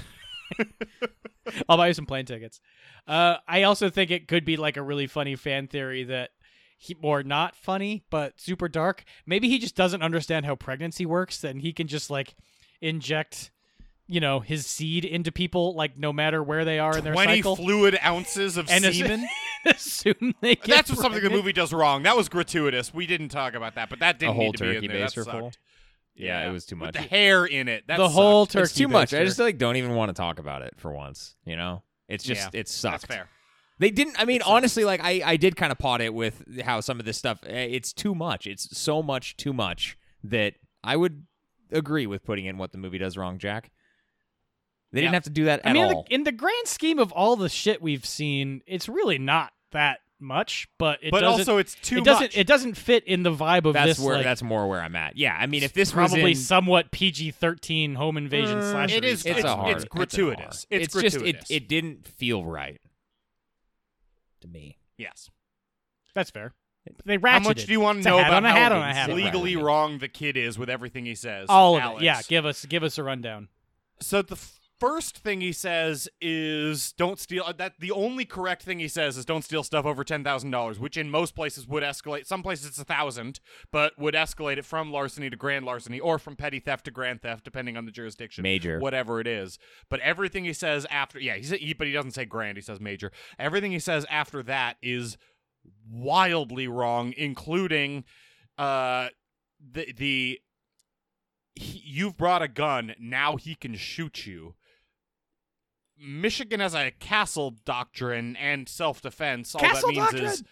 [1.70, 2.60] I'll buy you some plane tickets.
[3.08, 6.30] Uh, I also think it could be like a really funny fan theory that
[6.84, 9.04] he, or not funny, but super dark.
[9.26, 12.36] Maybe he just doesn't understand how pregnancy works, and he can just like
[12.82, 13.52] inject,
[14.08, 17.38] you know, his seed into people, like no matter where they are in their Twenty
[17.38, 19.28] cycle, fluid ounces of and as- semen.
[19.66, 22.04] assume they get That's what something the movie does wrong.
[22.04, 22.94] That was gratuitous.
[22.94, 24.92] We didn't talk about that, but that didn't a whole need to be turkey in
[24.92, 25.02] there.
[25.02, 25.24] That full.
[25.24, 25.58] sucked.
[26.16, 26.94] Yeah, it was too With much.
[26.96, 27.88] the hair in it.
[27.88, 28.52] That the whole sucked.
[28.54, 28.64] turkey.
[28.64, 29.14] it's too much.
[29.14, 31.36] I just like don't even want to talk about it for once.
[31.46, 33.04] You know, it's just Yeah, it sucks.
[33.04, 33.30] That's fair.
[33.80, 34.16] They didn't.
[34.20, 37.06] I mean, honestly, like I, I did kind of pot it with how some of
[37.06, 37.40] this stuff.
[37.46, 38.46] eh, It's too much.
[38.48, 41.26] It's so much too much that I would
[41.72, 43.72] agree with putting in what the movie does wrong, Jack.
[44.92, 46.04] They didn't have to do that I at mean, in all.
[46.08, 50.02] the, in the grand scheme of all the shit we've seen, it's really not that
[50.20, 50.68] much.
[50.78, 52.38] But it But doesn't, also, it's too it doesn't much.
[52.38, 54.00] it doesn't fit in the vibe of that's this.
[54.00, 55.18] where like, that's more where I'm at.
[55.18, 58.94] Yeah, I mean, if this was probably in, somewhat PG thirteen home invasion Uh, slash.
[58.94, 59.76] it is- it's, it's- a hard.
[59.78, 60.68] it's a gratuitous.
[60.72, 60.82] hard.
[60.84, 61.50] It's just gratuitous.
[61.50, 61.56] it.
[61.64, 62.80] It didn't feel right
[64.44, 64.78] to me.
[64.98, 65.30] yes.
[66.16, 66.54] That's fair.
[67.06, 67.32] They ratcheted.
[67.32, 69.10] How much do you want to know about on a how hat on a hat
[69.10, 69.34] on a hat.
[69.34, 71.48] legally wrong the kid is with everything he says?
[71.50, 72.02] All of Alex.
[72.02, 72.06] it.
[72.06, 73.48] Yeah, give us give us a rundown.
[74.02, 78.64] So the f- first thing he says is don't steal uh, that the only correct
[78.64, 82.26] thing he says is don't steal stuff over $10,000 which in most places would escalate
[82.26, 83.40] some places it's a 1000
[83.72, 87.22] but would escalate it from larceny to grand larceny or from petty theft to grand
[87.22, 88.80] theft depending on the jurisdiction Major.
[88.80, 89.58] whatever it is.
[89.90, 92.82] But everything he says after yeah he, he but he doesn't say grand he says
[92.82, 93.12] major.
[93.40, 95.18] Everything he says after that is
[95.90, 98.04] wildly wrong including
[98.58, 99.08] uh
[99.72, 100.40] the the
[101.56, 104.56] he, you've brought a gun now he can shoot you
[106.04, 110.26] michigan has a castle doctrine and self-defense all Castle that means doctrine?
[110.26, 110.44] is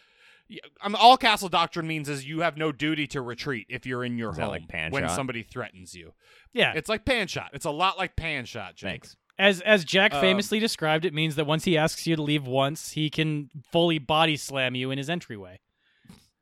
[0.47, 4.03] Yeah, um, all castle doctrine means is you have no duty to retreat if you're
[4.03, 5.15] in your Is home like pan when shot?
[5.15, 6.13] somebody threatens you.
[6.53, 7.51] Yeah, It's like pan shot.
[7.53, 8.75] It's a lot like pan shot.
[8.75, 8.89] Jake.
[9.03, 9.15] Thanks.
[9.39, 12.45] as as Jack Um, famously described, it means that once he asks you to leave
[12.45, 15.59] once, he can fully body slam you in his entryway.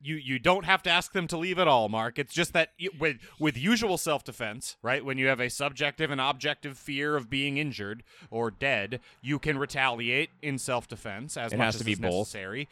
[0.02, 2.70] You you don't have to ask them to leave at all mark it's just that
[2.78, 7.30] you, with with usual self-defense right when you have a subjective and objective fear of
[7.30, 11.86] being injured or dead you can retaliate in self-defense as It much has as to
[11.86, 12.12] be is both.
[12.20, 12.70] necessary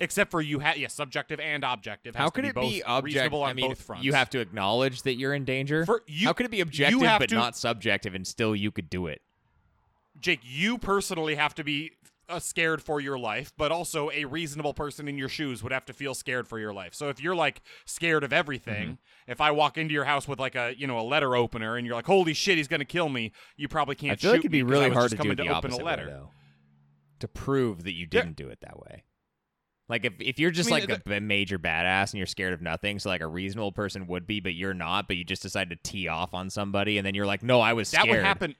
[0.00, 3.34] except for you have yes subjective and objective has How could be it be objective?
[3.34, 5.84] on I mean, both fronts you have to acknowledge that you're in danger.
[5.84, 8.88] For- you- How could it be objective but to- not subjective, and still you could
[8.88, 9.20] do it?
[10.20, 11.92] Jake, you personally have to be
[12.28, 15.84] uh, scared for your life, but also a reasonable person in your shoes would have
[15.86, 16.94] to feel scared for your life.
[16.94, 19.30] So if you're like scared of everything, Mm-hmm.
[19.32, 21.86] if I walk into your house with like a you know a letter opener and
[21.86, 24.12] you're like, holy shit, he's gonna kill me, you probably can't.
[24.12, 25.84] I feel shoot like it'd be really hard to do the to open opposite a
[25.84, 26.06] way, letter.
[26.06, 26.30] though.
[27.20, 29.04] To prove that you didn't do it that way.
[29.88, 32.52] Like if, if you're just I mean, like a, a major badass and you're scared
[32.52, 35.40] of nothing, so like a reasonable person would be, but you're not, but you just
[35.42, 38.18] decide to tee off on somebody, and then you're like, no, I was That scared.
[38.18, 38.54] would happen.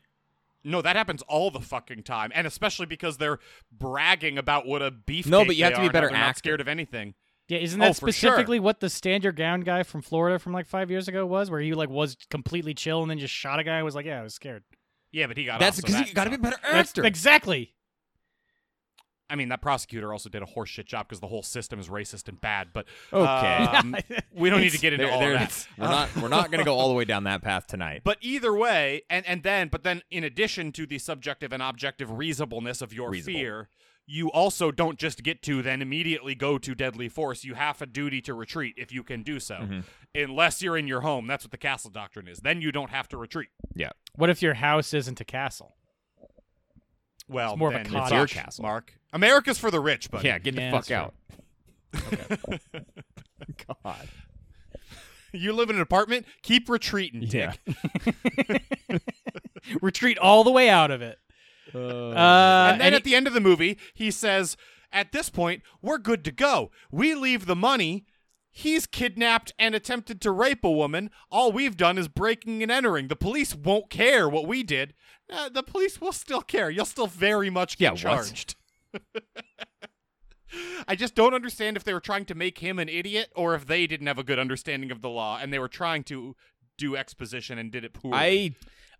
[0.64, 3.39] No, that happens all the fucking time, and especially because they're
[3.72, 5.26] bragging about what a beef.
[5.26, 6.39] No, but you have to be a They're better not actor.
[6.39, 7.14] scared of anything.
[7.48, 8.09] Yeah, isn't Oh, that sure.
[8.10, 11.51] specifically what the stand your ground guy from Florida from like five years ago was,
[11.51, 14.05] where he like was completely chill and then just shot a guy and was like,
[14.05, 14.64] "Yeah, I was scared."
[15.12, 15.59] Yeah, but he got.
[15.60, 16.62] That's off, so because that you got to be a sucked.
[16.62, 17.05] better That's actor.
[17.06, 17.72] exactly.
[19.31, 22.29] I mean, that prosecutor also did a horseshit job because the whole system is racist
[22.29, 22.69] and bad.
[22.73, 23.23] But Okay.
[23.77, 23.95] um,
[24.35, 25.67] we don't need to get into There- all there- of that.
[25.77, 28.03] We're not we're not going to go all the way down that path tonight.
[28.05, 32.11] But either way, and and then, but then, in addition to the subjective and objective
[32.11, 33.39] reasonableness of your Reasonable.
[33.41, 33.69] fear,
[34.07, 37.45] you also don't just get to then immediately go to deadly force.
[37.45, 39.81] You have a duty to retreat if you can do so, Mm-hmm.
[40.15, 41.27] unless you're in your home.
[41.27, 42.39] That's what the castle doctrine is.
[42.41, 43.49] Then you don't have to retreat.
[43.75, 43.91] yeah.
[44.15, 45.75] What if your house isn't a castle?
[47.29, 47.93] Well, It's more of a cottage.
[47.93, 48.63] fuck, Your castle.
[48.63, 48.95] Mark.
[49.12, 51.14] America's for the rich, but Yeah, get the Yeah, fuck that's out.
[53.85, 54.09] God.
[55.32, 56.26] you live in an apartment.
[56.43, 57.22] Keep retreating.
[57.22, 57.55] Yeah.
[57.66, 58.62] Dick.
[59.82, 61.18] Retreat all the way out of it.
[61.74, 64.56] Uh, and then and at the end of the movie, he says,
[64.93, 66.70] "At this point, we're good to go.
[66.90, 68.06] We leave the money."
[68.51, 71.10] He's kidnapped and attempted to rape a woman.
[71.30, 73.06] All we've done is breaking and entering.
[73.09, 74.94] The police won't care what we did.
[75.30, 76.68] Uh, the police will still care.
[76.70, 78.01] You'll still very much get what?
[78.01, 78.56] charged.
[80.89, 83.66] I just don't understand if they were trying to make him an idiot or if
[83.66, 86.35] they didn't have a good understanding of the law and they were trying to
[86.78, 88.16] do exposition and did it poorly.
[88.19, 88.55] I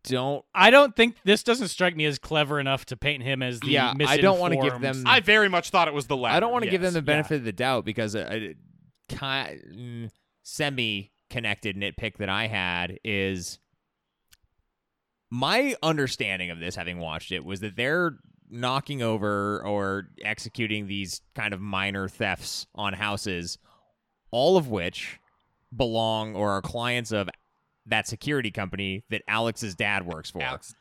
[0.05, 3.61] don't I don't think this doesn't strike me as clever enough to paint him as
[3.61, 6.37] the Yeah, I don't wanna give them- I very much thought it was the latter.
[6.37, 8.55] I don't want to give them the benefit of the doubt because a, a
[9.09, 10.11] ki- mm,
[10.43, 13.59] semi-connected nitpick that I had is
[15.31, 18.19] my understanding of this, having watched it, was that they're
[18.51, 23.59] knocking over or executing these kind of minor thefts on houses,
[24.31, 25.19] all of which
[25.75, 27.29] belong or are clients of
[27.87, 30.43] that security company that Alex's dad works for.
[30.43, 30.75] Alex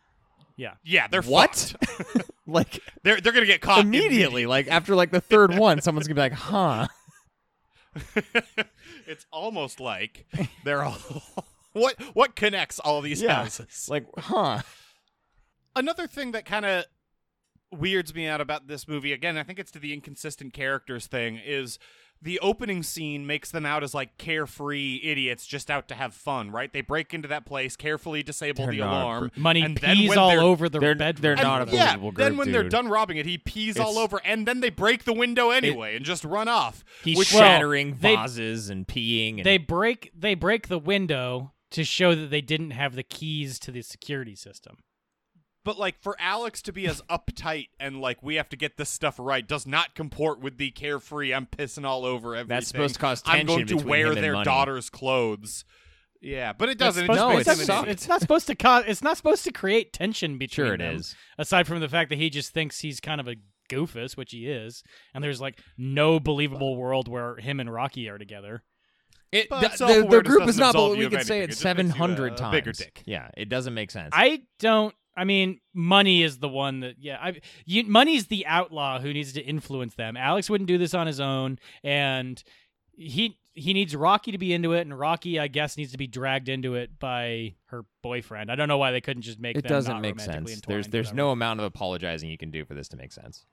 [0.56, 0.74] Yeah.
[0.84, 1.76] Yeah, they're What?
[2.48, 6.16] like they're they're gonna get caught immediately, like after like the third one, someone's gonna
[6.16, 6.88] be like, "Huh."
[9.08, 10.26] it's almost like
[10.64, 10.98] they're all.
[11.74, 13.36] what what connects all these Yeah.
[13.44, 13.88] houses?
[13.90, 14.62] Like, huh?
[15.76, 16.86] Another thing that kind of
[17.72, 21.40] weirds me out about this movie, again, I think it's to the inconsistent characters thing,
[21.44, 21.78] is
[22.20, 26.50] the opening scene makes them out as like carefree idiots just out to have fun,
[26.50, 26.74] right?
[26.74, 29.02] They break into that place, carefully disable They're the not.
[29.04, 29.32] alarm.
[29.36, 31.22] Money and then pees when all over the they're- bedroom.
[31.22, 33.78] they're and not a yeah, believable then group, when they're done robbing it, he pees
[33.78, 36.84] all over, and then they break the window anyway and just run off.
[37.04, 39.36] He's Which- Well, shattering they- vases and peeing.
[39.38, 43.60] And They break they break the window to show that they didn't have the keys
[43.60, 44.78] to the security system.
[45.68, 48.90] But like for Alex to be as uptight and like we have to get this
[48.90, 51.34] stuff right does not comport with the carefree.
[51.34, 52.48] I'm pissing all over everything.
[52.48, 53.42] That's supposed to cause tension.
[53.42, 54.46] I'm going to wear their money.
[54.46, 55.66] daughter's clothes.
[56.22, 57.04] Yeah, but it doesn't.
[57.04, 57.90] It supposed just No, to- makes it him an it's, sucks.
[57.90, 58.84] it's not supposed to cause.
[58.88, 60.96] It's not supposed to create tension between Sure it them.
[60.96, 61.16] is.
[61.38, 63.36] Aside from the fact that he just thinks he's kind of a
[63.70, 64.84] goofus, which he is,
[65.14, 68.64] and there's like no believable world where him and Rocky are together.
[69.34, 71.48] It, But the, the, the group is doesn't but we of could say it It
[71.50, 72.52] just makes you 700 times.
[72.54, 73.04] bigger dick.
[73.06, 74.12] Yeah, it doesn't make sense.
[74.14, 74.96] I don't.
[75.18, 76.96] I mean, money is the one that.
[77.00, 77.42] Yeah, I.
[77.66, 80.16] You, money's the outlaw who needs to influence them.
[80.16, 82.42] Alex wouldn't do this on his own, and
[82.96, 86.06] he he needs Rocky to be into it, and Rocky, I guess, needs to be
[86.06, 88.52] dragged into it by her boyfriend.
[88.52, 90.62] I don't know why they couldn't just make it doesn't make sense.
[90.68, 93.46] There's there's no amount of apologizing you can do for this to make sense.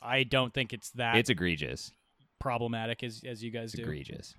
[0.00, 1.90] I don't think it's that It's egregious.
[2.38, 3.82] problematic as as you guys It's do.
[3.82, 4.36] egregious.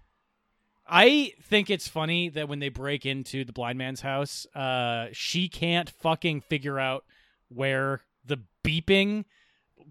[0.88, 5.50] I think it's funny that when they break into the blind man's house, uh, she
[5.50, 7.06] can't fucking figure out
[7.50, 9.26] where the beeping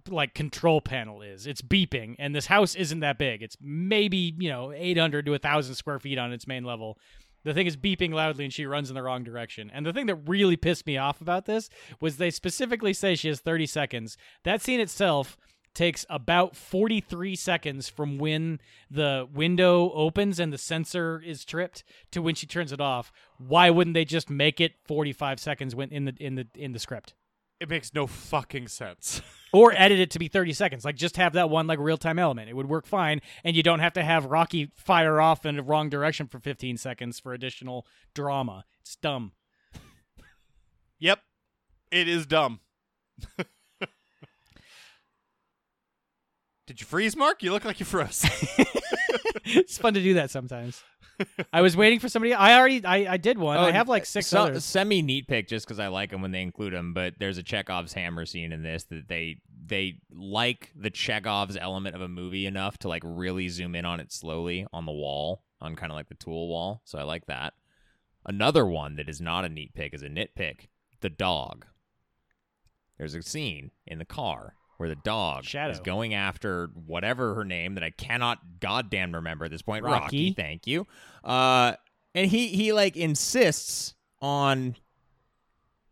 [0.09, 1.47] like control panel is.
[1.47, 3.43] It's beeping, and this house isn't that big.
[3.43, 6.99] It's maybe you know 800 to 1,000 square feet on its main level.
[7.45, 9.71] The thing is beeping loudly, and she runs in the wrong direction.
[9.75, 11.69] And the thing that really pissed me off about this
[12.01, 14.17] was they specifically say she has 30 seconds.
[14.45, 15.37] That scene itself
[15.75, 18.61] takes about 43 seconds from when
[18.91, 23.13] the window opens and the sensor is tripped to when she turns it off.
[23.39, 26.79] Why wouldn't they just make it 45 seconds when in the in the in the
[26.79, 27.15] script?
[27.61, 29.21] It makes no fucking sense.
[29.55, 30.85] Or edit it to be 30 seconds.
[30.85, 32.51] Like just have that one like real-time element.
[32.51, 35.63] It would work fine and you don't have to have Rocky fire off in the
[35.63, 38.65] wrong direction for 15 seconds for additional drama.
[38.81, 39.31] It's dumb.
[40.99, 41.21] yep,
[41.93, 42.59] it is dumb.
[46.67, 47.43] Did you freeze, Mark?
[47.43, 48.25] You look like you froze.
[49.45, 50.83] it's fun to do that sometimes.
[51.53, 52.35] I was waiting for somebody.
[52.35, 53.57] I already I, I did one.
[53.57, 54.65] I oh, have like six so, others.
[54.65, 56.95] Semi neat pick just because I like them when they include them.
[56.95, 61.95] But there's a Chekhov's hammer scene in this that they they like the Chekhov's element
[61.95, 65.45] of a movie enough to like really zoom in on it slowly on the wall
[65.61, 66.83] on kind of like the tool wall.
[66.85, 67.55] So I like that.
[68.27, 70.69] Another one that is not a neat pick is a nitpick.
[71.01, 71.67] The dog.
[72.99, 75.73] There's a scene in the car where the dog Shadow.
[75.73, 79.85] is going after whatever her name that I cannot goddamn remember at this point.
[79.85, 80.33] Rocky.
[80.33, 80.87] thank you.
[81.23, 81.75] Uh,
[82.15, 84.77] and he he like insists on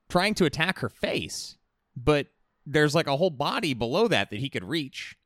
[0.08, 1.56] trying to attack her face,
[1.96, 2.28] but
[2.66, 5.16] there's like a whole body below that that he could reach,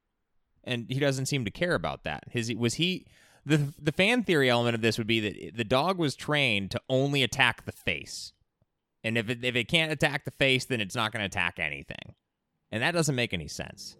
[0.64, 2.24] and he doesn't seem to care about that.
[2.30, 3.06] His was he.
[3.44, 6.80] The, the fan theory element of this would be that the dog was trained to
[6.88, 8.32] only attack the face.
[9.04, 11.60] And if it, if it can't attack the face, then it's not going to attack
[11.60, 12.16] anything.
[12.72, 13.96] And that doesn't make any sense.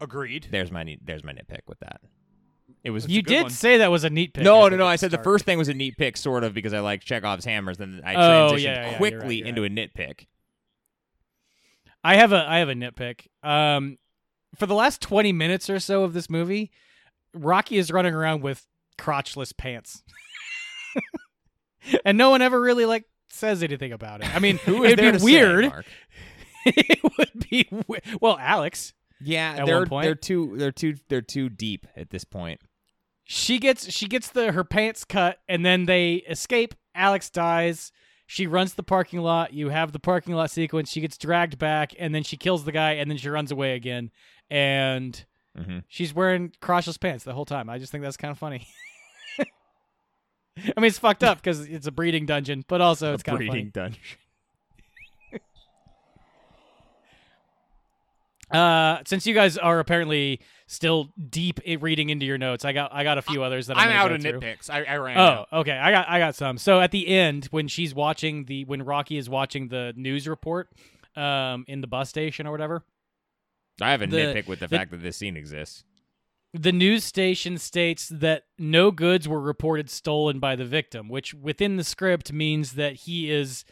[0.00, 0.48] Agreed.
[0.50, 2.00] There's my there's my nitpick with that.
[2.82, 3.50] It was you did one.
[3.50, 4.44] say that was a neat pick.
[4.44, 4.86] no, no, no.
[4.86, 7.44] I said the first thing was a neat pick, sort of, because I like Chekhov's
[7.44, 7.76] hammers.
[7.76, 8.18] Then I Oh,
[8.52, 10.26] transitioned yeah, yeah, you're quickly right, you're into a nitpick.
[12.02, 13.26] I have a I have a nitpick.
[13.42, 13.98] Um,
[14.56, 16.70] for the last twenty minutes or so of this movie,
[17.34, 18.66] Rocky is running around with
[18.98, 20.02] crotchless pants,
[22.06, 24.34] and no one ever really like says anything about it.
[24.34, 25.66] I mean, Who is it'd be to say, weird.
[25.66, 25.84] Mark?
[26.66, 28.92] it would be we- well, Alex.
[29.22, 30.04] Yeah, At they're one point.
[30.04, 32.60] they're too they're too they're too deep at this point.
[33.24, 36.74] She gets she gets the her pants cut, and then they escape.
[36.94, 37.92] Alex dies.
[38.26, 39.52] She runs the parking lot.
[39.52, 40.90] You have the parking lot sequence.
[40.90, 43.74] She gets dragged back, and then she kills the guy, and then she runs away
[43.74, 44.10] again.
[44.50, 45.24] And
[45.58, 45.82] Mhm.
[45.88, 47.68] she's wearing crotchless pants the whole time.
[47.68, 48.66] I just think that's kind of funny.
[50.58, 53.40] I mean, it's fucked up because it's a breeding dungeon, but also it's kind of
[53.40, 53.50] funny.
[53.50, 54.00] breeding dungeon.
[58.50, 62.92] Uh, since you guys are apparently still deep in reading into your notes, I got
[62.92, 64.40] I got a few others that I'm, I'm out of through.
[64.40, 64.68] nitpicks.
[64.70, 65.48] I, I ran Oh, out.
[65.52, 65.72] okay.
[65.78, 66.58] I got I got some.
[66.58, 70.68] So at the end, when she's watching the when Rocky is watching the news report,
[71.16, 72.84] um, in the bus station or whatever,
[73.80, 75.84] I have a The- nitpick with the, the- fact that this scene exists.
[76.52, 81.76] the news station states that no goods were reported stolen by the victim, which within
[81.76, 83.64] the script means that he is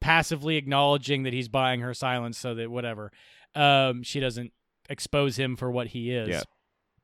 [0.00, 3.10] passively acknowledging that he's buying her silence so that whatever,
[3.56, 4.52] um, she doesn't
[4.88, 6.28] expose him for what he is.
[6.28, 6.42] Yeah.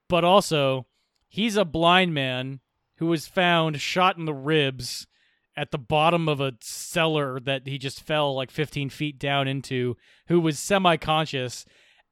[0.09, 0.87] But also,
[1.29, 2.61] he's a blind man
[2.97, 5.07] who was found shot in the ribs
[5.57, 9.97] at the bottom of a cellar that he just fell like 15 feet down into,
[10.29, 11.65] who was semi conscious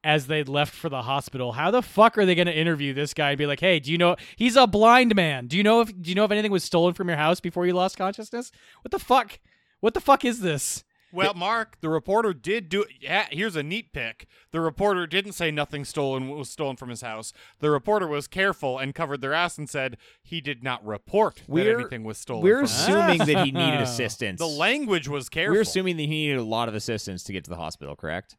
[0.03, 1.51] as they left for the hospital.
[1.53, 3.91] How the fuck are they going to interview this guy and be like, "Hey, do
[3.91, 5.47] you know he's a blind man?
[5.47, 7.65] Do you know if do you know if anything was stolen from your house before
[7.65, 8.51] you lost consciousness?
[8.81, 9.39] What the fuck?
[9.79, 12.85] What the fuck is this?" Well, Mark, the reporter did do.
[12.99, 14.27] Yeah, here's a neat pick.
[14.51, 17.33] The reporter didn't say nothing stolen was stolen from his house.
[17.59, 21.49] The reporter was careful and covered their ass and said he did not report that
[21.49, 22.43] We're- anything was stolen.
[22.43, 24.39] We're assuming that he needed assistance.
[24.39, 25.55] The language was careful.
[25.55, 28.35] We're assuming that he needed a lot of assistance to get to the hospital, correct?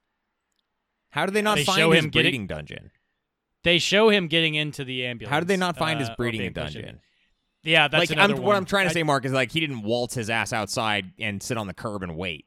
[1.10, 2.90] How did they not They find show his him getting- breeding dungeon?
[3.64, 5.30] They show him getting into the ambulance.
[5.32, 7.00] How did they not find his uh, or breeding dungeon?
[7.62, 8.56] Yeah, that's like I'm, what.
[8.56, 11.56] I'm trying to say, Mark, is like he didn't waltz his ass outside and sit
[11.56, 12.46] on the curb and wait.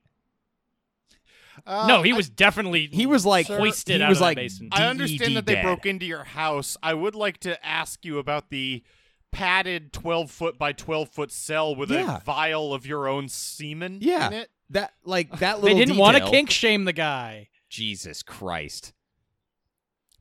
[1.65, 4.25] Uh, no, he I- was definitely He was like hoisted he out was of that
[4.25, 4.73] like basement.
[4.75, 5.63] I understand DED that they dead.
[5.63, 6.77] broke into your house.
[6.83, 8.83] I would like to ask you about the
[9.31, 12.17] padded 12 foot by 12 foot cell with Yeah.
[12.17, 14.27] a vial of your own semen Yeah.
[14.27, 14.49] in it.
[14.69, 17.49] that like that they didn't want to kink shame the guy.
[17.69, 18.93] Jesus Christ,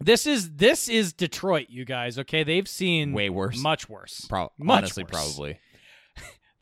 [0.01, 2.19] This is this is Detroit, you guys.
[2.19, 3.59] Okay, they've seen way worse.
[3.59, 4.27] much worse.
[4.29, 5.11] Pro- much honestly, worse.
[5.13, 5.59] probably.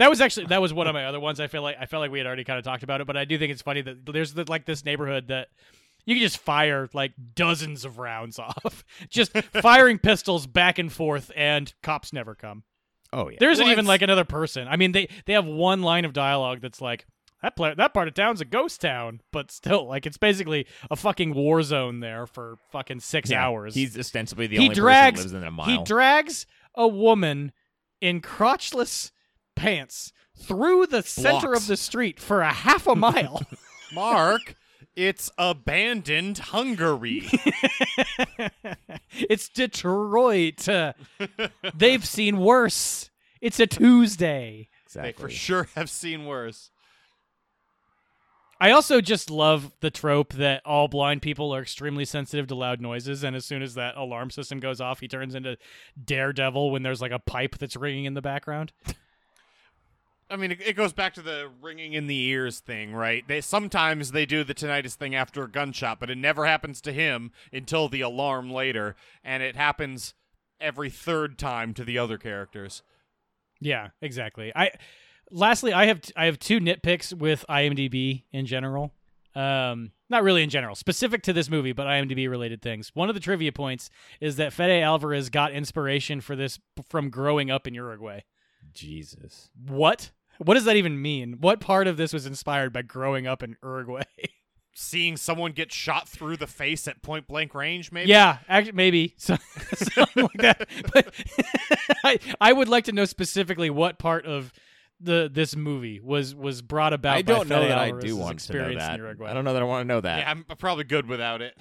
[0.02, 1.38] That was actually that was one of my other ones.
[1.40, 3.16] I feel like I felt like we had already kind of talked about it, but
[3.16, 5.48] I do think it's funny that there's the, like this neighborhood that
[6.04, 11.30] you can just fire like dozens of rounds off, just firing pistols back and forth,
[11.36, 12.64] and cops never come.
[13.12, 13.36] Oh yeah.
[13.40, 14.66] There isn't Well, even it's- like another person.
[14.68, 17.06] I mean, they they have one line of dialogue that's like
[17.42, 20.96] that pla- that part of town's a ghost town, but still, like it's basically a
[20.96, 23.74] fucking war zone there for fucking six Yeah, hours.
[23.74, 25.66] He's ostensibly the he only drags person that lives in a mile.
[25.78, 27.52] he drags a woman
[28.00, 29.10] in crotchless
[29.54, 31.62] pants through the center Blocks.
[31.62, 33.42] of the street for a half a mile.
[33.94, 34.56] Mark,
[34.96, 37.28] it's abandoned Hungary.
[39.12, 40.68] it's Detroit.
[40.68, 40.92] Uh,
[41.74, 43.10] they've seen worse.
[43.40, 44.68] It's a Tuesday.
[44.94, 45.24] they exactly.
[45.24, 46.70] for sure have seen worse.
[48.60, 52.80] I also just love the trope that all blind people are extremely sensitive to loud
[52.80, 55.56] noises, and as soon as that alarm system goes off, he turns into
[56.02, 58.72] Daredevil when there's like a pipe that's ringing in the background.
[60.30, 63.26] I mean, it, goes back to the ringing in the ears thing, right?
[63.28, 66.92] They sometimes they do the tinnitus thing after a gunshot, but it never happens to
[66.92, 70.14] him until the alarm later, and it happens
[70.58, 72.82] every third time to the other characters.
[73.60, 74.52] Yeah, exactly.
[74.56, 74.70] I
[75.30, 78.94] lastly, I have I have two nitpicks with IMDb in general.
[79.34, 82.90] Um, not really in general, specific to this movie, but IMDb related things.
[82.94, 83.88] One of the trivia points
[84.20, 86.58] is that Fede Alvarez got inspiration for this
[86.88, 88.20] from growing up in Uruguay.
[88.72, 89.50] Jesus.
[89.66, 90.10] What?
[90.38, 91.36] What does that even mean?
[91.40, 94.02] What part of this was inspired by growing up in Uruguay?
[94.74, 98.08] Seeing someone get shot through the face at point blank range, maybe.
[98.08, 99.36] yeah, actually, maybe so,
[99.74, 100.68] something like that.
[100.90, 101.14] But
[102.04, 104.50] I, I would like to know specifically what part of
[104.98, 107.16] the this movie was was brought about.
[107.16, 108.94] I don't know Fede that I do want to know experience that.
[108.94, 109.30] In Uruguay.
[109.30, 110.20] I don't know that I want to know that.
[110.20, 111.54] Yeah, I'm probably good without it.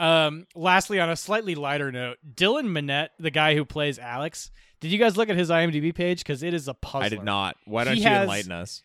[0.00, 4.90] Um, lastly, on a slightly lighter note, Dylan Minnette, the guy who plays Alex, did
[4.92, 6.18] you guys look at his IMDb page?
[6.20, 7.06] Because it is a puzzler.
[7.06, 7.56] I did not.
[7.64, 8.82] Why don't He you has- enlighten us?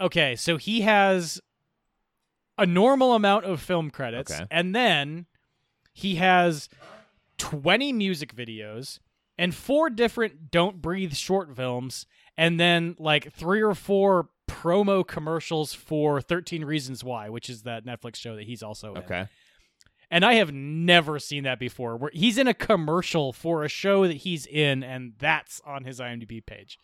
[0.00, 1.40] Okay, so he has
[2.56, 4.46] a normal amount of film credits, Okay.
[4.50, 5.26] and then
[5.92, 6.68] he has
[7.38, 8.98] 20 music videos
[9.38, 12.06] and four different Don't Breathe short films,
[12.36, 17.84] and then like three or four promo commercials for 13 Reasons Why, which is that
[17.86, 19.02] Netflix show that he's also in.
[20.10, 20.16] Okay.
[20.16, 21.96] And I have never seen that before.
[21.96, 26.00] Where he's in a commercial for a show that he's in, and that's on his
[26.00, 26.78] IMDb page.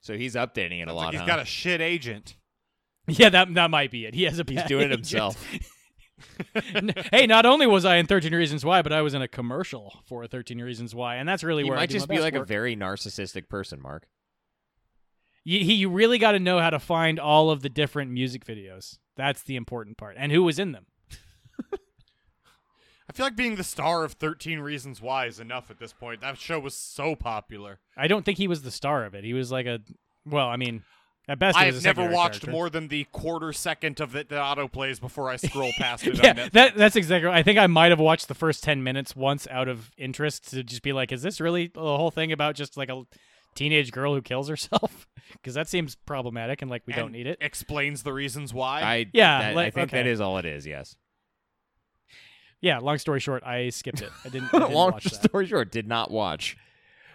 [0.00, 1.06] So he's updating it a lot.
[1.06, 1.26] like he's huh?
[1.26, 2.36] got a shit agent.
[3.08, 4.14] Yeah, that that might be it.
[4.14, 5.44] He has a He's bad doing it himself.
[7.10, 10.02] Hey, not only was I in 13 Reasons Why, but I was in a commercial
[10.04, 12.16] for 13 Reasons Why, and that's really He where I might do just my be
[12.18, 14.06] best like a very narcissistic person, Mark.
[15.44, 18.44] You, he, you really got to know how to find all of the different music
[18.44, 18.98] videos.
[19.16, 20.86] That's the important part, and who was in them.
[23.08, 26.20] I feel like being the star of 13 Reasons Why is enough at this point.
[26.20, 27.80] That show was so popular.
[27.96, 29.24] I don't think he was the star of it.
[29.24, 29.80] He was like a,
[30.24, 30.82] well, I mean,
[31.28, 32.50] at best, I have never watched character.
[32.50, 36.18] more than the quarter second of it that auto plays before I scroll past it.
[36.18, 36.50] on yeah, Netflix.
[36.52, 37.28] that that's exactly.
[37.28, 37.36] Right.
[37.38, 40.62] I think I might have watched the first ten minutes once out of interest to
[40.64, 43.02] just be like, is this really the whole thing about just like a
[43.54, 45.06] teenage girl who kills herself?
[45.34, 47.38] Because that seems problematic and like we don't need it.
[47.40, 48.82] Explains the reasons why.
[48.82, 50.10] I Yeah, that- I think that okay.
[50.10, 50.66] is all it is.
[50.66, 50.94] Yes.
[52.62, 52.78] Yeah.
[52.78, 54.10] Long story short, I skipped it.
[54.24, 54.54] I didn't.
[54.54, 55.22] I didn't Long watch that.
[55.24, 56.56] story short, did not watch.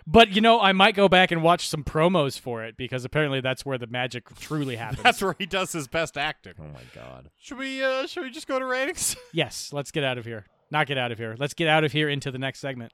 [0.09, 3.41] But you know, I might go back and watch some promos for it because apparently
[3.41, 5.01] that's where the magic truly happens.
[5.03, 6.53] That's where he does his best acting.
[6.59, 7.29] Oh my god.
[7.39, 9.15] Should we uh should we just go to ratings?
[9.33, 9.73] yes.
[9.73, 10.45] Let's get out of here.
[10.71, 11.35] Not get out of here.
[11.37, 12.93] Let's get out of here into the next segment.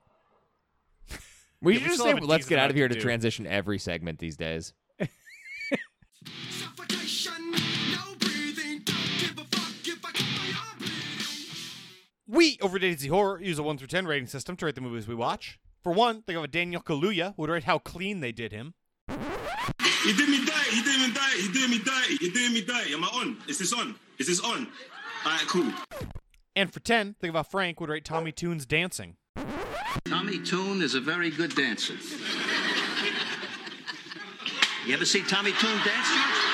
[1.62, 3.78] We Yeah, should we just say let's get out of here to to transition every
[3.80, 4.74] segment these days.
[12.34, 14.82] We over at AZ Horror use a one through ten rating system to rate the
[14.82, 15.60] movies we watch.
[15.84, 18.74] For one, think of a Daniel Kaluuya would rate how clean they did him.
[20.04, 22.62] He did me dirty, He did me dirty, He did me dirty, He did me
[22.62, 22.94] dirty.
[22.94, 23.38] Am I on?
[23.48, 23.94] Is this on?
[24.18, 24.68] Is this on?
[25.24, 25.72] Alright, cool.
[26.56, 29.16] And for ten, think of how Frank would rate Tommy Tune's dancing.
[30.06, 31.94] Tommy Tune is a very good dancer.
[34.88, 36.08] You ever see Tommy Tune dance?
[36.08, 36.53] George?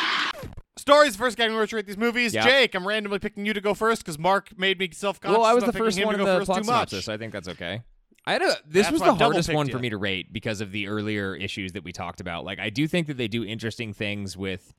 [0.89, 2.33] Stories, first category to rate these movies.
[2.33, 5.37] Jake, I'm randomly picking you to go first because Mark made me self-conscious.
[5.37, 7.07] Well, I was the first one to go first too much.
[7.07, 7.83] I think that's okay.
[8.25, 8.57] I had a.
[8.65, 9.71] This That's was the hardest one ya.
[9.71, 12.43] for me to rate because of the earlier issues that we talked about.
[12.43, 14.73] Like, I do think that they do interesting things with,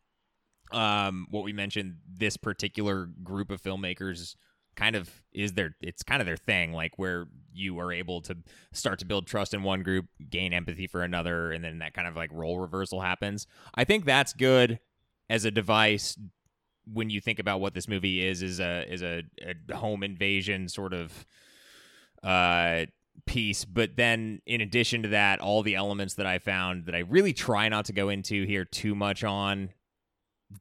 [0.73, 1.97] um, what we mentioned.
[2.09, 4.37] This particular group of filmmakers
[4.77, 5.75] kind of is their.
[5.81, 6.73] It's kind of their thing.
[6.73, 8.37] Like where you are able to
[8.73, 12.07] start to build trust in one group, gain empathy for another, and then that kind
[12.07, 13.47] of like role reversal happens.
[13.75, 14.79] I think that's good
[15.31, 16.19] as a device
[16.93, 19.23] when you think about what this movie is is a is a,
[19.71, 21.25] a home invasion sort of
[22.23, 22.85] uh
[23.27, 23.65] piece.
[23.65, 27.33] But then in addition to that all the elements that i found that i really
[27.33, 29.71] try not to go into here too much on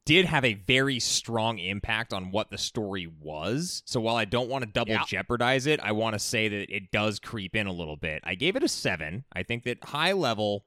[0.04, 3.82] did have a very strong impact on what the story was.
[3.86, 5.04] So while i don't want to double Yeah.
[5.06, 8.20] jeopardize it i want to say that it does creep in a little bit.
[8.24, 9.24] I gave it a seven.
[9.32, 10.64] I think that high level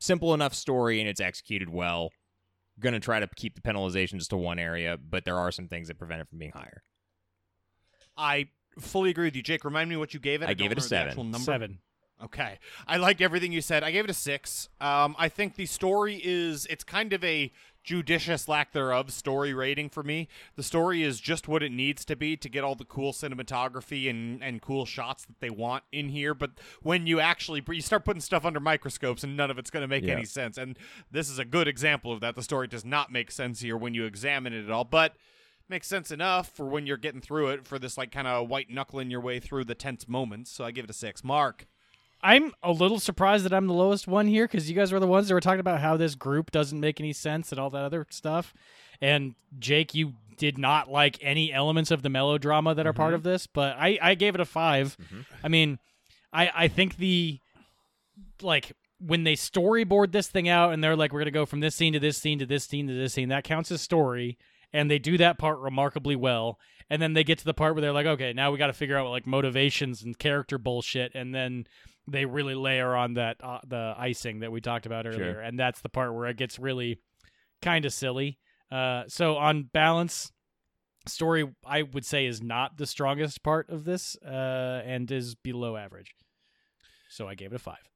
[0.00, 2.10] simple enough story and it's executed well
[2.80, 5.88] gonna try to keep the penalization just to one area, but there are some things
[5.88, 6.82] that prevent it from being higher.
[8.16, 8.48] I
[8.78, 9.64] fully agree with you, Jake.
[9.64, 10.48] Remind me what you gave it.
[10.48, 11.34] I gave it a seven.
[11.34, 11.78] Seven.
[12.22, 12.58] Okay.
[12.86, 13.82] I liked everything you said.
[13.82, 14.68] I gave it a six.
[14.80, 17.52] Um, I think the story is, it's kind of a
[17.84, 20.26] judicious lack thereof story rating for me.
[20.56, 24.08] The story is just what it needs to be to get all the cool cinematography
[24.10, 26.34] and, and cool shots that they want in here.
[26.34, 26.52] But
[26.82, 29.88] when you actually, you start putting stuff under microscopes and none of it's going to
[29.88, 30.14] make Yeah.
[30.14, 30.56] any sense.
[30.58, 30.78] And
[31.10, 32.34] this is a good example of that.
[32.34, 34.84] The story does not make sense here when you examine it at all.
[34.84, 35.14] But
[35.68, 38.68] makes sense enough for when you're getting through it for this like kind of white
[38.70, 40.50] knuckling your way through the tense moments.
[40.50, 41.22] So I give it a six.
[41.22, 41.66] Mark.
[42.24, 45.06] I'm a little surprised that I'm the lowest one here because you guys were the
[45.06, 47.84] ones that were talking about how this group doesn't make any sense and all that
[47.84, 48.54] other stuff.
[49.02, 53.16] And Jake, you did not like any elements of the melodrama that are part mm-hmm.
[53.16, 55.20] of this, but I, I gave it a 5 mm-hmm.
[55.44, 55.78] I mean,
[56.32, 57.40] I, I think the
[58.40, 61.74] like when they storyboard this thing out and they're like, we're gonna go from this
[61.74, 64.38] scene to this scene to this scene to this scene, that counts as story,
[64.72, 66.58] and they do that part remarkably well.
[66.88, 68.72] And then they get to the part where they're like, okay, now we got to
[68.72, 71.66] figure out like motivations and character bullshit, and then
[72.06, 75.80] they really layer on that uh, the icing that we talked about earlier, and that's
[75.80, 77.00] the part where it gets really
[77.62, 78.38] kind of silly.
[78.70, 80.32] Uh, so on balance,
[81.06, 85.76] story I would say is not the strongest part of this, uh, and is below
[85.76, 86.14] average.
[87.08, 87.88] So I gave it a five.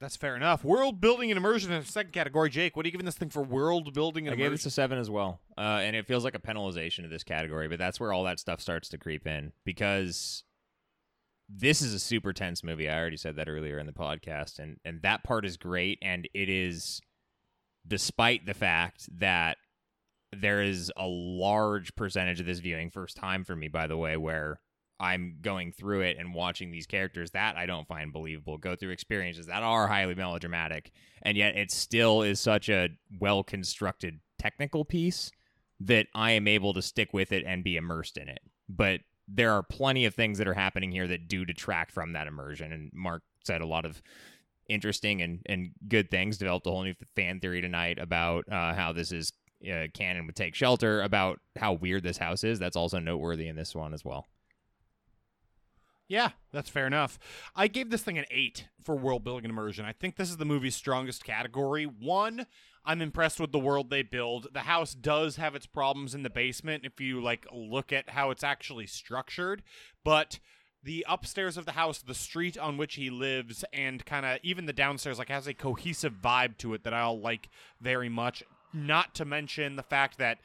[0.00, 0.62] That's fair enough.
[0.62, 2.50] World building and immersion in the second category.
[2.50, 4.54] Jake, what are you giving this thing for world building and I gave immersion?
[4.54, 7.66] this a seven as well, uh, and it feels like a penalization of this category,
[7.68, 10.44] but that's where all that stuff starts to creep in because
[11.48, 12.88] this is a super tense movie.
[12.88, 16.28] I already said that earlier in the podcast, and and that part is great, and
[16.34, 17.00] it is,
[17.86, 19.56] despite the fact that
[20.32, 24.16] there is a large percentage of this viewing first time for me, by the way,
[24.16, 24.60] where
[25.00, 28.90] I'm going through it and watching these characters that I don't find believable go through
[28.90, 30.90] experiences that are highly melodramatic,
[31.22, 35.30] and yet it still is such a well constructed technical piece
[35.80, 38.40] that I am able to stick with it and be immersed in it.
[38.68, 42.26] But there are plenty of things that are happening here that do detract from that
[42.26, 42.72] immersion.
[42.72, 44.02] And Mark said a lot of
[44.68, 46.38] interesting and, and good things.
[46.38, 49.32] Developed a whole new fan theory tonight about uh, how this is
[49.70, 52.58] uh, canon would take shelter, about how weird this house is.
[52.58, 54.26] That's also noteworthy in this one as well.
[56.08, 57.18] Yeah, that's fair enough.
[57.54, 59.84] I gave this thing an eight for world building and immersion.
[59.84, 61.84] I think this is the movie's strongest category.
[61.84, 62.46] One,
[62.88, 64.48] I'm impressed with the world they build.
[64.54, 68.30] The house does have its problems in the basement if you like look at how
[68.30, 69.62] it's actually structured,
[70.02, 70.40] but
[70.82, 74.64] the upstairs of the house, the street on which he lives, and kind of even
[74.64, 78.42] the downstairs, like has a cohesive vibe to it that I'll like very much.
[78.72, 80.38] Not to mention the fact that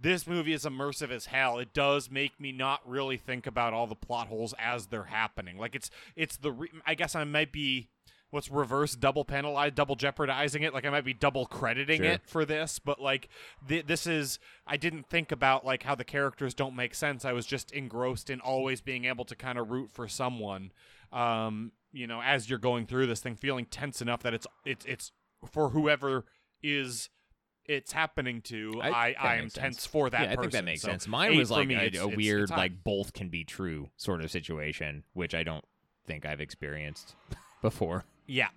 [0.00, 1.58] this movie is immersive as hell.
[1.58, 5.56] It does make me not really think about all the plot holes as they're happening.
[5.56, 7.90] Like it's it's the re- I guess I might be
[8.30, 10.74] what's reverse double penalized, double jeopardizing it.
[10.74, 12.12] Like I might be double crediting Sure.
[12.12, 13.28] it for this, but like
[13.68, 17.24] th- this is I didn't think about like how the characters don't make sense.
[17.24, 20.72] I was just engrossed in always being able to kind of root for someone.
[21.12, 24.84] Um, you know, as you're going through this thing, feeling tense enough that it's it's
[24.86, 25.12] it's
[25.50, 26.24] for whoever
[26.62, 27.08] is
[27.64, 28.80] it's happening to.
[28.82, 30.20] I- I, I am makes tense for that.
[30.20, 30.50] yeah, I think person.
[30.52, 31.08] that makes So sense.
[31.08, 33.90] Mine was like me, a, it's- a it's- weird, it's like both can be true
[33.96, 35.64] sort of situation, which I don't
[36.06, 37.14] think I've experienced
[37.62, 38.04] before.
[38.26, 38.48] Yeah,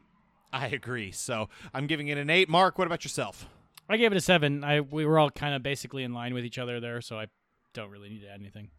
[0.52, 1.12] I agree.
[1.12, 2.50] So I'm giving it an eight.
[2.50, 3.48] Mark, what about yourself?
[3.90, 4.64] I gave it a seven.
[4.64, 7.28] I we were all kind of basically in line with each other there, so I
[7.74, 8.70] don't really need to add anything.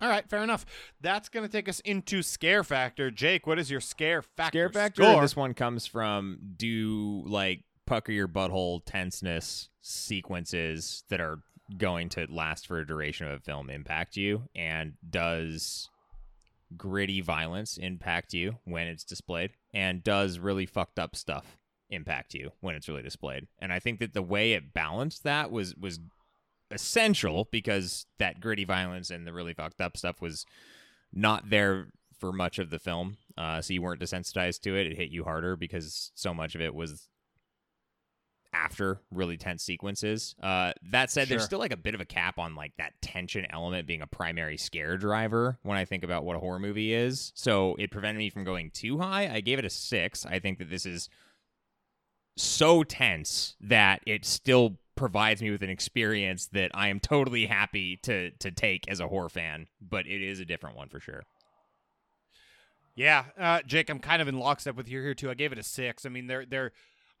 [0.00, 0.66] All right, fair enough.
[1.00, 3.10] That's going to take us into scare factor.
[3.10, 4.68] Jake, what is your scare factor?
[4.68, 5.02] Scare factor.
[5.04, 5.22] score?
[5.22, 11.38] This one comes from do like pucker your butthole tenseness sequences that are
[11.78, 15.88] going to last for a duration of a film impact you, and does
[16.76, 21.58] gritty violence impact you when it's displayed, and does really fucked up stuff
[21.90, 23.46] impact you when it's really displayed.
[23.58, 26.00] And I think that the way it balanced that was was
[26.70, 30.46] essential because that gritty violence and the really fucked up stuff was
[31.12, 31.88] not there
[32.18, 33.18] for much of the film.
[33.36, 34.86] Uh, so you weren't desensitized to it.
[34.86, 37.08] It hit you harder because so much of it was
[38.52, 40.34] after really tense sequences.
[40.42, 43.46] Uh, that said, there's still like a bit of a cap on like that tension
[43.50, 47.32] element being a primary scare driver when I think about what a horror movie is.
[47.34, 49.32] So it prevented me from going too high.
[49.32, 50.26] I gave it a six.
[50.26, 51.08] I think that this is
[52.36, 57.98] so tense that it still provides me with an experience that I am totally happy
[58.02, 61.24] to to take as a horror fan, but it is a different one for sure.
[62.94, 65.30] Yeah, uh, Jake, I'm kind of in lockstep with you here too.
[65.30, 66.04] I gave it a six.
[66.04, 66.72] I mean, they're they're.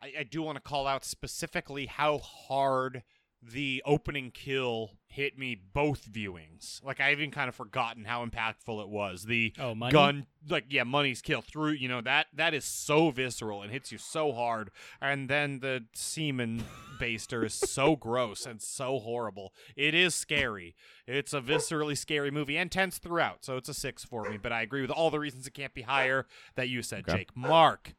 [0.02, 3.02] I, I do want to call out specifically how hard
[3.44, 6.82] the opening kill hit me both viewings.
[6.84, 9.24] Like I even kind of forgotten how impactful it was.
[9.24, 9.92] The Oh, money?
[9.92, 11.72] gun, like yeah, money's kill through.
[11.72, 14.70] You know that that is so visceral and hits you so hard.
[15.00, 16.62] And then the semen
[17.00, 19.52] baster is so gross and so horrible.
[19.74, 20.76] It is scary.
[21.08, 23.44] It's a viscerally scary movie and tense throughout.
[23.44, 24.36] So it's a six for me.
[24.36, 27.18] But I agree with all the reasons it can't be higher that you said, Okay.
[27.18, 27.36] Jake.
[27.36, 27.94] Mark.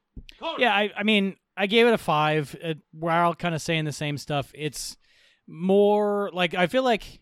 [0.57, 2.55] Yeah, I, I mean, I gave it a five.
[2.61, 4.51] It, we're all kind of saying the same stuff.
[4.55, 4.97] It's
[5.47, 7.21] more like I feel like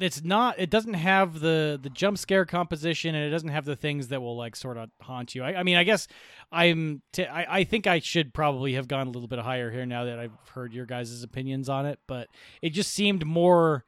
[0.00, 0.58] it's not.
[0.58, 4.20] It doesn't have the the jump scare composition, and it doesn't have the things that
[4.20, 5.42] will like sort of haunt you.
[5.42, 6.08] I, I mean, I guess
[6.52, 7.02] I'm.
[7.12, 10.04] T- I I think I should probably have gone a little bit higher here now
[10.04, 12.28] that I've heard your guys' opinions on it, but
[12.62, 13.84] it just seemed more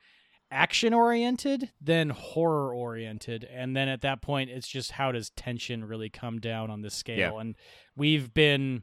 [0.50, 5.84] action oriented than horror oriented and then at that point it's just how does tension
[5.84, 7.18] really come down on this scale?
[7.34, 7.40] Yeah.
[7.40, 7.56] and
[7.96, 8.82] we've been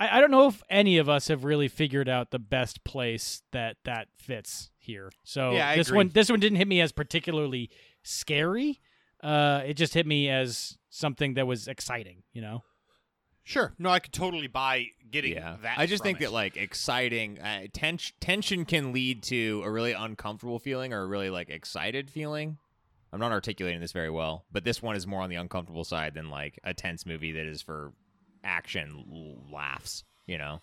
[0.00, 3.42] I, I don't know if any of us have really figured out the best place
[3.52, 5.10] that that fits here.
[5.24, 5.96] So Yeah, this agree.
[5.96, 7.70] one this one didn't hit me as particularly
[8.02, 8.80] scary.
[9.22, 12.62] Uh it just hit me as something that was exciting you know
[13.48, 13.72] Sure.
[13.78, 15.78] No, I could totally buy getting Yeah, that.
[15.78, 16.24] I just think it.
[16.24, 21.06] that like exciting uh, tension tension can lead to a really uncomfortable feeling or a
[21.06, 22.58] really like excited feeling.
[23.10, 26.12] I'm not articulating this very well, but this one is more on the uncomfortable side
[26.12, 27.94] than like a tense movie that is for
[28.44, 30.04] action l- laughs.
[30.26, 30.60] You know,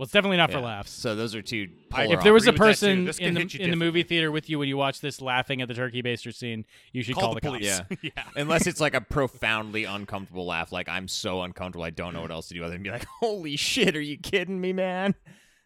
[0.00, 1.68] well it's definitely not for laughs So those are two.
[1.90, 3.04] Polar if there was a agree with that, too.
[3.06, 5.68] person in the in the movie theater with you when you watch this laughing at
[5.68, 7.80] the turkey baster scene, you should call, call, the, the, cops.
[7.88, 8.00] police.
[8.02, 8.10] Yeah.
[8.16, 8.24] yeah.
[8.42, 12.30] Unless it's like a profoundly uncomfortable laugh, like I'm so uncomfortable, I don't know what
[12.30, 15.14] else to do other than be like, "Holy shit, are you kidding me, man?"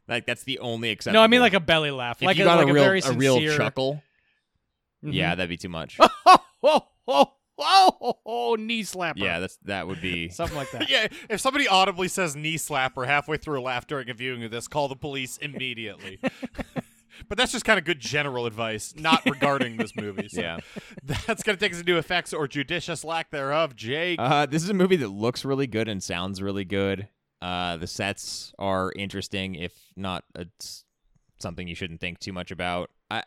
[0.09, 1.15] Like that's the only exception.
[1.15, 2.83] No, I mean like a belly laugh, if like you a, got like a real
[2.83, 4.03] very a real sincere- chuckle,
[5.05, 5.13] Mhm.
[5.15, 5.97] yeah, that'd be too much.
[6.01, 9.15] oh, oh, oh, oh, oh, knee slapper.
[9.17, 10.29] yeah, that's that would be.
[10.31, 10.89] something like that.
[10.95, 14.51] Yeah, if somebody audibly says knee slapper halfway through a laugh during a viewing of
[14.51, 16.19] this, call the police immediately.
[17.29, 20.29] but that's just kind of good general advice, not regarding this movie.
[20.29, 20.59] So Yeah.
[21.03, 23.75] That's going to take us into effects or judicious lack thereof.
[23.77, 24.19] Jake.
[24.21, 27.09] Uh, this is a movie that looks really good and sounds really good.
[27.41, 30.85] Uh, the sets are interesting, if not it's
[31.39, 32.91] something you shouldn't think too much about.
[33.11, 33.23] I,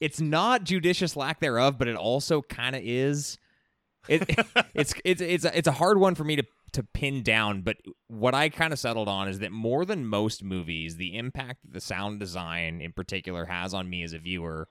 [0.00, 3.38] it's not judicious lack thereof, but it also kind of is.
[4.08, 4.22] It,
[4.74, 7.78] it's it's it's a, it's a hard one for me to to pin down, but
[8.06, 11.72] what I kind of settled on is that more than most movies, the impact that
[11.72, 14.68] the sound design in particular has on me as a viewer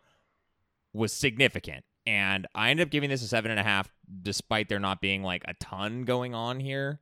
[0.94, 1.84] was significant.
[2.06, 3.92] And I ended up giving this a seven and a half,
[4.22, 7.02] despite there not being like a ton going on here.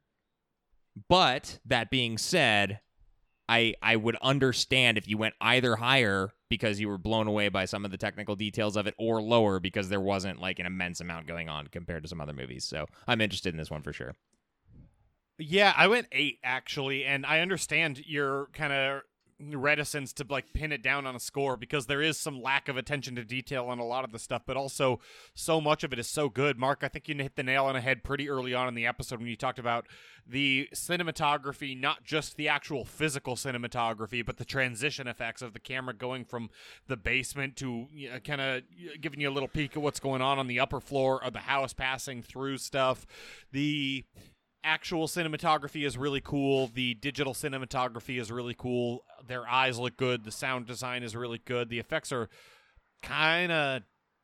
[1.07, 2.79] But that being said,
[3.49, 7.65] I I would understand if you went either higher because you were blown away by
[7.65, 10.99] some of the technical details of it, or lower because there wasn't like an immense
[10.99, 12.65] amount going on compared to some other movies.
[12.65, 14.15] So I'm interested in this one for sure.
[15.37, 19.01] Yeah, I went eight actually, and I understand your kind of
[19.39, 22.77] reticence to like pin it down on a score because there is some lack of
[22.77, 24.99] attention to detail on a lot of the stuff, but also
[25.33, 26.57] so much of it is so good.
[26.57, 28.85] Mark, I think you hit the nail on the head pretty early on in the
[28.85, 29.87] episode when you talked about
[30.25, 35.93] the cinematography, not just the actual physical cinematography, but the transition effects of the camera
[35.93, 36.49] going from
[36.87, 38.63] the basement to you know, kind of
[38.99, 41.39] giving you a little peek at what's going on on the upper floor of the
[41.39, 43.05] house, passing through stuff.
[43.51, 44.03] The
[44.63, 46.69] actual cinematography is really cool.
[46.73, 49.03] The digital cinematography is really cool.
[49.27, 50.23] Their eyes look good.
[50.23, 51.69] The sound design is really good.
[51.69, 52.29] The effects are
[53.01, 53.83] kind of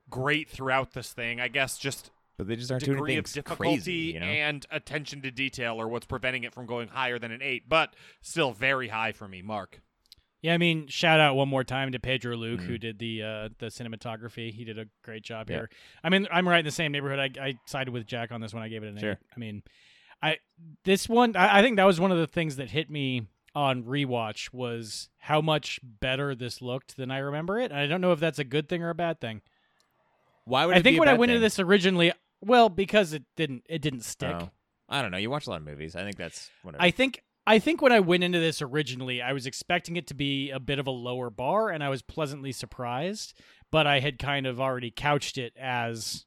[0.10, 1.40] great throughout this thing.
[1.40, 4.26] I guess just But they just aren't doing degree of difficulty crazy, you know?
[4.26, 7.96] and attention to detail are what's preventing it from going higher than an 8, but
[8.22, 9.82] still very high for me, Mark.
[10.42, 12.66] Yeah, I mean, shout out one more time to Pedro Luque Mm-hmm.
[12.68, 14.52] who did the uh, the cinematography.
[14.52, 15.56] He did a great job Yeah.
[15.56, 15.70] here.
[16.04, 17.20] I mean, I'm right in the same neighborhood.
[17.38, 18.62] I, I sided with Jack on this one.
[18.62, 19.12] I gave it an Sure.
[19.12, 19.18] eight.
[19.34, 19.64] I mean,
[20.24, 20.38] I
[20.86, 23.84] this one I, I think that was one of the things that hit me on
[23.84, 27.72] rewatch was how much better this looked than I remember it.
[27.72, 29.42] And I don't know if that's a good thing or a bad thing.
[30.46, 33.82] Why would I think when I went into this originally, well, because it didn't it
[33.82, 34.36] didn't stick.
[34.40, 34.50] Oh.
[34.90, 35.18] I don't know.
[35.18, 35.96] You watch a lot of movies.
[35.96, 36.84] I think that's whatever.
[36.84, 40.14] I think I think when I went into this originally, I was expecting it to
[40.14, 43.34] be a bit of a lower bar, and I was pleasantly surprised.
[43.72, 46.26] But I had kind of already couched it as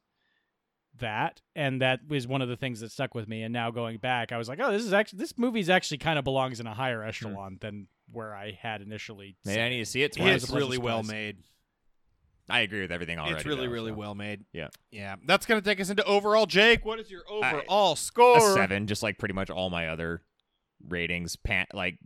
[0.98, 3.42] that, and that was one of the things that stuck with me.
[3.42, 6.18] And now going back, I was like, oh, this is actually this movie's actually kind
[6.18, 9.36] of belongs in a higher echelon than where I had initially.
[9.44, 10.44] Maybe set I need to see it twice.
[10.44, 11.38] It's really well made.
[12.48, 13.36] I agree with everything already.
[13.36, 13.96] It's really, though, really so.
[13.96, 14.44] well made.
[14.52, 14.68] Yeah.
[14.90, 15.16] Yeah.
[15.26, 16.46] That's going to take us into overall.
[16.46, 18.38] Jake, what is your I- overall score?
[18.38, 20.22] A seven, just like pretty much all my other
[20.86, 21.34] ratings.
[21.34, 21.98] Pan- like,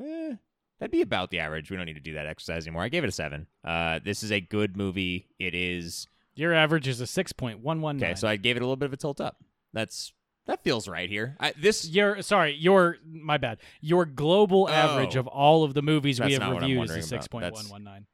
[0.00, 0.34] eh,
[0.78, 1.70] that'd be about the average.
[1.70, 2.82] We don't need to do that exercise anymore.
[2.82, 3.48] I gave it a seven.
[3.64, 5.26] Uh, this is a good movie.
[5.40, 6.06] It is
[6.40, 8.12] Your average is a six point one one nine.
[8.12, 8.18] okay.
[8.18, 9.36] So I gave it a little bit of a tilt up.
[9.74, 10.12] That's
[10.46, 11.36] that feels right here.
[11.38, 13.58] I, this your sorry, your my bad.
[13.82, 14.72] Your global oh.
[14.72, 15.20] average Oh.
[15.20, 17.68] of all of the movies we have not what I'm reviewed is six point one
[17.68, 18.06] one nine.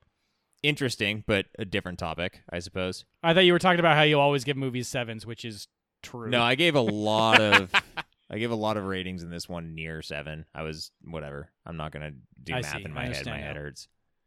[0.62, 3.04] interesting, but a different topic, I suppose.
[3.22, 5.68] I thought you were talking about how you always give movies sevens, which is
[6.02, 6.28] true.
[6.28, 7.70] No, I gave a lot of
[8.28, 10.46] I gave a lot of ratings in this one near seven.
[10.52, 11.52] I was whatever.
[11.64, 12.10] I'm not gonna
[12.42, 12.84] do I math see.
[12.84, 13.26] in my head.
[13.26, 13.86] My head hurts.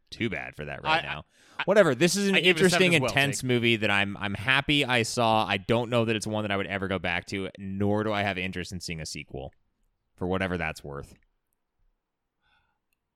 [0.09, 1.25] Too bad for that I- right now.
[1.65, 1.93] Whatever.
[1.93, 3.47] This is an I gave it a seven interesting, well, intense Jake.
[3.47, 5.45] movie that I'm I'm happy I saw.
[5.45, 8.13] I don't know that it's one that I would ever go back to, nor do
[8.13, 9.51] I have interest in seeing a sequel,
[10.15, 11.15] for whatever that's worth.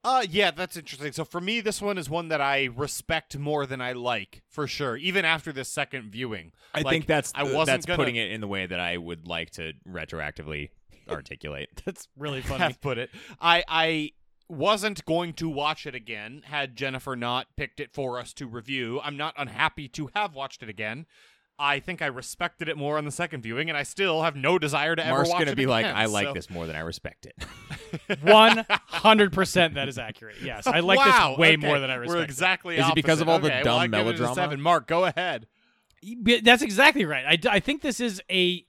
[0.06, 1.14] Uh yeah, that's interesting.
[1.14, 4.68] So for me, this one is one that I respect more than I like, for
[4.68, 4.98] sure.
[4.98, 8.30] Even after this second viewing, I Like, think that's I wasn't that's gonna putting it
[8.32, 10.72] in the way that I would like to retroactively
[11.10, 11.70] articulate.
[11.86, 12.64] That's really funny.
[12.64, 13.10] have put it.
[13.40, 14.12] I I
[14.54, 19.00] wasn't going to watch it again had Jennifer not picked it for us to review.
[19.04, 21.06] I'm not unhappy to have watched it again.
[21.60, 24.58] I think I respected it more on the second viewing, and I still have no
[24.58, 26.76] desire to ever Mark's watch gonna it be like, I like so- this more than
[26.76, 27.36] I respect it.
[28.24, 29.76] One hundred percent.
[29.76, 30.38] That is accurate.
[30.44, 31.58] Yes, I like wow, this way okay.
[31.58, 32.16] more than I respect.
[32.18, 32.30] We're it.
[32.30, 32.78] exactly.
[32.78, 34.36] Is it because of all the Okay, well, dumb I give it a melodrama?
[34.36, 34.62] seven.
[34.62, 35.48] Mark, go ahead.
[36.44, 37.24] That's exactly right.
[37.26, 38.66] I, d- I think this is a.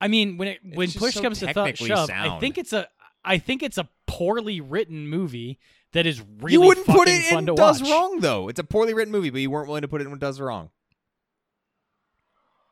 [0.00, 2.72] I mean, when it when push so comes to th- technically shove, I think it's
[2.72, 2.88] a.
[3.24, 5.58] I think it's a poorly written movie
[5.92, 7.90] that is really you wouldn't put it in Does watch.
[7.90, 8.48] Wrong though.
[8.48, 10.40] It's a poorly written movie, but you weren't willing to put it in what Does
[10.40, 10.70] Wrong.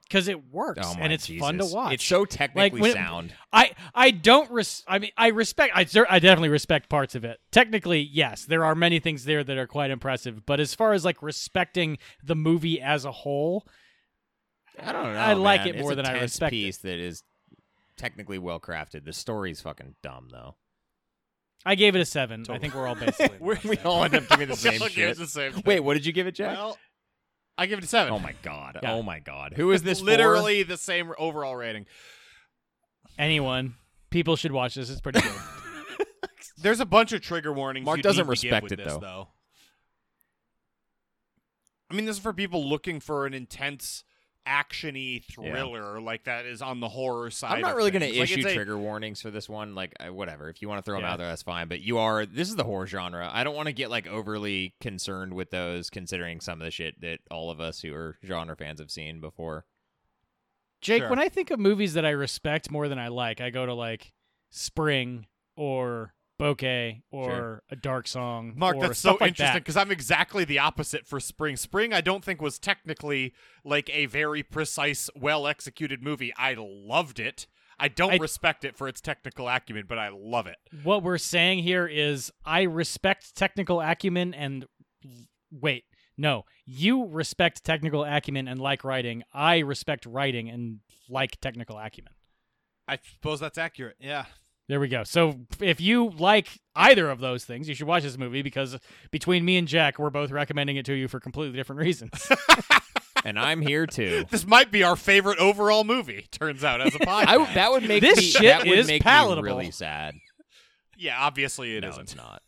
[0.04, 1.94] because it works Oh and it's fun to watch.
[1.94, 3.34] It's so technically it- sound.
[3.52, 7.40] I I don't res- I mean I respect I I definitely respect parts of it.
[7.50, 11.04] Technically, yes, there are many things there that are quite impressive, but as far as
[11.04, 13.66] like respecting the movie as a whole,
[14.80, 15.18] I don't know.
[15.18, 15.68] I like man.
[15.74, 16.56] it more it's than I respect it.
[16.56, 17.22] piece that is
[17.96, 19.04] technically well crafted.
[19.04, 20.56] The story's fucking dumb though.
[21.66, 22.46] I gave it a 7.
[22.48, 25.10] I think we're all basically we we all end up giving the same shit.
[25.10, 25.52] it the same.
[25.64, 26.56] Wait, what did you give it, Jack?
[26.56, 26.78] Well,
[27.56, 28.12] I give it a seven.
[28.12, 28.78] oh my god.
[28.82, 28.92] Yeah.
[28.92, 29.54] Oh my god.
[29.56, 29.98] Who is this?
[30.00, 30.06] for?
[30.06, 31.86] Literally the same overall rating.
[33.18, 33.74] anyone
[34.10, 34.90] people should watch this.
[34.90, 35.32] It's pretty good.
[36.60, 37.86] There's a bunch of trigger warnings.
[37.86, 39.28] Mark doesn't need to give respect with it, this, though.
[41.90, 44.04] I mean, this is for people looking for an intense,
[44.46, 47.52] actiony thriller like that is on the horror side.
[47.56, 48.18] I'm not of really going to things.
[48.18, 49.74] Like, issue it's a- trigger warnings for this one.
[49.74, 50.48] Like, uh, whatever.
[50.48, 51.12] If you want to throw them Yeah.
[51.12, 51.68] out there, that's fine.
[51.68, 52.24] But you are.
[52.24, 53.28] This is the horror genre.
[53.32, 57.00] I don't want to get like overly concerned with those, considering some of the shit
[57.02, 59.66] that all of us who are genre fans have seen before.
[60.80, 61.10] Jake, Sure.
[61.10, 63.74] when I think of movies that I respect more than I like, I go to
[63.74, 64.12] like
[64.50, 67.62] Spring or Bouquet or Sure.
[67.70, 68.52] A Dark Song.
[68.56, 69.64] Mark, that's so like interesting that.
[69.64, 71.56] because I'm exactly the opposite for Spring.
[71.56, 73.34] Spring, I don't think was technically
[73.64, 76.32] like a very precise, well executed movie.
[76.36, 77.46] I loved it.
[77.80, 80.56] I don't I- respect it for its technical acumen, but I love it.
[80.82, 84.66] What we're saying here is I respect technical acumen and
[85.50, 85.84] wait,
[86.16, 89.22] no, you respect technical acumen and like writing.
[89.32, 92.12] I respect writing and like technical acumen.
[92.88, 93.96] I suppose that's accurate.
[94.00, 94.24] Yeah.
[94.68, 95.02] There we go.
[95.04, 98.78] So if you like either of those things, you should watch this movie because
[99.10, 102.30] between me and Jack, we're both recommending it to you for completely different reasons.
[103.24, 104.24] and I'm here too.
[104.30, 106.26] This might be our favorite overall movie.
[106.30, 107.26] Turns out as a podcast.
[107.28, 109.42] I w- that would make This me, shit that would is make palatable.
[109.42, 110.14] really sad.
[110.98, 112.42] yeah, obviously it no, not it's not.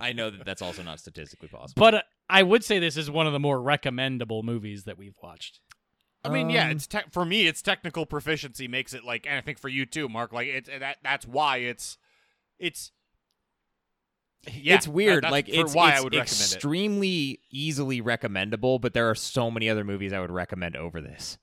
[0.00, 1.78] I know that that's also not statistically possible.
[1.78, 5.14] but uh, I would say this is one of the more recommendable movies that we've
[5.22, 5.60] watched.
[6.22, 7.46] I mean, yeah, Um, it's te- for me.
[7.46, 10.32] It's technical proficiency makes it like, and I think for you too, Mark.
[10.32, 11.96] Like, it's that that's why it's
[12.58, 12.92] it's.
[14.54, 15.24] Yeah, it's weird.
[15.24, 16.54] like it's, why it's I would recommend it.
[16.54, 21.36] extremely easily recommendable, but there are so many other movies I would recommend over this.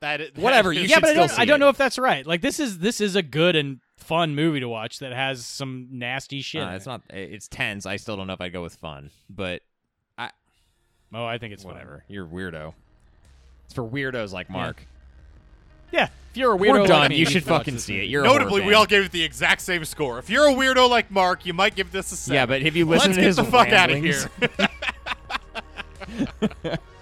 [0.00, 2.26] That Whatever, you is- yeah, but I don't, I don't know if that's right.
[2.26, 5.88] Like this is this is a good and fun movie to watch that has some
[5.92, 6.62] nasty shit.
[6.62, 6.90] Uh, it's it.
[6.90, 7.02] not.
[7.10, 7.86] It's tense.
[7.86, 9.62] I still don't know if I'd go with fun, but
[10.18, 10.30] I.
[11.14, 11.72] Oh, I think it's fun.
[11.72, 12.04] whatever.
[12.08, 12.74] You're a weirdo.
[13.68, 14.82] It's for weirdos like Mark.
[15.92, 17.08] Yeah, if you're a weirdo, We're like done.
[17.10, 18.06] me, you should should watch fucking this see movie.
[18.06, 18.08] it.
[18.10, 18.74] You're a horror Notably, we fan.
[18.74, 20.18] all gave it the exact same score.
[20.18, 22.34] If you're a weirdo like Mark, you might give this a seven.
[22.34, 24.28] Yeah, but if you listen Let's listen to get his the fuck out of ramblings-
[26.64, 26.78] here.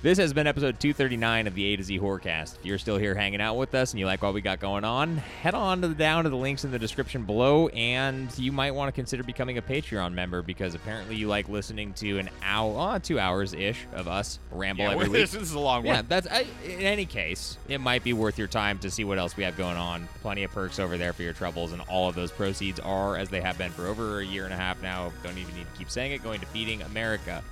[0.00, 2.58] This has been episode 239 of the A to Z Horrorcast.
[2.60, 4.84] If you're still here hanging out with us and you like what we got going
[4.84, 8.52] on, head on to the, down to the links in the description below, and you
[8.52, 12.30] might want to consider becoming a Patreon member because apparently you like listening to an
[12.44, 15.14] hour, uh, two hours ish of us ramble yeah, every week.
[15.14, 15.96] this is a long one.
[15.96, 19.18] Yeah, that's I, in any case, it might be worth your time to see what
[19.18, 20.08] else we have going on.
[20.22, 23.30] Plenty of perks over there for your troubles, and all of those proceeds are, as
[23.30, 25.10] they have been for over a year and a half now.
[25.24, 26.22] Don't even need to keep saying it.
[26.22, 27.42] Going to feeding America.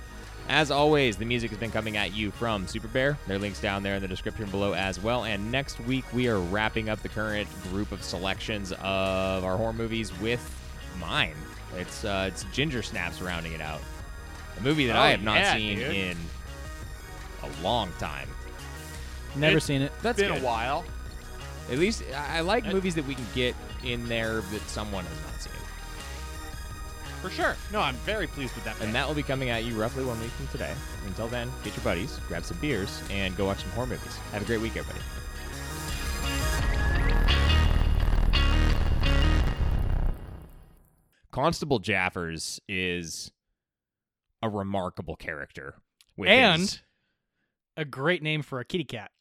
[0.49, 3.17] As always, the music has been coming at you from Superbare.
[3.27, 5.25] Their links down there in the description below as well.
[5.25, 9.73] And next week we are wrapping up the current group of selections of our horror
[9.73, 10.39] movies with
[11.01, 11.35] mine.
[11.75, 13.81] It's uh, it's Ginger Snaps rounding it out.
[14.57, 15.93] A movie that Oh, I have not yeah, seen dude.
[15.93, 16.17] in
[17.43, 18.29] a long time.
[19.35, 19.91] Never It's seen it.
[20.01, 20.41] That's been good.
[20.41, 20.85] a while.
[21.69, 23.53] At least I I like movies that we can get
[23.83, 25.36] in there that someone has not seen.
[27.29, 27.55] For sure.
[27.71, 28.79] No, I'm very pleased with that.
[28.81, 30.73] And that will be coming at you roughly one week from today.
[31.05, 34.15] Until then, get your buddies, grab some beers, and go watch some horror movies.
[34.31, 35.03] Have a great week, everybody.
[41.31, 43.31] Constable Jaffers is
[44.41, 45.75] a remarkable character.
[46.15, 46.81] With And his-
[47.75, 49.11] a great name for a kitty cat.